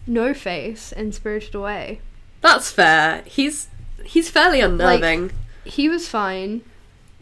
No 0.07 0.35
Face 0.35 0.93
in 0.93 1.13
Spirited 1.13 1.55
Away. 1.55 2.01
That's 2.41 2.71
fair. 2.71 3.23
He's 3.27 3.69
he's 4.05 4.29
fairly 4.31 4.61
unnerving. 4.61 5.31
He 5.65 5.89
was 5.89 6.09
fine. 6.09 6.63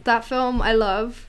That 0.03 0.25
film 0.25 0.61
I 0.61 0.73
love, 0.73 1.25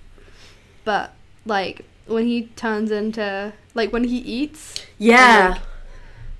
but 0.84 1.12
like 1.46 1.84
when 2.06 2.26
he 2.26 2.46
turns 2.56 2.90
into 2.90 3.52
like 3.74 3.92
when 3.92 4.04
he 4.04 4.18
eats, 4.18 4.84
yeah, 4.98 5.50
like, 5.54 5.62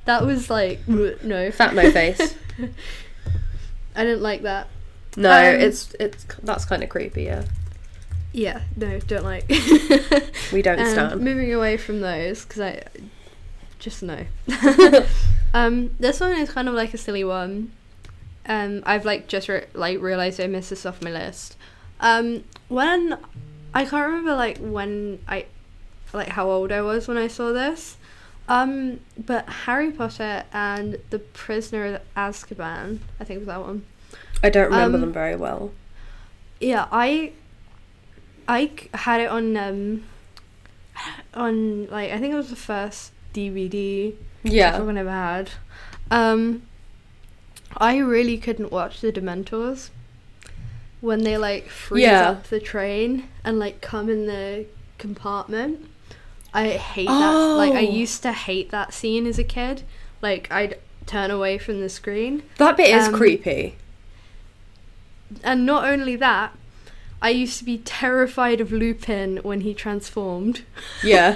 that 0.05 0.27
was 0.27 0.51
like 0.51 0.81
no. 0.89 1.51
fat 1.53 1.75
no 1.75 1.91
face. 1.93 2.35
I 3.97 4.05
didn't 4.05 4.23
like 4.23 4.43
that. 4.43 4.67
No, 5.17 5.31
Um, 5.31 5.61
it's 5.61 5.95
it's 6.01 6.25
that's 6.43 6.65
kind 6.65 6.83
of 6.83 6.89
creepy. 6.89 7.23
Yeah, 7.25 7.45
Yeah, 8.33 8.63
no, 8.77 8.99
don't 8.99 9.23
like. 9.25 9.49
we 10.53 10.61
don't 10.61 10.79
Um, 10.81 10.87
stand. 10.89 11.21
moving 11.21 11.55
away 11.55 11.77
from 11.77 12.01
those 12.01 12.45
because 12.45 12.61
I 12.61 12.83
just 13.85 14.03
no. 14.03 14.25
um, 15.55 15.95
this 16.01 16.19
one 16.19 16.33
is 16.33 16.51
kind 16.51 16.69
of 16.69 16.75
like 16.75 16.95
a 16.95 16.99
silly 16.99 17.23
one. 17.23 17.71
Um, 18.47 18.83
I've 18.87 19.05
like 19.05 19.29
just 19.29 19.49
re- 19.49 19.67
like 19.75 20.01
realized 20.01 20.41
I 20.41 20.47
missed 20.47 20.71
this 20.71 20.87
off 20.87 21.03
my 21.03 21.11
list. 21.11 21.57
Um, 22.01 22.45
when 22.69 23.19
I 23.75 23.85
can't 23.85 24.07
remember 24.07 24.35
like 24.35 24.59
when 24.59 25.21
I 25.29 25.47
like 26.15 26.29
how 26.29 26.49
old 26.49 26.73
I 26.73 26.81
was 26.81 27.07
when 27.07 27.19
I 27.19 27.29
saw 27.29 27.53
this. 27.53 27.99
Um, 28.49 29.01
but 29.19 29.49
Harry 29.49 29.91
Potter 29.91 30.45
and 30.53 30.99
the 31.11 31.19
Prisoner 31.19 31.95
of 31.95 32.01
Azkaban, 32.17 32.99
I 33.21 33.25
think 33.25 33.41
was 33.41 33.47
that 33.47 33.61
one. 33.61 33.85
I 34.43 34.51
don't 34.51 34.67
remember 34.71 34.97
um, 34.97 35.01
them 35.01 35.13
very 35.13 35.37
well. 35.37 35.73
Yeah, 36.59 36.89
I 36.91 37.33
I 38.49 38.71
had 38.95 39.21
it 39.21 39.29
on 39.29 39.57
um 39.59 40.05
on 41.35 41.87
like 41.89 42.13
I 42.13 42.19
think 42.19 42.33
it 42.33 42.37
was 42.37 42.51
the 42.51 42.57
first 42.57 43.14
DVD 43.35 44.15
Yeah, 44.43 44.77
I've 44.77 44.89
ever 44.97 45.11
had. 45.11 45.51
Um 46.11 46.63
I 47.77 47.99
really 47.99 48.39
couldn't 48.39 48.71
watch 48.73 49.01
the 49.01 49.13
Dementors 49.13 49.91
when 51.01 51.23
they 51.25 51.37
like 51.37 51.69
freeze 51.69 52.05
Yeah. 52.05 52.31
up 52.31 52.45
the 52.45 52.61
train 52.61 53.29
and 53.45 53.59
like 53.59 53.81
come 53.81 54.09
in 54.09 54.27
the 54.27 54.67
compartment. 54.99 55.87
I 56.55 56.69
hate 56.71 57.09
that. 57.09 57.33
Like 57.57 57.73
I 57.73 57.87
Oh. 57.87 57.91
used 57.91 58.23
to 58.23 58.33
hate 58.33 58.71
that 58.71 58.95
scene 58.95 59.27
as 59.27 59.39
a 59.39 59.45
kid. 59.45 59.83
Like 60.23 60.51
I'd 60.53 60.79
turn 61.07 61.31
away 61.31 61.59
from 61.59 61.81
the 61.81 61.89
screen. 61.89 62.43
that 62.59 62.77
bit 62.77 62.95
is 62.95 63.09
um, 63.09 63.15
creepy. 63.15 63.75
And 65.43 65.67
not 65.67 65.85
only 65.85 66.17
that, 66.17 66.55
I 67.25 67.31
used 67.31 67.59
to 67.59 67.65
be 67.65 67.79
terrified 67.79 68.61
of 68.61 68.71
Lupin 68.71 69.39
when 69.39 69.63
he 69.63 69.73
transformed. 69.73 70.63
Yeah, 71.03 71.35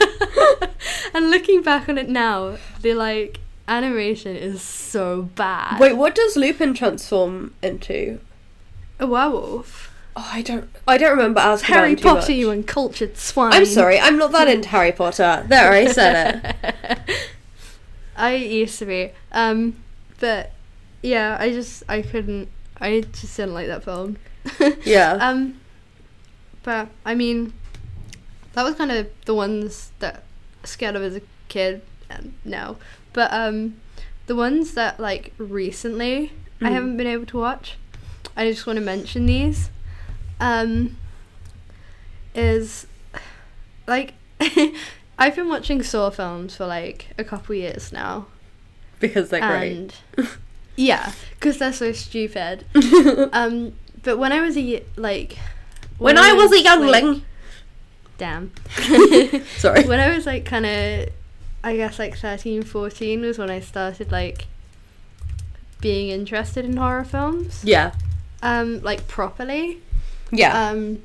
and 1.14 1.30
looking 1.30 1.62
back 1.62 1.88
on 1.88 1.96
it 1.96 2.10
now, 2.10 2.58
the 2.82 2.92
like 2.92 3.40
animation 3.66 4.36
is 4.36 4.60
so 4.60 5.22
bad. 5.22 5.80
wait, 5.80 5.94
what 5.94 6.14
does 6.14 6.36
Lupin 6.36 6.74
transform 6.74 7.54
into? 7.62 8.20
a 9.00 9.06
werewolf. 9.06 9.90
Oh, 10.14 10.28
I 10.30 10.42
don't, 10.42 10.68
I 10.86 10.98
don't 10.98 11.12
remember 11.12 11.40
Azkaban 11.40 11.62
Harry 11.62 11.96
Potter, 11.96 12.20
much. 12.20 12.28
you 12.28 12.50
uncultured 12.50 13.16
swine. 13.16 13.54
I'm 13.54 13.64
sorry, 13.64 13.98
I'm 13.98 14.18
not 14.18 14.30
that 14.32 14.46
into 14.46 14.68
Harry 14.68 14.92
Potter. 14.92 15.46
There, 15.48 15.72
I 15.72 15.86
said 15.86 16.56
it. 16.64 17.10
I 18.16 18.34
used 18.34 18.78
to 18.80 18.84
be. 18.84 19.12
Um, 19.32 19.76
but 20.20 20.52
yeah, 21.00 21.38
I 21.40 21.48
just 21.48 21.82
I 21.88 22.02
couldn't. 22.02 22.50
I 22.78 23.00
just 23.00 23.38
didn't 23.38 23.54
like 23.54 23.68
that 23.68 23.84
film. 23.84 24.18
Yeah. 24.84 25.12
Um, 25.12 25.60
but 26.68 26.88
I 27.06 27.14
mean, 27.14 27.54
that 28.52 28.62
was 28.62 28.74
kind 28.74 28.90
of 28.92 29.08
the 29.24 29.32
ones 29.34 29.90
that 30.00 30.24
scared 30.64 30.96
of 30.96 31.02
as 31.02 31.16
a 31.16 31.22
kid. 31.48 31.80
And 32.10 32.34
now, 32.44 32.76
but 33.14 33.32
um, 33.32 33.76
the 34.26 34.34
ones 34.36 34.74
that 34.74 35.00
like 35.00 35.32
recently 35.38 36.32
I 36.60 36.64
Mhm. 36.68 36.72
haven't 36.72 36.96
been 36.98 37.06
able 37.06 37.24
to 37.26 37.38
watch. 37.38 37.76
I 38.36 38.50
just 38.50 38.66
want 38.66 38.78
to 38.78 38.84
mention 38.84 39.24
these. 39.24 39.70
Um, 40.40 40.96
is 42.34 42.86
like 43.86 44.12
I've 45.18 45.34
been 45.36 45.48
watching 45.48 45.82
Saw 45.82 46.10
films 46.10 46.54
for 46.56 46.66
like 46.66 47.08
a 47.18 47.24
couple 47.24 47.54
years 47.54 47.92
now, 47.92 48.26
because 49.00 49.30
they're 49.30 49.40
great. 49.40 49.92
yeah, 50.76 51.12
because 51.34 51.58
they're 51.58 51.72
so 51.72 51.92
stupid. 51.92 52.64
Um, 53.32 53.72
but 54.02 54.18
when 54.18 54.32
I 54.32 54.40
was 54.40 54.56
a 54.56 54.82
like 54.96 55.36
when 55.98 56.16
I 56.18 56.32
was 56.32 56.50
a 56.50 56.54
like- 56.56 56.64
youngling. 56.64 57.22
damn. 58.18 58.52
Sorry. 59.58 59.84
when 59.84 60.00
I 60.00 60.14
was 60.14 60.26
like 60.26 60.44
kind 60.44 60.66
of, 60.66 61.08
I 61.62 61.76
guess 61.76 61.98
like 61.98 62.16
13, 62.16 62.62
14 62.62 63.20
was 63.20 63.38
when 63.38 63.50
I 63.50 63.60
started 63.60 64.10
like 64.12 64.46
being 65.80 66.10
interested 66.10 66.64
in 66.64 66.76
horror 66.76 67.04
films. 67.04 67.62
Yeah. 67.64 67.92
Um, 68.42 68.80
like 68.82 69.06
properly. 69.08 69.78
Yeah. 70.30 70.68
Um, 70.70 71.02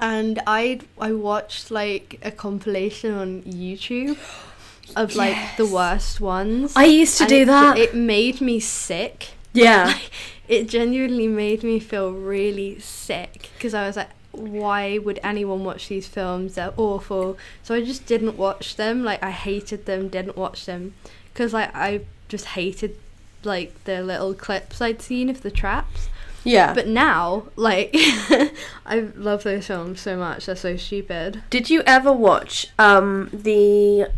and 0.00 0.40
I 0.46 0.80
I 0.98 1.12
watched 1.12 1.70
like 1.70 2.18
a 2.22 2.30
compilation 2.30 3.14
on 3.14 3.42
YouTube 3.42 4.18
of 4.96 5.14
like 5.14 5.56
the 5.56 5.66
worst 5.66 6.20
ones. 6.20 6.72
I 6.76 6.84
used 6.84 7.16
to 7.18 7.26
do 7.26 7.42
it, 7.42 7.44
that. 7.46 7.78
It 7.78 7.94
made 7.94 8.40
me 8.40 8.60
sick. 8.60 9.28
yeah. 9.52 9.98
It 10.48 10.68
genuinely 10.68 11.28
made 11.28 11.62
me 11.62 11.80
feel 11.80 12.12
really 12.12 12.78
sick 12.80 13.50
because 13.56 13.74
I 13.74 13.86
was 13.86 13.96
like, 13.96 14.10
why 14.32 14.98
would 14.98 15.20
anyone 15.22 15.64
watch 15.64 15.88
these 15.88 16.06
films? 16.06 16.54
They're 16.56 16.74
awful. 16.76 17.38
So 17.62 17.74
I 17.74 17.84
just 17.84 18.06
didn't 18.06 18.36
watch 18.36 18.76
them. 18.76 19.04
Like 19.04 19.22
I 19.22 19.30
hated 19.30 19.86
them. 19.86 20.08
Didn't 20.08 20.36
watch 20.36 20.66
them 20.66 20.94
because 21.32 21.52
like 21.52 21.74
I 21.74 22.02
just 22.28 22.46
hated 22.46 22.96
like 23.44 23.84
the 23.84 24.02
little 24.02 24.34
clips 24.34 24.80
I'd 24.80 25.02
seen 25.02 25.28
of 25.30 25.42
the 25.42 25.50
traps. 25.50 26.08
Yeah. 26.44 26.74
But 26.74 26.86
now, 26.86 27.44
like, 27.56 27.90
I 28.86 29.08
love 29.16 29.44
those 29.44 29.66
films 29.66 30.00
so 30.00 30.16
much. 30.16 30.44
They're 30.44 30.56
so 30.56 30.76
stupid. 30.76 31.42
Did 31.48 31.70
you 31.70 31.82
ever 31.86 32.12
watch 32.12 32.68
um 32.78 33.30
the 33.32 34.10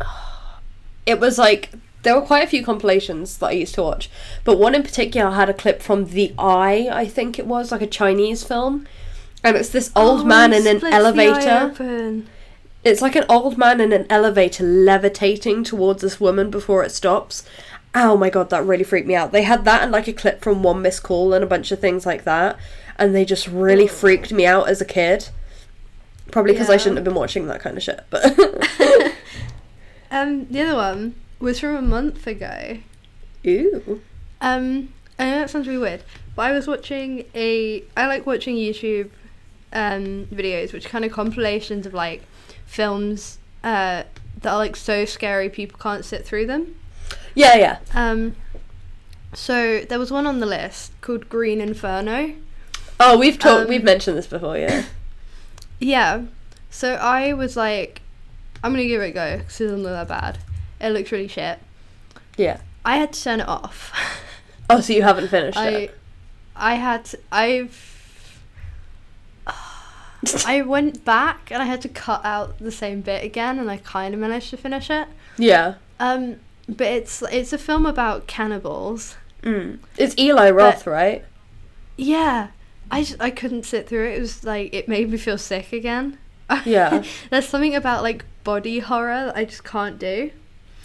it 1.05 1.19
was 1.19 1.37
like 1.37 1.71
there 2.03 2.15
were 2.15 2.25
quite 2.25 2.43
a 2.43 2.47
few 2.47 2.63
compilations 2.63 3.37
that 3.39 3.47
I 3.47 3.51
used 3.51 3.75
to 3.75 3.83
watch, 3.83 4.09
but 4.43 4.57
one 4.57 4.75
in 4.75 4.83
particular 4.83 5.31
had 5.31 5.49
a 5.49 5.53
clip 5.53 5.81
from 5.81 6.05
The 6.05 6.33
Eye, 6.37 6.89
I 6.91 7.05
think 7.05 7.37
it 7.37 7.47
was, 7.47 7.71
like 7.71 7.81
a 7.81 7.87
Chinese 7.87 8.43
film. 8.43 8.87
And 9.43 9.55
it's 9.55 9.69
this 9.69 9.91
old 9.95 10.21
Oh, 10.21 10.25
man 10.25 10.53
in 10.53 10.67
an 10.67 10.77
splits 10.77 10.81
the 10.81 10.87
eye 10.87 10.99
elevator. 10.99 12.23
It's 12.83 13.01
like 13.01 13.15
an 13.15 13.25
old 13.27 13.57
man 13.57 13.81
in 13.81 13.91
an 13.91 14.05
elevator 14.09 14.63
levitating 14.63 15.63
towards 15.63 16.01
this 16.01 16.19
woman 16.19 16.49
before 16.49 16.83
it 16.83 16.91
stops. 16.91 17.43
Oh 17.93 18.15
my 18.15 18.29
god, 18.29 18.49
that 18.49 18.65
really 18.65 18.83
freaked 18.83 19.07
me 19.07 19.15
out. 19.15 19.31
They 19.31 19.43
had 19.43 19.65
that 19.65 19.83
and 19.83 19.91
like 19.91 20.07
a 20.07 20.13
clip 20.13 20.41
from 20.41 20.63
One 20.63 20.81
Missed 20.81 21.03
Call 21.03 21.33
and 21.33 21.43
a 21.43 21.47
bunch 21.47 21.71
of 21.71 21.79
things 21.79 22.05
like 22.05 22.23
that, 22.23 22.57
and 22.97 23.13
they 23.15 23.25
just 23.25 23.47
really 23.47 23.87
freaked 23.87 24.31
me 24.31 24.45
out 24.45 24.69
as 24.69 24.81
a 24.81 24.85
kid. 24.85 25.29
Probably 26.31 26.51
because 26.51 26.69
I 26.69 26.77
shouldn't 26.77 26.97
have 26.97 27.05
been 27.05 27.15
watching 27.15 27.47
that 27.47 27.61
kind 27.61 27.77
of 27.77 27.83
shit, 27.83 28.01
but 28.09 28.23
Um, 30.11 30.45
the 30.47 30.61
other 30.61 30.75
one 30.75 31.15
was 31.39 31.59
from 31.59 31.75
a 31.75 31.81
month 31.81 32.25
ago. 32.27 32.79
ooh, 33.45 34.01
Um, 34.41 34.93
I 35.19 35.25
know 35.25 35.39
that 35.39 35.49
sounds 35.49 35.67
really 35.67 35.79
weird, 35.79 36.03
but 36.35 36.43
I 36.43 36.51
was 36.51 36.67
watching 36.67 37.25
a. 37.35 37.83
I 37.95 38.07
like 38.07 38.25
watching 38.25 38.55
YouTube 38.55 39.09
um, 39.73 40.25
videos, 40.31 40.73
which 40.73 40.85
are 40.85 40.89
kind 40.89 41.05
of 41.05 41.11
compilations 41.11 41.85
of 41.85 41.93
like 41.93 42.23
films 42.65 43.37
uh, 43.63 44.03
that 44.41 44.51
are 44.51 44.57
like 44.57 44.75
so 44.75 45.05
scary 45.05 45.49
people 45.49 45.79
can't 45.79 46.05
sit 46.05 46.25
through 46.25 46.47
them. 46.47 46.75
yeah, 47.35 47.55
yeah. 47.55 47.79
Um, 47.93 48.35
so 49.33 49.81
there 49.81 49.99
was 49.99 50.11
one 50.11 50.25
on 50.25 50.39
the 50.39 50.45
list 50.45 50.91
called 51.01 51.29
Green 51.29 51.61
Inferno. 51.61 52.33
Oh, 52.99 53.17
we've 53.17 53.37
talked, 53.37 53.63
Um, 53.63 53.67
we've 53.67 53.83
mentioned 53.83 54.17
this 54.17 54.27
before, 54.27 54.57
yeah. 54.57 54.85
Yeah. 55.79 56.23
So 56.71 56.95
I 56.95 57.33
was 57.33 57.55
like, 57.55 58.01
I'm 58.63 58.71
gonna 58.71 58.85
give 58.87 59.01
it 59.01 59.09
a 59.09 59.11
go 59.11 59.37
because 59.37 59.61
it 59.61 59.65
doesn't 59.65 59.83
look 59.83 59.91
that 59.93 60.07
bad. 60.07 60.39
It 60.79 60.89
looks 60.89 61.11
really 61.11 61.27
shit. 61.27 61.59
Yeah. 62.37 62.59
I 62.85 62.97
had 62.97 63.13
to 63.13 63.23
turn 63.23 63.39
it 63.41 63.47
off. 63.47 63.91
Oh, 64.69 64.81
so 64.81 64.91
you 64.91 65.01
haven't 65.01 65.29
finished 65.29 65.57
I, 65.57 65.69
it? 65.69 65.97
I 66.53 66.73
had 66.75 67.05
to, 67.05 67.19
I've. 67.31 68.33
I 70.45 70.61
went 70.67 71.05
back 71.05 71.51
and 71.51 71.63
I 71.63 71.65
had 71.65 71.81
to 71.83 71.87
cut 71.87 72.19
out 72.25 72.59
the 72.59 72.69
same 72.69 72.99
bit 72.99 73.23
again, 73.23 73.59
and 73.59 73.71
I 73.71 73.77
kind 73.77 74.13
of 74.13 74.19
managed 74.19 74.49
to 74.49 74.57
finish 74.57 74.89
it. 74.89 75.07
Yeah. 75.37 75.75
Um, 76.01 76.41
but 76.67 76.87
it's 76.87 77.21
it's 77.31 77.53
a 77.53 77.57
film 77.57 77.85
about 77.85 78.27
cannibals. 78.27 79.15
Mm. 79.43 79.79
It's 79.97 80.17
Eli 80.17 80.49
Roth, 80.49 80.85
right? 80.85 81.23
Yeah, 81.95 82.49
I 82.91 83.03
just, 83.03 83.21
I 83.21 83.29
couldn't 83.29 83.63
sit 83.63 83.87
through 83.87 84.09
it. 84.09 84.17
It 84.17 84.19
was 84.19 84.43
like 84.43 84.73
it 84.73 84.87
made 84.87 85.09
me 85.09 85.17
feel 85.17 85.37
sick 85.37 85.71
again. 85.71 86.17
Yeah. 86.65 87.03
There's 87.29 87.47
something 87.47 87.75
about 87.75 88.03
like 88.03 88.25
body 88.43 88.79
horror 88.79 89.27
that 89.27 89.37
I 89.37 89.45
just 89.45 89.63
can't 89.63 89.99
do. 89.99 90.31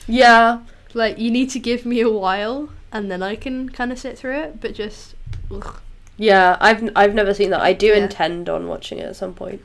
Yeah. 0.06 0.60
Like 0.94 1.18
you 1.18 1.30
need 1.30 1.50
to 1.50 1.58
give 1.58 1.86
me 1.86 2.00
a 2.00 2.10
while 2.10 2.70
and 2.92 3.10
then 3.10 3.22
I 3.22 3.36
can 3.36 3.68
kind 3.70 3.92
of 3.92 3.98
sit 3.98 4.18
through 4.18 4.38
it, 4.38 4.60
but 4.60 4.74
just 4.74 5.14
ugh. 5.50 5.80
Yeah, 6.16 6.56
I've 6.60 6.90
I've 6.94 7.14
never 7.14 7.34
seen 7.34 7.50
that. 7.50 7.60
I 7.60 7.72
do 7.72 7.92
Yeah. 7.92 7.94
intend 7.94 8.48
on 8.48 8.68
watching 8.68 8.98
it 8.98 9.06
at 9.06 9.16
some 9.16 9.34
point. 9.34 9.62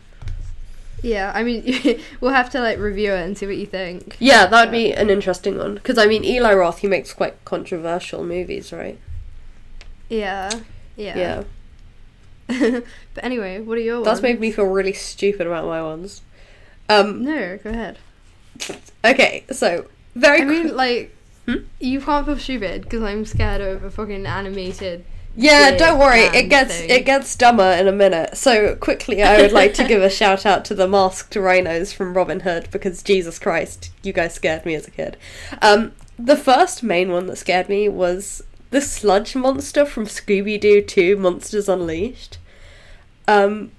yeah. 1.02 1.32
I 1.36 1.44
mean, 1.44 1.64
we'll 2.22 2.32
have 2.34 2.50
to 2.52 2.60
like 2.60 2.80
review 2.80 3.14
it 3.14 3.24
and 3.26 3.38
see 3.38 3.46
what 3.46 3.58
you 3.58 3.66
think. 3.66 4.18
Yeah, 4.20 4.48
that 4.48 4.66
would 4.66 4.72
be 4.72 4.94
an 4.94 5.10
interesting 5.10 5.58
one 5.58 5.76
because 5.76 5.98
I 5.98 6.06
mean 6.08 6.24
Eli 6.24 6.54
Roth, 6.54 6.80
he 6.80 6.88
makes 6.88 7.14
quite 7.14 7.44
controversial 7.46 8.24
movies, 8.24 8.72
right? 8.74 9.00
Yeah, 10.10 10.62
yeah. 10.96 11.16
Yeah, 11.16 11.44
but 12.48 13.24
anyway, 13.24 13.60
what 13.60 13.78
are 13.78 13.82
your 13.82 14.04
that's 14.04 14.22
ones? 14.22 14.22
made 14.22 14.40
me 14.40 14.52
feel 14.52 14.66
really 14.66 14.94
stupid 14.94 15.48
about 15.48 15.66
my 15.66 15.82
ones. 15.82 16.22
Um, 16.90 17.24
No, 17.24 17.58
go 17.58 17.70
ahead. 17.70 18.00
okay, 19.06 19.46
so 19.52 19.88
very. 20.20 20.42
I 20.42 20.46
mean, 20.46 20.76
like, 20.76 21.14
Hmm? 21.46 21.60
you 21.80 22.02
can't 22.02 22.26
feel 22.26 22.38
stupid 22.38 22.82
because 22.82 23.02
I'm 23.02 23.24
scared 23.26 23.62
of 23.62 23.84
a 23.84 23.90
fucking 23.90 24.26
animated. 24.26 25.06
yeah, 25.36 25.78
don't 25.78 25.98
worry, 25.98 26.22
it 26.22 26.50
gets 26.50 26.76
thing. 26.76 26.90
it 26.90 27.06
gets 27.06 27.34
dumber 27.38 27.64
in 27.72 27.88
a 27.88 27.92
minute. 27.94 28.36
So 28.36 28.76
quickly, 28.76 29.24
I 29.24 29.42
would 29.42 29.54
like 29.54 29.74
to 29.76 29.88
give 29.88 30.02
a 30.02 30.10
shout 30.10 30.46
out 30.46 30.66
to 30.66 30.76
the 30.76 30.88
masked 30.90 31.36
rhinos 31.38 31.94
from 31.94 32.16
Robin 32.16 32.42
Hood 32.42 32.68
because 32.72 33.02
Jesus 33.02 33.40
Christ, 33.40 33.92
you 34.04 34.12
guys 34.12 34.34
scared 34.34 34.66
me 34.66 34.76
as 34.76 34.88
a 34.88 34.92
kid. 34.92 35.16
Um, 35.62 35.94
the 36.20 36.36
first 36.36 36.84
main 36.84 37.12
one 37.12 37.28
that 37.28 37.38
scared 37.38 37.70
me 37.70 37.88
was 37.88 38.44
the 38.72 38.82
sludge 38.82 39.34
monster 39.36 39.86
from 39.86 40.06
Scooby 40.06 40.60
Doo 40.60 40.82
Two: 40.82 41.16
Monsters 41.16 41.70
Unleashed. 41.70 42.40
Um, 43.28 43.72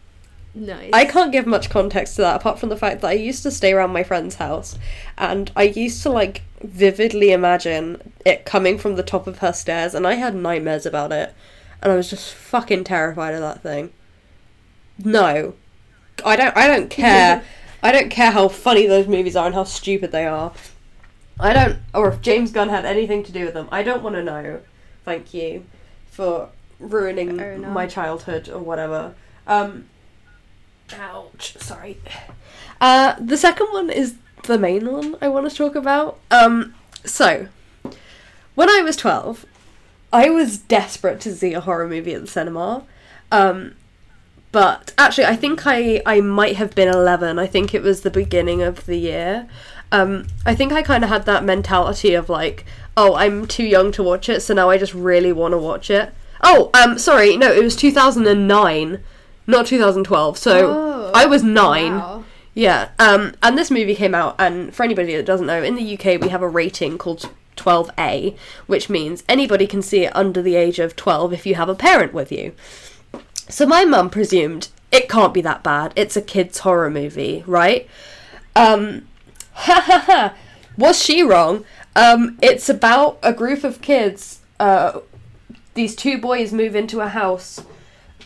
Nice. 0.59 0.91
I 0.93 1.05
can't 1.05 1.31
give 1.31 1.47
much 1.47 1.71
context 1.71 2.17
to 2.17 2.23
that 2.23 2.37
apart 2.37 2.59
from 2.59 2.69
the 2.69 2.77
fact 2.77 3.01
that 3.01 3.09
I 3.09 3.13
used 3.13 3.45
to 3.45 3.51
stay 3.51 3.73
around 3.73 3.93
my 3.93 4.03
friend's 4.03 4.37
house 4.37 4.77
and 5.17 5.53
I 5.55 5.65
used 5.65 6.03
to 6.03 6.11
like 6.11 6.43
vividly 6.63 7.31
imagine 7.31 8.13
it 8.25 8.45
coming 8.45 8.77
from 8.77 8.97
the 8.97 9.05
top 9.05 9.29
of 9.29 9.39
her 9.39 9.53
stairs 9.53 9.95
and 9.95 10.07
I 10.07 10.15
had 10.15 10.35
nightmares 10.35 10.85
about 10.85 11.13
it 11.13 11.33
and 11.81 11.93
I 11.93 11.97
was 11.97 12.11
just 12.11 12.35
fucking 12.35 12.85
terrified 12.85 13.35
of 13.35 13.41
that 13.41 13.63
thing. 13.63 13.93
No. 14.99 15.55
I 16.25 16.35
don't 16.35 16.57
I 16.57 16.67
don't 16.67 16.91
care. 16.91 17.45
I 17.83 17.93
don't 17.93 18.11
care 18.11 18.33
how 18.33 18.49
funny 18.49 18.87
those 18.87 19.07
movies 19.07 19.37
are 19.37 19.47
and 19.47 19.55
how 19.55 19.65
stupid 19.65 20.11
they 20.11 20.27
are. 20.27 20.53
I 21.39 21.53
don't 21.53 21.79
or 21.95 22.09
if 22.09 22.21
James 22.21 22.51
Gunn 22.51 22.69
had 22.69 22.85
anything 22.85 23.23
to 23.23 23.33
do 23.33 23.45
with 23.45 23.55
them. 23.55 23.69
I 23.71 23.85
don't 23.85 24.03
want 24.03 24.17
to 24.17 24.25
know. 24.25 24.61
Thank 25.05 25.33
you 25.33 25.67
for 26.11 26.49
ruining 26.81 27.37
my 27.73 27.87
childhood 27.87 28.49
or 28.49 28.59
whatever. 28.59 29.15
Um 29.47 29.87
Ouch, 30.95 31.57
sorry. 31.59 31.99
Uh, 32.81 33.15
the 33.19 33.37
second 33.37 33.69
one 33.73 33.91
is 33.91 34.17
the 34.45 34.59
main 34.59 34.91
one 34.91 35.17
I 35.21 35.29
want 35.29 35.51
to 35.51 35.57
talk 35.57 35.75
about. 35.75 36.19
Um, 36.31 36.75
so, 37.05 37.49
when 38.55 38.71
I 38.71 38.83
was 38.83 38.97
12, 38.97 39.45
I 40.13 40.31
was 40.31 40.59
desperate 40.59 41.21
to 41.21 41.35
see 41.35 41.55
a 41.55 41.61
horror 41.61 41.89
movie 41.89 42.15
at 42.15 42.23
the 42.23 42.27
cinema. 42.27 42.85
Um, 43.31 43.75
but 44.51 44.95
actually, 44.97 45.27
I 45.27 45.37
think 45.37 45.67
I, 45.67 46.03
I 46.07 46.21
might 46.21 46.57
have 46.57 46.75
been 46.75 46.89
11. 46.89 47.39
I 47.39 47.47
think 47.47 47.75
it 47.75 47.83
was 47.83 48.01
the 48.01 48.11
beginning 48.11 48.63
of 48.63 48.87
the 48.87 48.97
year. 48.97 49.49
Um, 49.93 50.27
I 50.47 50.55
think 50.55 50.73
I 50.73 50.83
kind 50.83 51.05
of 51.05 51.11
had 51.11 51.27
that 51.27 51.45
mentality 51.45 52.15
of 52.15 52.29
like, 52.29 52.65
oh, 52.97 53.15
I'm 53.15 53.47
too 53.47 53.65
young 53.65 53.93
to 53.93 54.03
watch 54.03 54.29
it, 54.29 54.41
so 54.41 54.55
now 54.55 54.71
I 54.71 54.79
just 54.79 54.95
really 54.95 55.33
want 55.33 55.53
to 55.53 55.59
watch 55.59 55.91
it. 55.91 56.13
Oh, 56.43 56.71
um, 56.75 56.99
sorry, 56.99 57.37
no, 57.37 57.53
it 57.53 57.63
was 57.63 57.77
2009, 57.77 59.03
not 59.49 59.67
2012. 59.67 60.39
So 60.39 60.71
Oh, 60.71 61.11
I 61.15 61.27
was 61.27 61.43
nine. 61.43 61.97
wow. 61.99 62.25
Yeah, 62.55 62.89
um, 62.99 63.35
and 63.43 63.57
this 63.57 63.71
movie 63.71 63.95
came 63.95 64.15
out, 64.17 64.35
and 64.39 64.75
for 64.75 64.83
anybody 64.83 65.15
that 65.17 65.25
doesn't 65.27 65.47
know, 65.47 65.63
in 65.63 65.77
the 65.77 65.95
UK 65.97 66.21
we 66.21 66.29
have 66.31 66.43
a 66.43 66.49
rating 66.49 66.99
called 66.99 67.31
12A, 67.57 68.37
which 68.67 68.89
means 68.91 69.23
anybody 69.29 69.67
can 69.67 69.81
see 69.81 70.05
it 70.05 70.15
under 70.17 70.43
the 70.43 70.57
age 70.57 70.79
of 70.81 70.97
12 70.97 71.33
if 71.33 71.47
you 71.47 71.55
have 71.55 71.69
a 71.69 71.75
parent 71.75 72.13
with 72.13 72.33
you. 72.33 72.53
So 73.49 73.65
my 73.65 73.85
mum 73.85 74.11
presumed 74.11 74.69
it 74.91 75.09
can't 75.09 75.33
be 75.35 75.41
that 75.43 75.63
bad. 75.63 75.93
It's 75.97 76.17
a 76.17 76.23
kids' 76.23 76.59
horror 76.61 76.91
movie, 76.91 77.45
right? 77.47 77.89
Um, 78.57 79.07
ha 79.53 79.81
ha 79.85 80.03
ha. 80.07 80.35
Was 80.77 81.01
she 81.03 81.23
wrong? 81.23 81.65
Um, 81.95 82.39
it's 82.43 82.69
about 82.69 83.19
a 83.23 83.33
group 83.33 83.63
of 83.65 83.81
kids. 83.81 84.41
Uh, 84.59 85.01
these 85.75 85.95
two 85.95 86.19
boys 86.19 86.53
move 86.53 86.75
into 86.75 87.01
a 87.01 87.09
house 87.09 87.61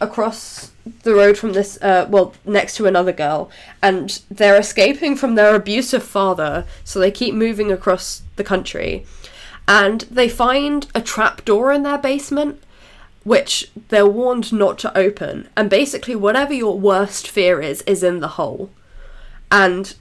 across 0.01 0.72
the 1.05 1.14
road 1.14 1.39
from 1.39 1.53
this 1.53 1.78
uh 1.83 2.07
well 2.11 2.35
next 2.45 2.76
to 2.76 2.87
another 2.87 3.12
girl 3.12 3.49
and 3.80 4.20
they're 4.30 4.59
escaping 4.59 5.14
from 5.14 5.37
their 5.37 5.55
abusive 5.55 6.03
father 6.03 6.64
so 6.83 6.99
they 6.99 7.11
keep 7.11 7.35
moving 7.35 7.70
across 7.70 8.22
the 8.37 8.45
country. 8.45 9.07
And 9.68 10.01
they 10.11 10.28
find 10.28 10.89
a 10.95 11.01
trap 11.01 11.45
door 11.45 11.72
in 11.72 11.85
their 11.85 11.99
basement 11.99 12.62
which 13.24 13.70
they're 13.89 14.07
warned 14.07 14.53
not 14.53 14.78
to 14.80 14.99
open. 14.99 15.49
And 15.57 15.70
basically 15.70 16.16
whatever 16.16 16.53
your 16.53 16.76
worst 16.78 17.28
fear 17.28 17.61
is 17.61 17.83
is 17.83 18.03
in 18.03 18.18
the 18.18 18.28
hole. 18.28 18.70
And 19.53 19.95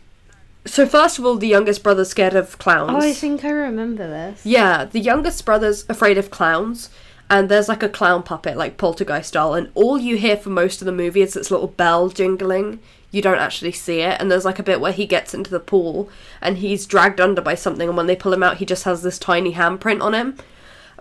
so 0.66 0.88
first 0.88 1.20
of 1.20 1.26
all 1.26 1.36
the 1.38 1.48
youngest 1.48 1.84
brother's 1.84 2.10
scared 2.10 2.34
of 2.34 2.58
clowns. 2.58 2.92
Oh, 3.04 3.08
I 3.08 3.14
think 3.14 3.46
I 3.46 3.52
remember 3.52 4.08
this. 4.08 4.44
yeah, 4.46 4.86
the 4.86 5.00
youngest 5.00 5.46
brother's 5.46 5.86
afraid 5.90 6.18
of 6.18 6.32
clowns, 6.32 6.90
and 7.32 7.48
there's 7.48 7.70
like 7.70 7.82
a 7.82 7.88
clown 7.88 8.24
puppet, 8.24 8.58
like 8.58 8.78
poltergeist 8.78 9.30
style, 9.30 9.54
and 9.54 9.72
all 9.74 9.98
you 9.98 10.18
hear 10.18 10.36
for 10.36 10.50
most 10.50 10.82
of 10.82 10.86
the 10.86 10.92
movie 10.92 11.22
is 11.22 11.34
this 11.34 11.50
little 11.50 11.70
bell 11.70 12.10
jingling. 12.10 12.80
You 13.10 13.22
don't 13.22 13.40
actually 13.40 13.72
see 13.72 14.02
it, 14.02 14.20
and 14.20 14.30
there's 14.30 14.44
like 14.44 14.60
a 14.60 14.64
bit 14.64 14.82
where 14.82 14.92
he 14.92 15.06
gets 15.06 15.34
into 15.34 15.50
the 15.50 15.62
pool 15.62 16.10
and 16.42 16.58
he's 16.58 16.86
dragged 16.86 17.22
under 17.22 17.42
by 17.42 17.56
something, 17.56 17.88
and 17.88 17.96
when 17.96 18.08
they 18.08 18.18
pull 18.18 18.34
him 18.34 18.44
out, 18.44 18.58
he 18.58 18.66
just 18.66 18.84
has 18.84 19.02
this 19.02 19.18
tiny 19.18 19.54
handprint 19.54 20.02
on 20.02 20.14
him. 20.14 20.38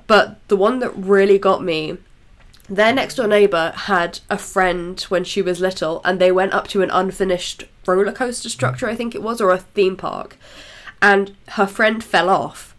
But 0.06 0.38
the 0.46 0.56
one 0.56 0.78
that 0.78 0.96
really 0.96 1.36
got 1.36 1.64
me 1.64 1.98
their 2.68 2.92
next 2.92 3.16
door 3.16 3.26
neighbour 3.26 3.72
had 3.74 4.20
a 4.30 4.38
friend 4.38 5.00
when 5.08 5.24
she 5.24 5.42
was 5.42 5.60
little, 5.60 6.00
and 6.04 6.20
they 6.20 6.30
went 6.30 6.54
up 6.54 6.68
to 6.68 6.82
an 6.82 6.90
unfinished 6.92 7.64
roller 7.88 8.12
coaster 8.12 8.48
structure, 8.48 8.88
I 8.88 8.94
think 8.94 9.16
it 9.16 9.22
was, 9.22 9.40
or 9.40 9.50
a 9.50 9.58
theme 9.58 9.96
park, 9.96 10.36
and 11.02 11.34
her 11.48 11.66
friend 11.66 12.04
fell 12.04 12.30
off, 12.30 12.76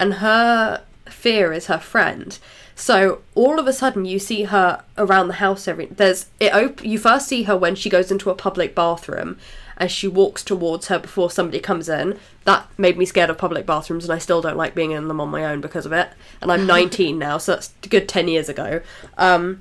and 0.00 0.14
her 0.14 0.82
fear 1.04 1.52
is 1.52 1.66
her 1.66 1.78
friend. 1.78 2.38
So 2.78 3.22
all 3.34 3.58
of 3.58 3.66
a 3.66 3.72
sudden, 3.72 4.04
you 4.04 4.20
see 4.20 4.44
her 4.44 4.84
around 4.96 5.26
the 5.26 5.34
house. 5.34 5.66
Every 5.66 5.86
there's 5.86 6.26
it. 6.38 6.54
Op- 6.54 6.84
you 6.84 6.96
first 6.96 7.26
see 7.26 7.42
her 7.42 7.56
when 7.56 7.74
she 7.74 7.90
goes 7.90 8.12
into 8.12 8.30
a 8.30 8.36
public 8.36 8.72
bathroom, 8.76 9.36
as 9.78 9.90
she 9.90 10.06
walks 10.06 10.44
towards 10.44 10.86
her 10.86 11.00
before 11.00 11.28
somebody 11.28 11.58
comes 11.58 11.88
in. 11.88 12.16
That 12.44 12.68
made 12.78 12.96
me 12.96 13.04
scared 13.04 13.30
of 13.30 13.36
public 13.36 13.66
bathrooms, 13.66 14.04
and 14.04 14.12
I 14.12 14.18
still 14.18 14.40
don't 14.40 14.56
like 14.56 14.76
being 14.76 14.92
in 14.92 15.08
them 15.08 15.20
on 15.20 15.28
my 15.28 15.44
own 15.44 15.60
because 15.60 15.86
of 15.86 15.92
it. 15.92 16.10
And 16.40 16.52
I'm 16.52 16.66
19 16.68 17.18
now, 17.18 17.36
so 17.38 17.54
that's 17.54 17.74
a 17.82 17.88
good 17.88 18.08
10 18.08 18.28
years 18.28 18.48
ago. 18.48 18.80
Um, 19.18 19.60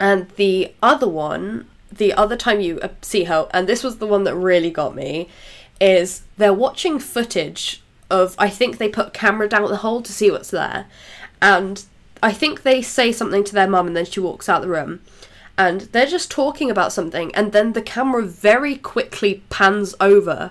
and 0.00 0.28
the 0.30 0.72
other 0.82 1.08
one, 1.08 1.68
the 1.92 2.12
other 2.14 2.36
time 2.36 2.60
you 2.60 2.80
uh, 2.80 2.88
see 3.00 3.24
her, 3.24 3.48
and 3.52 3.68
this 3.68 3.84
was 3.84 3.98
the 3.98 4.08
one 4.08 4.24
that 4.24 4.34
really 4.34 4.72
got 4.72 4.96
me, 4.96 5.28
is 5.80 6.22
they're 6.36 6.52
watching 6.52 6.98
footage 6.98 7.80
of. 8.10 8.34
I 8.40 8.50
think 8.50 8.78
they 8.78 8.88
put 8.88 9.14
camera 9.14 9.48
down 9.48 9.68
the 9.68 9.76
hole 9.76 10.02
to 10.02 10.12
see 10.12 10.32
what's 10.32 10.50
there, 10.50 10.86
and 11.40 11.84
I 12.24 12.32
think 12.32 12.62
they 12.62 12.80
say 12.80 13.12
something 13.12 13.44
to 13.44 13.52
their 13.52 13.68
mum, 13.68 13.86
and 13.86 13.94
then 13.94 14.06
she 14.06 14.18
walks 14.18 14.48
out 14.48 14.62
the 14.62 14.68
room. 14.68 15.00
And 15.58 15.82
they're 15.82 16.06
just 16.06 16.30
talking 16.30 16.70
about 16.70 16.92
something 16.92 17.32
and 17.34 17.52
then 17.52 17.74
the 17.74 17.82
camera 17.82 18.22
very 18.22 18.76
quickly 18.76 19.44
pans 19.50 19.94
over 20.00 20.50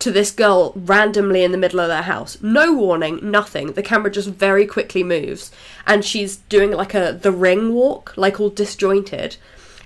to 0.00 0.10
this 0.10 0.30
girl 0.30 0.72
randomly 0.74 1.44
in 1.44 1.52
the 1.52 1.56
middle 1.56 1.80
of 1.80 1.88
their 1.88 2.02
house. 2.02 2.36
No 2.42 2.74
warning 2.74 3.20
nothing. 3.22 3.72
The 3.72 3.82
camera 3.82 4.10
just 4.10 4.28
very 4.28 4.66
quickly 4.66 5.02
moves 5.02 5.50
and 5.86 6.04
she's 6.04 6.36
doing 6.36 6.72
like 6.72 6.94
a 6.94 7.18
the 7.18 7.32
ring 7.32 7.72
walk 7.72 8.12
like 8.18 8.38
all 8.38 8.50
disjointed. 8.50 9.36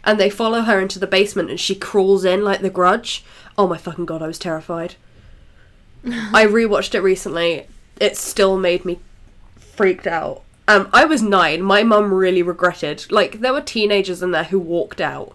And 0.03 0.18
they 0.18 0.31
follow 0.31 0.62
her 0.62 0.81
into 0.81 0.99
the 0.99 1.07
basement 1.07 1.51
and 1.51 1.61
she 1.61 1.76
crawls 1.76 2.24
in 2.24 2.43
like 2.43 2.62
the 2.62 2.70
grudge. 2.70 3.24
Oh 3.57 3.68
my 3.68 3.76
fucking 3.76 4.07
god 4.07 4.22
i 4.22 4.26
was 4.26 4.41
terrified. 4.41 4.97
I 6.05 6.47
rewatched 6.47 6.97
it 6.97 7.01
recently. 7.01 7.68
It 8.01 8.16
still 8.16 8.57
made 8.57 8.85
me 8.85 8.99
freaked 9.76 10.09
out 10.09 10.43
um, 10.68 10.88
I 10.92 11.06
was 11.06 11.22
nine. 11.22 11.62
My 11.62 11.82
mum 11.82 12.12
really 12.12 12.42
regretted. 12.42 13.10
Like, 13.10 13.40
there 13.40 13.54
were 13.54 13.62
teenagers 13.62 14.22
in 14.22 14.32
there 14.32 14.44
who 14.44 14.58
walked 14.58 15.00
out. 15.00 15.34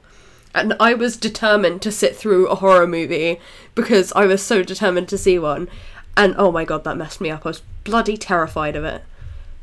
And 0.53 0.75
I 0.79 0.93
was 0.93 1.17
determined 1.17 1.81
to 1.81 1.91
sit 1.91 2.15
through 2.15 2.47
a 2.47 2.55
horror 2.55 2.86
movie 2.86 3.39
because 3.73 4.13
I 4.15 4.27
was 4.27 4.43
so 4.43 4.61
determined 4.61 5.09
to 5.09 5.17
see 5.17 5.39
one. 5.39 5.67
And 6.15 6.36
oh 6.38 6.51
my 6.51 6.63
god, 6.63 6.84
that 6.84 6.97
messed 6.97 7.19
me 7.19 7.31
up. 7.31 7.45
I 7.45 7.49
was 7.49 7.63
bloody 7.84 8.15
terrified 8.15 8.75
of 8.75 8.84
it. 8.86 9.01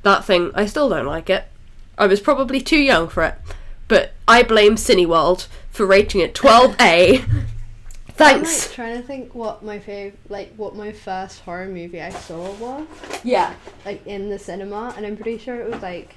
That 0.02 0.24
thing, 0.24 0.50
I 0.54 0.66
still 0.66 0.88
don't 0.88 1.06
like 1.06 1.30
it. 1.30 1.44
I 1.96 2.08
was 2.08 2.20
probably 2.20 2.60
too 2.60 2.80
young 2.80 3.08
for 3.08 3.22
it. 3.22 3.36
But 3.86 4.12
I 4.26 4.42
blame 4.42 4.74
Cineworld 4.74 5.46
for 5.70 5.86
rating 5.86 6.20
it 6.20 6.34
12A. 6.34 7.44
Thanks. 8.20 8.64
I'm 8.64 8.68
like, 8.68 8.74
trying 8.74 9.00
to 9.00 9.06
think 9.06 9.34
what 9.34 9.62
my 9.64 9.78
favorite, 9.78 10.18
like 10.28 10.52
what 10.56 10.76
my 10.76 10.92
first 10.92 11.40
horror 11.40 11.66
movie 11.66 12.00
I 12.00 12.10
saw 12.10 12.52
was, 12.54 12.86
Yeah. 13.24 13.54
like 13.84 14.06
in 14.06 14.28
the 14.30 14.38
cinema, 14.38 14.94
and 14.96 15.04
I'm 15.06 15.16
pretty 15.16 15.38
sure 15.38 15.60
it 15.60 15.70
was 15.70 15.82
like 15.82 16.14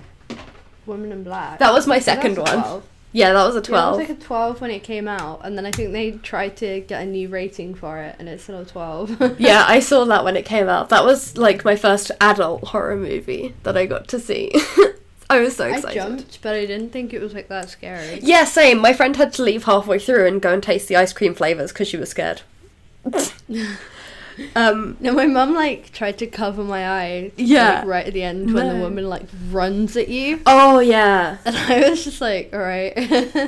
Woman 0.85 1.11
in 1.11 1.23
Black. 1.23 1.59
That 1.59 1.73
was 1.73 1.87
my 1.87 1.99
second 1.99 2.37
was 2.37 2.49
one. 2.51 2.61
12. 2.61 2.83
Yeah, 3.15 3.31
that 3.33 3.45
was 3.45 3.53
a 3.55 3.57
Yeah, 3.57 3.61
it 3.61 3.65
12. 3.65 3.97
was 3.99 4.09
like 4.09 4.17
a 4.17 4.21
12 4.21 4.61
when 4.61 4.71
it 4.71 4.83
came 4.83 5.07
out, 5.07 5.41
and 5.43 5.55
then 5.57 5.65
I 5.67 5.71
think 5.71 5.91
they 5.93 6.11
tried 6.11 6.57
to 6.57 6.81
get 6.81 7.01
a 7.03 7.05
new 7.05 7.29
rating 7.29 7.75
for 7.75 7.99
it, 7.99 8.15
and 8.19 8.27
it's 8.27 8.43
still 8.43 8.59
a 8.61 8.65
12. 8.65 9.35
yeah, 9.39 9.63
I 9.67 9.79
saw 9.79 10.03
that 10.05 10.23
when 10.25 10.35
it 10.35 10.45
came 10.45 10.67
out. 10.67 10.89
That 10.89 11.05
was 11.05 11.37
like 11.37 11.63
my 11.63 11.75
first 11.75 12.11
adult 12.19 12.63
horror 12.69 12.95
movie 12.97 13.53
that 13.63 13.77
I 13.77 13.85
got 13.85 14.07
to 14.09 14.19
see. 14.19 14.51
I 15.33 15.39
was 15.41 15.55
so 15.55 15.65
I 15.65 15.75
excited. 15.75 15.95
jumped, 15.95 16.41
but 16.41 16.53
I 16.55 16.65
didn't 16.65 16.91
think 16.91 17.13
it 17.13 17.19
was 17.21 17.33
like 17.33 17.47
that 17.49 17.69
scary. 17.69 18.19
Yeah, 18.21 18.43
same. 18.45 18.79
My 18.79 18.93
friend 18.93 19.15
had 19.15 19.33
to 19.33 19.43
leave 19.43 19.63
halfway 19.65 19.99
through 19.99 20.27
and 20.27 20.41
go 20.41 20.53
and 20.53 20.61
taste 20.63 20.87
the 20.87 20.95
ice 20.95 21.13
cream 21.13 21.33
flavors 21.35 21.71
because 21.71 21.87
she 21.87 21.97
was 21.97 22.09
scared. 22.09 22.41
um, 24.55 24.97
No, 24.99 25.11
my 25.11 25.25
mum 25.27 25.53
like 25.53 25.91
tried 25.91 26.17
to 26.19 26.27
cover 26.27 26.63
my 26.63 26.87
eye. 26.87 27.31
Yeah. 27.37 27.79
like, 27.79 27.85
right 27.87 28.07
at 28.07 28.13
the 28.13 28.23
end 28.23 28.53
when 28.53 28.67
the 28.67 28.81
woman 28.81 29.09
like 29.09 29.23
runs 29.49 29.95
at 29.97 30.07
you, 30.09 30.41
oh 30.45 30.79
yeah, 30.79 31.37
and 31.45 31.55
I 31.55 31.89
was 31.89 32.03
just 32.03 32.21
like, 32.21 32.51
all 32.53 32.59
right. 32.59 32.93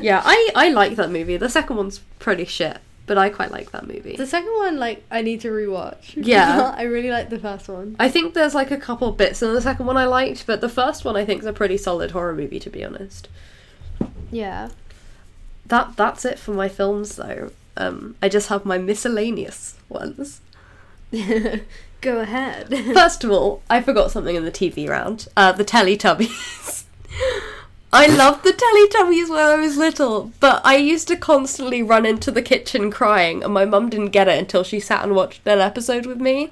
yeah. 0.04 0.22
I 0.26 0.50
I 0.56 0.70
like 0.70 0.96
that 0.96 1.12
movie. 1.12 1.38
The 1.38 1.50
second 1.50 1.78
one's 1.78 2.00
pretty 2.20 2.46
shit, 2.46 2.78
but 3.06 3.18
I 3.18 3.30
quite 3.30 3.52
like 3.52 3.72
that 3.72 3.88
movie. 3.88 4.16
The 4.16 4.26
second 4.26 4.54
one, 4.58 4.78
like, 4.80 5.04
I 5.12 5.22
need 5.22 5.42
to 5.42 5.50
rewatch. 5.50 6.14
Yeah. 6.26 6.74
I 6.76 6.84
really 6.84 7.12
like 7.12 7.30
the 7.30 7.40
first 7.40 7.68
one. 7.70 7.96
I 8.00 8.10
think 8.10 8.34
there's 8.34 8.56
like 8.56 8.72
a 8.72 8.78
couple 8.78 9.12
bits 9.12 9.42
in 9.44 9.54
the 9.54 9.62
second 9.62 9.86
one 9.86 9.98
I 9.98 10.06
liked, 10.06 10.48
but 10.48 10.62
the 10.62 10.70
first 10.70 11.06
one 11.06 11.16
I 11.16 11.24
think 11.26 11.42
is 11.42 11.46
a 11.46 11.54
pretty 11.54 11.78
solid 11.78 12.12
horror 12.12 12.34
movie 12.34 12.60
to 12.60 12.70
be 12.70 12.84
honest. 12.84 13.28
Yeah. 14.32 14.70
That 15.68 15.96
that's 15.96 16.26
it 16.26 16.40
for 16.40 16.52
my 16.52 16.68
films 16.68 17.16
though. 17.16 17.52
Um, 17.78 18.16
I 18.22 18.30
just 18.30 18.50
have 18.50 18.66
my 18.66 18.78
miscellaneous 18.78 19.76
ones. 19.90 20.42
Go 22.02 22.20
ahead. 22.20 22.70
First 22.94 23.24
of 23.24 23.32
all, 23.32 23.62
I 23.70 23.82
forgot 23.82 24.12
something 24.12 24.36
in 24.36 24.46
the 24.46 24.52
TV 24.52 24.88
round. 24.90 25.28
Uh, 25.36 25.52
the 25.52 25.66
Teletubbies. 25.66 26.84
I 27.98 28.08
loved 28.08 28.44
the 28.44 28.52
Teletubbies 28.52 29.30
when 29.30 29.40
I 29.40 29.56
was 29.56 29.78
little, 29.78 30.34
but 30.42 30.62
I 30.66 30.76
used 30.76 31.08
to 31.08 31.16
constantly 31.16 31.82
run 31.82 32.06
into 32.06 32.30
the 32.30 32.42
kitchen 32.42 32.92
crying, 32.92 33.42
and 33.42 33.54
my 33.54 33.64
mum 33.64 33.90
didn't 33.90 34.10
get 34.10 34.28
it 34.28 34.38
until 34.38 34.66
she 34.66 34.82
sat 34.82 35.06
and 35.06 35.16
watched 35.16 35.46
that 35.46 35.60
episode 35.60 36.06
with 36.06 36.20
me. 36.20 36.52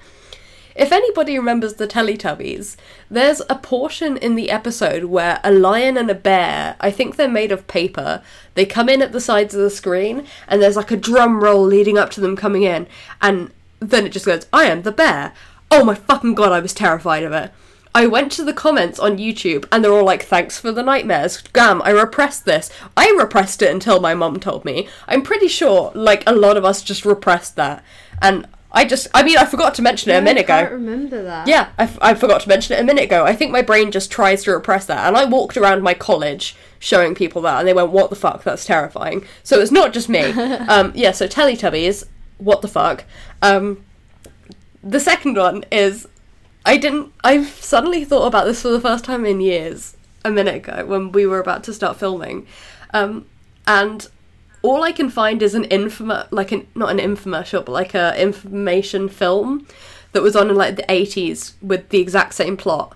If 0.74 0.94
anybody 0.94 1.38
remembers 1.38 1.74
the 1.74 1.86
Teletubbies, 1.86 2.78
there's 3.12 3.42
a 3.50 3.56
portion 3.56 4.16
in 4.16 4.36
the 4.36 4.52
episode 4.52 5.04
where 5.04 5.42
a 5.44 5.52
lion 5.52 5.98
and 5.98 6.10
a 6.10 6.16
bear, 6.16 6.78
I 6.80 6.92
think 6.92 7.18
they're 7.18 7.28
made 7.28 7.52
of 7.52 7.68
paper, 7.68 8.24
they 8.54 8.66
come 8.66 8.88
in 8.88 9.02
at 9.02 9.12
the 9.12 9.20
sides 9.20 9.54
of 9.54 9.60
the 9.60 9.70
screen, 9.70 10.26
and 10.48 10.62
there's 10.62 10.78
like 10.78 10.92
a 10.92 10.96
drum 10.96 11.44
roll 11.44 11.66
leading 11.66 11.98
up 11.98 12.10
to 12.12 12.22
them 12.22 12.38
coming 12.38 12.64
in, 12.64 12.88
and 13.22 13.52
then 13.82 14.06
it 14.06 14.14
just 14.14 14.26
goes, 14.26 14.48
I 14.54 14.68
am 14.68 14.84
the 14.84 14.94
bear. 14.94 15.34
Oh 15.70 15.84
my 15.84 15.96
fucking 15.96 16.36
god, 16.36 16.54
I 16.54 16.62
was 16.62 16.74
terrified 16.74 17.24
of 17.24 17.34
it. 17.34 17.52
I 17.96 18.08
went 18.08 18.32
to 18.34 18.44
the 18.44 18.54
comments 18.54 19.00
on 19.00 19.18
YouTube 19.18 19.66
and 19.72 19.84
they're 19.84 19.94
all 19.94 20.04
like, 20.04 20.24
thanks 20.24 20.60
for 20.60 20.72
the 20.72 20.82
nightmares. 20.82 21.42
Gam, 21.54 21.82
I 21.84 21.92
repressed 21.92 22.46
this. 22.46 22.72
I 22.98 23.16
repressed 23.18 23.62
it 23.62 23.72
until 23.72 24.00
my 24.00 24.16
mum 24.16 24.40
told 24.40 24.66
me. 24.66 24.88
I'm 25.08 25.22
pretty 25.22 25.48
sure, 25.48 25.92
like, 25.94 26.24
a 26.26 26.34
lot 26.34 26.58
of 26.58 26.66
us 26.66 26.82
just 26.82 27.06
repressed 27.06 27.56
that. 27.58 27.84
And 28.22 28.48
I 28.72 28.86
just, 28.86 29.08
I 29.14 29.22
mean, 29.22 29.38
I 29.38 29.46
forgot 29.46 29.76
to 29.76 29.84
mention 29.84 30.12
it 30.12 30.16
a 30.16 30.22
minute 30.22 30.46
ago. 30.46 30.56
I 30.56 30.62
remember 30.62 31.22
that. 31.22 31.48
Yeah, 31.48 31.70
I, 31.78 31.84
f- 31.84 32.00
I 32.02 32.16
forgot 32.16 32.42
to 32.42 32.50
mention 32.50 32.76
it 32.76 32.82
a 32.82 32.84
minute 32.84 33.04
ago. 33.04 33.26
I 33.26 33.36
think 33.36 33.52
my 33.52 33.62
brain 33.62 33.92
just 33.92 34.10
tries 34.12 34.44
to 34.46 34.52
repress 34.52 34.88
that. 34.88 35.08
And 35.08 35.16
I 35.16 35.26
walked 35.26 35.56
around 35.56 35.84
my 35.84 35.94
college 35.94 36.56
showing 36.80 37.14
people 37.14 37.44
that, 37.44 37.60
and 37.60 37.68
they 37.68 37.74
went, 37.74 37.92
what 37.92 38.10
the 38.10 38.16
fuck, 38.16 38.44
that's 38.44 38.66
terrifying. 38.66 39.24
So 39.44 39.60
it's 39.60 39.72
not 39.72 39.94
just 39.94 40.10
me. 40.10 40.22
um, 40.68 40.92
yeah, 40.96 41.12
so 41.12 41.28
Teletubbies, 41.28 42.08
what 42.40 42.64
the 42.64 42.68
fuck. 42.68 43.04
Um, 43.44 43.86
the 44.82 45.00
second 45.00 45.38
one 45.38 45.64
is 45.72 46.08
I 46.66 46.78
didn't. 46.78 47.14
I've 47.24 47.50
suddenly 47.50 48.06
thought 48.06 48.28
about 48.28 48.46
this 48.46 48.62
for 48.62 48.70
the 48.70 48.82
first 48.82 49.06
time 49.06 49.26
in 49.26 49.42
years. 49.42 49.98
A 50.26 50.32
minute 50.32 50.56
ago, 50.56 50.86
when 50.86 51.12
we 51.12 51.26
were 51.26 51.40
about 51.40 51.66
to 51.66 51.74
start 51.74 51.98
filming, 51.98 52.48
um, 52.94 53.26
and 53.68 54.08
all 54.62 54.82
I 54.84 54.94
can 54.94 55.10
find 55.10 55.42
is 55.42 55.54
an 55.54 55.66
infoma 55.66 56.28
like 56.32 56.54
an 56.54 56.66
not 56.76 56.92
an 56.92 56.98
infomercial, 56.98 57.66
but 57.66 57.74
like 57.74 57.94
a 57.94 58.20
information 58.22 59.10
film 59.10 59.68
that 60.14 60.24
was 60.24 60.36
on 60.36 60.50
in 60.50 60.56
like 60.56 60.78
the 60.78 60.90
eighties 60.90 61.56
with 61.62 61.90
the 61.90 62.00
exact 62.00 62.36
same 62.36 62.56
plot. 62.56 62.96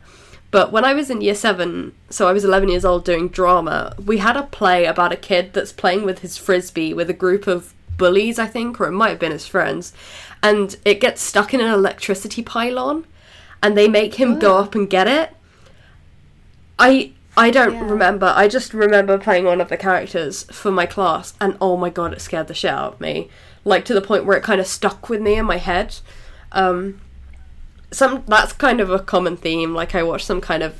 But 0.49 0.71
when 0.71 0.85
I 0.85 0.93
was 0.93 1.09
in 1.09 1.19
year 1.19 1.35
seven, 1.35 1.93
so 2.09 2.27
I 2.27 2.31
was 2.31 2.45
11 2.45 2.69
years 2.69 2.85
old 2.85 3.03
doing 3.03 3.27
drama, 3.27 3.93
we 4.03 4.19
had 4.19 4.37
a 4.37 4.43
play 4.43 4.85
about 4.85 5.11
a 5.11 5.17
kid 5.17 5.51
that's 5.51 5.73
playing 5.73 6.05
with 6.05 6.19
his 6.19 6.37
frisbee 6.37 6.93
with 6.93 7.09
a 7.09 7.13
group 7.13 7.47
of 7.47 7.73
bullies, 7.97 8.39
I 8.39 8.45
think, 8.45 8.79
or 8.79 8.87
it 8.87 8.93
might 8.93 9.09
have 9.09 9.19
been 9.19 9.33
his 9.33 9.45
friends. 9.45 9.93
And 10.41 10.77
it 10.85 11.01
gets 11.01 11.21
stuck 11.21 11.53
in 11.53 11.59
an 11.59 11.71
electricity 11.71 12.41
pylon, 12.41 13.05
and 13.61 13.77
they 13.77 13.87
make 13.87 14.15
him 14.15 14.39
go 14.39 14.55
Oh. 14.57 14.63
up 14.63 14.75
and 14.75 14.89
get 14.89 15.07
it. 15.07 15.31
I 16.79 17.11
I 17.39 17.51
don't 17.51 17.73
Yeah. 17.75 17.89
remember. 17.91 18.33
I 18.35 18.47
just 18.47 18.73
remember 18.73 19.17
playing 19.19 19.45
one 19.45 19.61
of 19.61 19.69
the 19.69 19.77
characters 19.77 20.43
for 20.51 20.71
my 20.71 20.85
class, 20.87 21.33
and 21.39 21.55
oh 21.61 21.77
my 21.77 21.89
god, 21.89 22.13
it 22.13 22.21
scared 22.21 22.47
the 22.47 22.53
shit 22.55 22.71
out 22.71 22.93
of 22.93 23.01
me. 23.01 23.29
Like 23.63 23.85
to 23.85 23.93
the 23.93 24.01
point 24.01 24.25
where 24.25 24.37
it 24.37 24.43
kind 24.43 24.59
of 24.59 24.65
stuck 24.67 25.07
with 25.09 25.21
me 25.21 25.35
in 25.35 25.45
my 25.45 25.57
head. 25.57 25.97
Um, 26.51 26.99
some 27.91 28.23
that's 28.27 28.53
kind 28.53 28.81
of 28.81 28.89
a 28.89 28.99
common 28.99 29.37
theme. 29.37 29.73
Like 29.75 29.93
I 29.93 30.01
watched 30.03 30.25
some 30.25 30.41
kind 30.41 30.63
of 30.63 30.75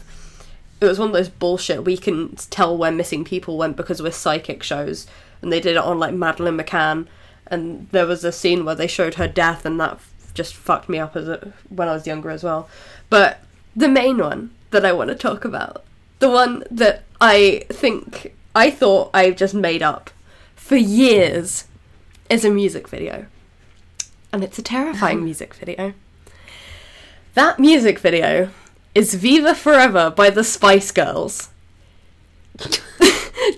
it 0.82 0.86
was 0.86 1.00
one 1.00 1.10
of 1.10 1.14
those 1.14 1.30
bullshit 1.30 1.84
we 1.86 1.98
can 1.98 2.36
tell 2.52 2.78
where 2.78 2.92
missing 2.92 3.24
people 3.24 3.58
went 3.58 3.76
because 3.78 4.02
we're 4.02 4.12
psychic 4.12 4.64
shows, 4.64 5.06
and 5.42 5.52
they 5.52 5.60
did 5.60 5.72
it 5.76 5.84
on 5.84 6.00
like 6.00 6.14
Madeleine 6.14 6.58
McCann, 6.58 7.06
and 7.48 7.88
there 7.92 8.06
was 8.08 8.24
a 8.24 8.32
scene 8.32 8.66
where 8.66 8.76
they 8.76 8.88
showed 8.88 9.16
her 9.16 9.28
death, 9.28 9.64
and 9.66 9.80
that 9.80 10.00
just 10.38 10.56
fucked 10.56 10.88
me 10.88 11.00
up 11.00 11.16
as 11.18 11.28
a, 11.28 11.52
when 11.68 11.90
I 11.90 11.94
was 11.94 12.08
younger 12.08 12.30
as 12.30 12.44
well. 12.44 12.70
But 13.10 13.42
the 13.76 13.90
main 13.90 14.20
one 14.20 14.52
that 14.72 14.86
I 14.86 14.94
want 14.94 15.10
to 15.10 15.16
talk 15.16 15.44
about 15.44 15.84
the 16.20 16.30
one 16.30 16.64
that 16.72 17.04
I 17.22 17.66
think 17.70 18.34
I 18.56 18.72
thought 18.72 19.12
I've 19.14 19.36
just 19.36 19.54
made 19.54 19.84
up 19.84 20.10
for 20.56 20.76
years 20.76 21.66
is 22.30 22.44
a 22.44 22.50
music 22.50 22.88
video. 22.88 23.28
And 24.34 24.44
it's 24.44 24.60
a 24.60 24.64
terrifying 24.64 25.18
uh-huh. 25.18 25.26
music 25.26 25.54
video. 25.54 25.94
That 27.34 27.60
music 27.60 28.00
video 28.00 28.50
is 28.96 29.14
Viva 29.14 29.54
Forever 29.54 30.10
by 30.10 30.30
the 30.30 30.44
Spice 30.44 30.92
Girls. 30.92 31.50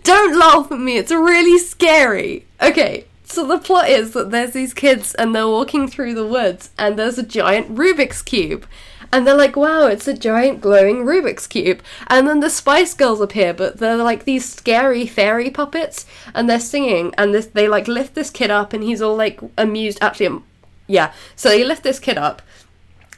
Don't 0.03 0.37
laugh 0.37 0.71
at 0.71 0.79
me, 0.79 0.97
it's 0.97 1.11
really 1.11 1.57
scary. 1.57 2.45
Okay, 2.61 3.05
so 3.31 3.45
the 3.45 3.59
plot 3.59 3.89
is 3.89 4.11
that 4.11 4.31
there's 4.31 4.53
these 4.53 4.73
kids 4.73 5.13
and 5.15 5.35
they're 5.35 5.47
walking 5.47 5.87
through 5.87 6.15
the 6.15 6.25
woods 6.25 6.71
and 6.79 6.97
there's 6.97 7.19
a 7.19 7.23
giant 7.23 7.75
Rubik's 7.75 8.23
Cube. 8.23 8.65
And 9.11 9.25
they're 9.25 9.35
like, 9.35 9.55
wow, 9.55 9.87
it's 9.87 10.07
a 10.07 10.13
giant 10.13 10.61
glowing 10.61 11.05
Rubik's 11.05 11.47
Cube. 11.47 11.81
And 12.07 12.27
then 12.27 12.39
the 12.39 12.49
Spice 12.49 12.93
Girls 12.93 13.21
appear, 13.21 13.53
but 13.53 13.77
they're 13.77 13.97
like 13.97 14.25
these 14.25 14.51
scary 14.51 15.05
fairy 15.05 15.51
puppets 15.51 16.07
and 16.33 16.49
they're 16.49 16.59
singing 16.59 17.13
and 17.17 17.33
this 17.33 17.45
they 17.47 17.67
like 17.67 17.87
lift 17.87 18.15
this 18.15 18.31
kid 18.31 18.49
up 18.49 18.73
and 18.73 18.83
he's 18.83 19.01
all 19.01 19.15
like 19.15 19.39
amused. 19.57 19.99
Actually, 20.01 20.27
um, 20.27 20.43
yeah. 20.87 21.13
So 21.35 21.49
they 21.49 21.63
lift 21.63 21.83
this 21.83 21.99
kid 21.99 22.17
up 22.17 22.41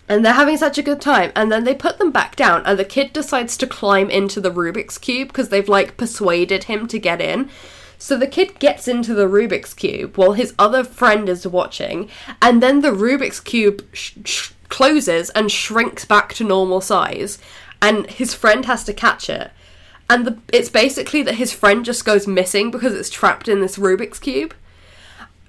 and 0.10 0.26
they're 0.26 0.34
having 0.34 0.58
such 0.58 0.78
a 0.78 0.84
good 0.84 1.00
time 1.00 1.32
and 1.38 1.50
then 1.50 1.64
they 1.64 1.74
put 1.74 2.00
them 2.00 2.12
back 2.12 2.36
down 2.36 2.64
and 2.66 2.78
the 2.78 2.84
kid 2.84 3.14
decides 3.14 3.56
to 3.56 3.66
climb 3.66 4.10
into 4.10 4.42
the 4.42 4.52
rubik's 4.52 4.98
cube 4.98 5.30
because 5.30 5.48
they've 5.50 5.70
like 5.70 5.96
persuaded 5.96 6.66
him 6.66 6.86
to 6.88 7.00
get 7.00 7.22
in 7.22 7.50
so 8.02 8.18
the 8.18 8.26
kid 8.26 8.58
gets 8.58 8.88
into 8.88 9.14
the 9.14 9.28
rubik's 9.28 9.76
cube 9.76 10.18
while 10.18 10.34
his 10.34 10.56
other 10.58 10.84
friend 10.84 11.30
is 11.30 11.46
watching 11.46 12.10
and 12.42 12.62
then 12.62 12.82
the 12.82 12.90
rubik's 12.90 13.40
cube 13.40 13.86
sh- 13.94 14.14
sh- 14.26 14.52
closes 14.70 15.30
and 15.32 15.52
shrinks 15.52 16.04
back 16.04 16.34
to 16.34 16.44
normal 16.44 16.82
size 16.82 17.38
and 17.80 18.10
his 18.10 18.34
friend 18.34 18.66
has 18.66 18.84
to 18.84 18.94
catch 18.94 19.30
it. 19.30 19.52
And 20.10 20.26
the, 20.26 20.38
it's 20.52 20.70
basically 20.70 21.22
that 21.24 21.36
his 21.36 21.54
friend 21.54 21.86
just 21.86 22.04
goes 22.04 22.26
missing 22.26 22.72
because 22.72 22.94
it's 22.94 23.10
trapped 23.10 23.48
in 23.48 23.62
this 23.62 23.78
rubik's 23.78 24.20
cube 24.20 24.56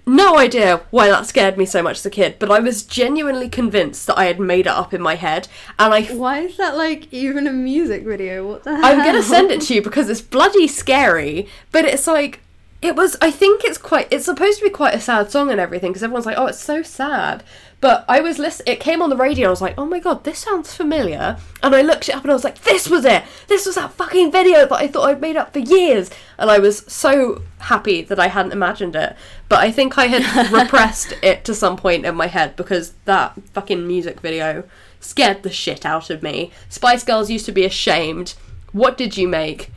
no 0.07 0.37
idea 0.39 0.83
why 0.91 1.09
that 1.09 1.27
scared 1.27 1.57
me 1.57 1.65
so 1.65 1.83
much 1.83 1.99
as 1.99 2.07
a 2.07 2.11
kid, 2.11 2.37
but 2.39 2.51
I 2.51 2.59
was 2.59 2.83
genuinely 2.83 3.49
convinced 3.49 4.07
that 4.07 4.19
I 4.19 4.25
had 4.25 4.41
made 4.41 4.67
it 4.67 4.73
up 4.73 4.93
in 4.93 5.01
my 5.01 5.15
head, 5.15 5.49
and 5.79 5.95
I. 5.95 6.03
Why 6.05 6.41
is 6.41 6.57
that 6.57 6.77
like 6.77 7.13
even 7.13 7.47
a 7.47 7.53
music 7.53 8.05
video? 8.05 8.47
What 8.47 8.65
the 8.65 8.75
hell? 8.75 8.85
I'm 8.85 8.99
gonna 8.99 9.23
send 9.23 9.51
it 9.51 9.61
to 9.63 9.75
you 9.75 9.83
because 9.83 10.09
it's 10.09 10.21
bloody 10.21 10.69
scary, 10.69 11.49
but 11.71 11.85
it's 11.85 12.07
like. 12.07 12.41
It 12.81 12.97
was. 12.97 13.17
I 13.23 13.31
think 13.31 13.63
it's 13.63 13.79
quite. 13.79 14.09
It's 14.11 14.25
supposed 14.25 14.59
to 14.59 14.65
be 14.65 14.71
quite 14.71 14.93
a 14.93 15.01
sad 15.01 15.31
song 15.31 15.53
and 15.53 15.61
everything 15.61 15.93
because 15.93 16.03
everyone's 16.03 16.27
like, 16.27 16.37
"Oh, 16.37 16.47
it's 16.47 16.59
so 16.59 16.83
sad." 16.83 17.45
But 17.83 18.05
I 18.09 18.21
was 18.21 18.39
listening, 18.39 18.73
It 18.73 18.81
came 18.81 19.03
on 19.03 19.11
the 19.11 19.17
radio. 19.17 19.43
and 19.45 19.49
I 19.49 19.51
was 19.51 19.61
like, 19.61 19.75
"Oh 19.77 19.85
my 19.85 19.99
god, 19.99 20.23
this 20.25 20.39
sounds 20.39 20.73
familiar." 20.73 21.37
And 21.65 21.75
I 21.75 21.83
looked 21.83 22.09
it 22.09 22.15
up 22.15 22.23
and 22.23 22.31
I 22.31 22.35
was 22.35 22.45
like, 22.45 22.63
"This 22.63 22.89
was 22.89 23.05
it. 23.05 23.25
This 23.49 23.67
was 23.67 23.75
that 23.75 23.93
fucking 23.93 24.31
video 24.33 24.61
that 24.67 24.73
I 24.73 24.87
thought 24.87 25.09
I'd 25.11 25.21
made 25.21 25.37
up 25.37 25.53
for 25.53 25.59
years." 25.59 26.09
And 26.39 26.49
I 26.49 26.59
was 26.61 26.85
so 26.87 27.43
happy 27.59 28.03
that 28.03 28.21
I 28.21 28.29
hadn't 28.29 28.53
imagined 28.53 28.95
it. 28.97 29.17
But 29.49 29.59
I 29.61 29.73
think 29.73 29.99
I 29.99 30.07
had 30.07 30.53
repressed 30.53 31.15
it 31.23 31.45
to 31.45 31.55
some 31.55 31.77
point 31.77 32.07
in 32.07 32.15
my 32.15 32.29
head 32.29 32.55
because 32.57 32.93
that 33.05 33.35
fucking 33.53 33.85
music 33.87 34.21
video 34.21 34.63
scared 35.01 35.43
the 35.43 35.51
shit 35.51 35.85
out 35.85 36.09
of 36.09 36.23
me. 36.23 36.53
Spice 36.69 37.03
Girls 37.03 37.31
used 37.31 37.47
to 37.47 37.53
be 37.53 37.65
ashamed. 37.65 38.35
What 38.71 38.97
did 38.97 39.17
you 39.17 39.27
make? 39.27 39.71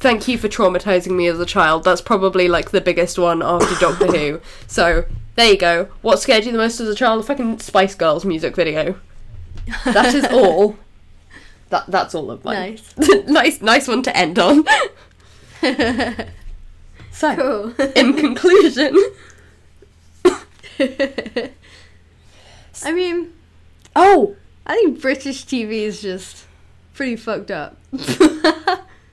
Thank 0.00 0.26
you 0.26 0.36
for 0.36 0.48
traumatizing 0.48 1.12
me 1.12 1.28
as 1.28 1.38
a 1.38 1.46
child. 1.46 1.84
That's 1.84 2.00
probably 2.00 2.48
like 2.48 2.70
the 2.72 2.80
biggest 2.80 3.18
one 3.20 3.40
after 3.40 3.74
Doctor 3.76 4.06
Who. 4.16 4.40
So 4.66 5.04
there 5.40 5.50
you 5.52 5.56
go. 5.56 5.88
What 6.02 6.20
scared 6.20 6.44
you 6.44 6.52
the 6.52 6.58
most 6.58 6.80
as 6.80 6.88
a 6.88 6.94
child? 6.94 7.22
The 7.22 7.26
fucking 7.26 7.60
Spice 7.60 7.94
Girls 7.94 8.26
music 8.26 8.54
video. 8.54 8.96
That 9.84 10.14
is 10.14 10.26
all. 10.26 10.76
That 11.70 11.84
that's 11.86 12.16
all 12.16 12.32
of 12.32 12.44
mine. 12.44 12.56
Nice. 12.56 12.94
nice, 13.28 13.60
nice 13.60 13.86
one 13.86 14.02
to 14.02 14.16
end 14.16 14.40
on. 14.40 14.64
so, 17.12 17.72
in 17.94 18.14
conclusion, 18.14 18.98
I 20.80 21.52
mean, 22.92 23.32
oh, 23.94 24.34
I 24.66 24.74
think 24.74 25.00
British 25.00 25.44
TV 25.44 25.82
is 25.82 26.02
just 26.02 26.46
pretty 26.92 27.14
fucked 27.14 27.52
up. 27.52 27.76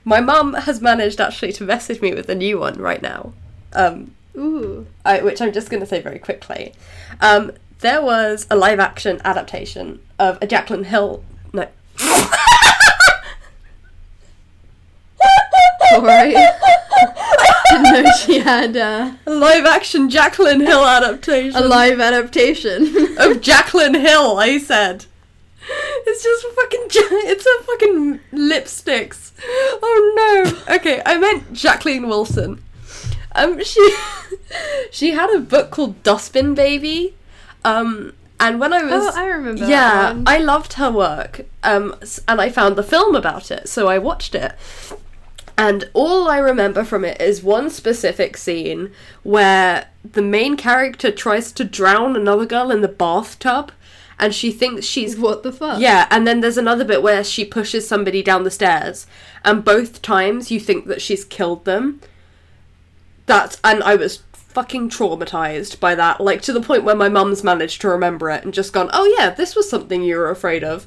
my 0.04 0.20
mum 0.20 0.54
has 0.54 0.80
managed 0.80 1.20
actually 1.20 1.52
to 1.52 1.62
message 1.62 2.00
me 2.00 2.12
with 2.12 2.28
a 2.28 2.34
new 2.34 2.58
one 2.58 2.74
right 2.80 3.00
now. 3.00 3.34
Um, 3.72 4.16
Ooh. 4.38 4.86
I, 5.04 5.20
which 5.22 5.40
I'm 5.42 5.52
just 5.52 5.68
going 5.68 5.80
to 5.80 5.86
say 5.86 6.00
very 6.00 6.18
quickly. 6.18 6.72
Um, 7.20 7.52
there 7.80 8.00
was 8.02 8.46
a 8.50 8.56
live 8.56 8.78
action 8.80 9.20
adaptation 9.24 10.00
of 10.18 10.38
a 10.40 10.46
Jacqueline 10.46 10.84
Hill. 10.84 11.24
No. 11.52 11.66
Alright. 15.92 16.34
Didn't 17.70 17.82
know 18.04 18.10
she 18.12 18.38
had 18.40 18.76
uh, 18.76 19.12
a 19.26 19.30
live 19.30 19.64
action 19.64 20.10
Jacqueline 20.10 20.60
Hill 20.60 20.84
adaptation. 20.84 21.56
a 21.56 21.64
live 21.64 22.00
adaptation. 22.00 22.94
of 23.18 23.40
Jacqueline 23.40 23.94
Hill, 23.94 24.38
I 24.38 24.58
said. 24.58 25.06
It's 26.06 26.22
just 26.22 26.46
fucking. 26.54 26.80
Ja- 26.92 27.30
It's 27.30 27.46
a 27.46 27.62
fucking 27.64 28.20
lipsticks. 28.32 29.32
Oh 29.82 30.42
no. 30.66 30.74
Okay, 30.76 31.02
I 31.04 31.18
meant 31.18 31.52
Jacqueline 31.52 32.08
Wilson. 32.08 32.62
Um, 33.34 33.62
she 33.62 33.80
she 34.90 35.10
had 35.10 35.34
a 35.34 35.40
book 35.40 35.70
called 35.70 36.02
Dustbin 36.02 36.54
Baby. 36.54 37.14
Um, 37.64 38.14
and 38.40 38.60
when 38.60 38.72
I 38.72 38.82
was 38.84 39.16
oh, 39.16 39.20
I 39.20 39.26
remember. 39.26 39.60
that 39.62 39.68
yeah. 39.68 40.22
I 40.26 40.38
loved 40.38 40.74
her 40.74 40.90
work. 40.90 41.46
Um, 41.62 41.94
and 42.26 42.40
I 42.40 42.50
found 42.50 42.76
the 42.76 42.82
film 42.82 43.14
about 43.14 43.50
it, 43.50 43.68
so 43.68 43.88
I 43.88 43.98
watched 43.98 44.34
it. 44.34 44.52
And 45.56 45.90
all 45.92 46.28
I 46.28 46.38
remember 46.38 46.84
from 46.84 47.04
it 47.04 47.20
is 47.20 47.42
one 47.42 47.68
specific 47.68 48.36
scene 48.36 48.92
where 49.24 49.88
the 50.04 50.22
main 50.22 50.56
character 50.56 51.10
tries 51.10 51.50
to 51.52 51.64
drown 51.64 52.14
another 52.14 52.46
girl 52.46 52.70
in 52.70 52.80
the 52.80 52.86
bathtub, 52.86 53.72
and 54.20 54.32
she 54.32 54.52
thinks 54.52 54.86
she's 54.86 55.18
What 55.18 55.42
the 55.42 55.50
fuck? 55.50 55.80
yeah, 55.80 56.06
and 56.12 56.28
then 56.28 56.40
there's 56.40 56.58
another 56.58 56.84
bit 56.84 57.02
where 57.02 57.24
she 57.24 57.44
pushes 57.44 57.88
somebody 57.88 58.22
down 58.22 58.44
the 58.44 58.52
stairs, 58.52 59.08
and 59.44 59.64
both 59.64 60.00
times 60.00 60.52
you 60.52 60.60
think 60.60 60.86
that 60.86 61.02
she's 61.02 61.24
killed 61.24 61.64
them. 61.64 62.00
That's 63.26 63.60
and 63.64 63.82
I 63.82 63.96
was 63.96 64.22
fucking 64.48 64.90
traumatized 64.90 65.78
by 65.78 65.94
that, 65.94 66.20
like 66.20 66.42
to 66.42 66.52
the 66.52 66.60
point 66.60 66.84
where 66.84 66.96
my 66.96 67.08
mum's 67.08 67.44
managed 67.44 67.80
to 67.82 67.88
remember 67.88 68.30
it 68.30 68.44
and 68.44 68.52
just 68.52 68.72
gone, 68.72 68.90
"Oh 68.92 69.14
yeah, 69.18 69.30
this 69.30 69.54
was 69.54 69.70
something 69.70 70.02
you 70.02 70.16
were 70.16 70.30
afraid 70.30 70.64
of." 70.64 70.86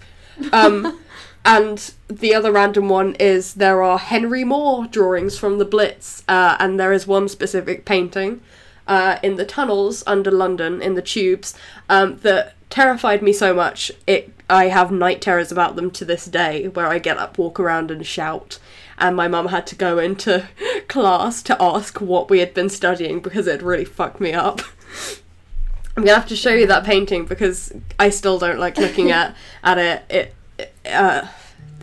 Um, 0.51 0.99
and 1.45 1.93
the 2.07 2.35
other 2.35 2.51
random 2.51 2.89
one 2.89 3.15
is 3.15 3.53
there 3.55 3.81
are 3.81 3.97
Henry 3.97 4.43
Moore 4.43 4.87
drawings 4.87 5.37
from 5.37 5.57
the 5.57 5.65
Blitz, 5.65 6.23
uh, 6.27 6.57
and 6.59 6.79
there 6.79 6.93
is 6.93 7.07
one 7.07 7.29
specific 7.29 7.85
painting 7.85 8.41
uh, 8.87 9.17
in 9.23 9.35
the 9.35 9.45
tunnels 9.45 10.03
under 10.05 10.31
London 10.31 10.81
in 10.81 10.95
the 10.95 11.01
tubes 11.01 11.55
um, 11.87 12.17
that 12.17 12.55
terrified 12.69 13.21
me 13.21 13.31
so 13.31 13.53
much. 13.53 13.91
It 14.07 14.33
I 14.49 14.67
have 14.67 14.91
night 14.91 15.21
terrors 15.21 15.51
about 15.51 15.77
them 15.77 15.91
to 15.91 16.03
this 16.03 16.25
day, 16.25 16.67
where 16.67 16.87
I 16.87 16.99
get 16.99 17.17
up, 17.17 17.37
walk 17.37 17.59
around, 17.59 17.89
and 17.89 18.05
shout. 18.05 18.59
And 19.01 19.15
my 19.15 19.27
mum 19.27 19.47
had 19.47 19.67
to 19.67 19.75
go 19.75 19.97
into 19.97 20.47
class 20.87 21.41
to 21.43 21.61
ask 21.61 21.99
what 21.99 22.29
we 22.29 22.39
had 22.39 22.53
been 22.53 22.69
studying 22.69 23.19
because 23.19 23.47
it 23.47 23.61
really 23.61 23.83
fucked 23.83 24.21
me 24.21 24.31
up. 24.31 24.61
I'm 25.97 26.05
gonna 26.05 26.17
have 26.17 26.29
to 26.29 26.35
show 26.35 26.53
you 26.53 26.67
that 26.67 26.85
painting 26.85 27.25
because 27.25 27.73
I 27.99 28.09
still 28.11 28.39
don't 28.39 28.59
like 28.59 28.77
looking 28.77 29.11
at 29.19 29.35
at 29.63 29.77
it. 29.77 30.03
It, 30.09 30.35
it, 30.57 30.73
uh, 30.85 31.27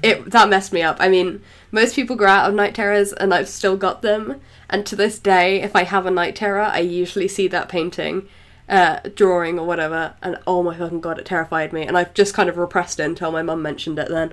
it 0.03 0.31
that 0.31 0.49
messed 0.49 0.73
me 0.73 0.83
up. 0.83 0.97
I 1.01 1.09
mean, 1.09 1.43
most 1.71 1.95
people 1.95 2.17
grow 2.17 2.31
out 2.31 2.49
of 2.49 2.55
night 2.55 2.75
terrors, 2.75 3.13
and 3.13 3.35
I've 3.35 3.49
still 3.49 3.77
got 3.77 4.03
them. 4.03 4.41
And 4.71 4.87
to 4.87 4.97
this 4.97 5.19
day, 5.19 5.61
if 5.61 5.75
I 5.75 5.83
have 5.85 6.07
a 6.07 6.11
night 6.11 6.37
terror, 6.37 6.61
I 6.61 6.79
usually 6.79 7.29
see 7.29 7.49
that 7.49 7.69
painting, 7.69 8.29
uh, 8.69 9.01
drawing 9.15 9.59
or 9.59 9.67
whatever, 9.67 10.15
and 10.23 10.39
oh 10.47 10.63
my 10.63 10.77
fucking 10.77 11.01
god, 11.01 11.19
it 11.19 11.27
terrified 11.27 11.73
me. 11.73 11.83
And 11.83 11.99
I've 11.99 12.15
just 12.15 12.35
kind 12.35 12.49
of 12.49 12.57
repressed 12.57 13.01
it 13.01 13.05
until 13.05 13.33
my 13.33 13.43
mum 13.43 13.61
mentioned 13.61 13.99
it. 13.99 14.09
Then, 14.09 14.33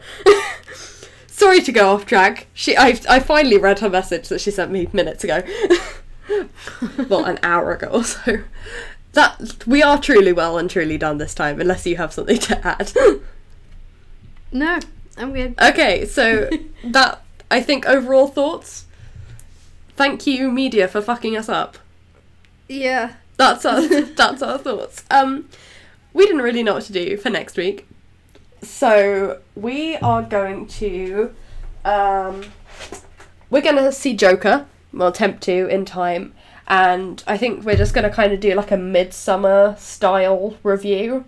sorry 1.35 1.61
to 1.61 1.71
go 1.71 1.93
off 1.93 2.05
track. 2.05 2.47
She, 2.53 2.77
I, 2.77 2.99
I 3.09 3.19
finally 3.19 3.57
read 3.57 3.79
her 3.79 3.89
message 3.89 4.29
that 4.29 4.39
she 4.39 4.51
sent 4.51 4.71
me 4.71 4.87
minutes 4.93 5.23
ago. 5.23 5.43
well, 7.09 7.25
an 7.25 7.39
hour 7.43 7.73
ago 7.73 7.87
or 7.87 8.03
so. 8.03 8.39
That 9.13 9.65
we 9.67 9.83
are 9.83 9.99
truly 9.99 10.33
well 10.33 10.57
and 10.57 10.69
truly 10.69 10.97
done 10.97 11.17
this 11.17 11.33
time, 11.33 11.59
unless 11.61 11.85
you 11.85 11.97
have 11.97 12.13
something 12.13 12.37
to 12.39 12.67
add. 12.67 12.91
No, 14.51 14.79
I'm 15.17 15.33
good. 15.33 15.55
okay, 15.61 16.05
so 16.05 16.49
that 16.85 17.21
I 17.51 17.61
think 17.61 17.85
overall 17.85 18.27
thoughts. 18.27 18.85
Thank 19.97 20.25
you, 20.25 20.49
media, 20.49 20.87
for 20.87 21.01
fucking 21.01 21.35
us 21.35 21.49
up. 21.49 21.77
Yeah. 22.69 23.15
That's 23.35 23.65
our 23.65 23.85
that's 23.87 24.41
our 24.41 24.57
thoughts. 24.57 25.03
Um, 25.11 25.49
we 26.13 26.25
didn't 26.25 26.41
really 26.41 26.63
know 26.63 26.75
what 26.75 26.83
to 26.83 26.93
do 26.93 27.17
for 27.17 27.29
next 27.29 27.57
week, 27.57 27.85
so 28.65 29.41
we 29.55 29.95
are 29.97 30.21
going 30.21 30.67
to 30.67 31.33
um, 31.85 32.43
we're 33.49 33.61
gonna 33.61 33.91
see 33.91 34.15
Joker. 34.15 34.65
We'll 34.91 35.09
attempt 35.09 35.43
to 35.43 35.67
in 35.67 35.85
time, 35.85 36.33
and 36.67 37.23
I 37.27 37.37
think 37.37 37.63
we're 37.63 37.77
just 37.77 37.93
gonna 37.93 38.09
kind 38.09 38.33
of 38.33 38.39
do 38.39 38.53
like 38.55 38.71
a 38.71 38.77
Midsommar 38.77 39.77
style 39.77 40.57
review 40.63 41.25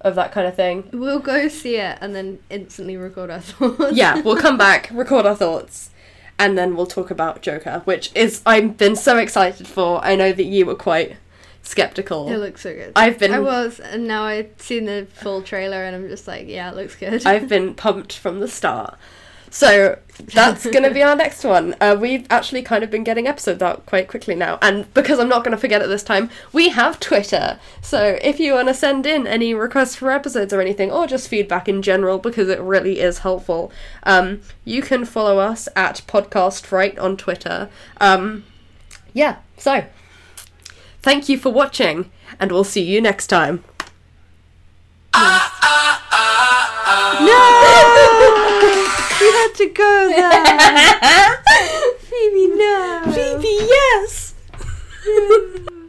of 0.00 0.14
that 0.16 0.32
kind 0.32 0.46
of 0.46 0.56
thing. 0.56 0.88
We'll 0.92 1.20
go 1.20 1.48
see 1.48 1.76
it 1.76 1.98
and 2.00 2.14
then 2.14 2.40
instantly 2.48 2.96
record 2.96 3.30
our 3.30 3.40
thoughts. 3.40 3.96
yeah, 3.96 4.20
we'll 4.20 4.36
come 4.36 4.58
back, 4.66 4.90
record 4.92 5.26
our 5.26 5.36
thoughts, 5.36 5.90
and 6.38 6.58
then 6.58 6.74
we'll 6.74 6.86
talk 6.86 7.10
about 7.10 7.40
Joker, 7.40 7.82
which 7.84 8.10
is 8.14 8.42
I've 8.44 8.76
been 8.76 8.96
so 8.96 9.18
excited 9.18 9.68
for. 9.68 10.04
I 10.04 10.16
know 10.16 10.32
that 10.32 10.44
you 10.44 10.66
were 10.66 10.74
quite 10.74 11.16
skeptical. 11.70 12.30
It 12.30 12.36
looks 12.36 12.62
so 12.62 12.74
good. 12.74 12.92
I've 12.96 13.18
been 13.18 13.32
I 13.32 13.38
was, 13.38 13.80
and 13.80 14.06
now 14.06 14.24
I've 14.24 14.50
seen 14.58 14.84
the 14.84 15.06
full 15.12 15.42
trailer, 15.42 15.84
and 15.84 15.96
I'm 15.96 16.08
just 16.08 16.26
like, 16.28 16.48
yeah, 16.48 16.70
it 16.70 16.76
looks 16.76 16.96
good. 16.96 17.24
I've 17.24 17.48
been 17.48 17.74
pumped 17.76 18.12
from 18.12 18.40
the 18.40 18.48
start. 18.48 18.98
So 19.52 19.98
that's 20.32 20.64
going 20.64 20.84
to 20.84 20.92
be 20.92 21.02
our 21.02 21.16
next 21.16 21.42
one. 21.42 21.74
Uh, 21.80 21.96
we've 22.00 22.24
actually 22.30 22.62
kind 22.62 22.84
of 22.84 22.90
been 22.90 23.02
getting 23.02 23.26
episodes 23.26 23.60
out 23.60 23.84
quite 23.84 24.06
quickly 24.06 24.36
now. 24.36 24.60
And 24.62 24.92
because 24.94 25.18
I'm 25.18 25.28
not 25.28 25.42
going 25.42 25.50
to 25.50 25.58
forget 25.58 25.82
it 25.82 25.88
this 25.88 26.04
time, 26.04 26.30
we 26.52 26.68
have 26.68 27.00
Twitter. 27.00 27.58
So 27.82 28.16
if 28.22 28.38
you 28.38 28.54
want 28.54 28.68
to 28.68 28.74
send 28.74 29.06
in 29.06 29.26
any 29.26 29.52
requests 29.52 29.96
for 29.96 30.12
episodes 30.12 30.52
or 30.52 30.60
anything, 30.60 30.92
or 30.92 31.08
just 31.08 31.28
feedback 31.28 31.68
in 31.68 31.82
general, 31.82 32.18
because 32.18 32.48
it 32.48 32.60
really 32.60 33.00
is 33.00 33.18
helpful, 33.18 33.72
um, 34.04 34.40
you 34.64 34.82
can 34.82 35.04
follow 35.04 35.38
us 35.38 35.68
at 35.74 36.02
Podcast 36.06 36.64
Fright 36.64 36.96
on 37.00 37.16
Twitter. 37.16 37.68
Um, 38.00 38.44
yeah, 39.12 39.38
so 39.56 39.84
thank 41.02 41.28
you 41.28 41.38
for 41.38 41.50
watching, 41.50 42.10
and 42.38 42.50
we'll 42.50 42.64
see 42.64 42.82
you 42.82 43.00
next 43.00 43.28
time. 43.28 43.62
no! 45.14 45.20
you 49.20 49.32
had 49.32 49.52
to 49.56 49.68
go 49.74 50.08
there! 50.08 51.42
Phoebe, 51.98 52.46
no! 52.56 53.02
Phoebe, 53.12 53.58
yes! 53.68 54.34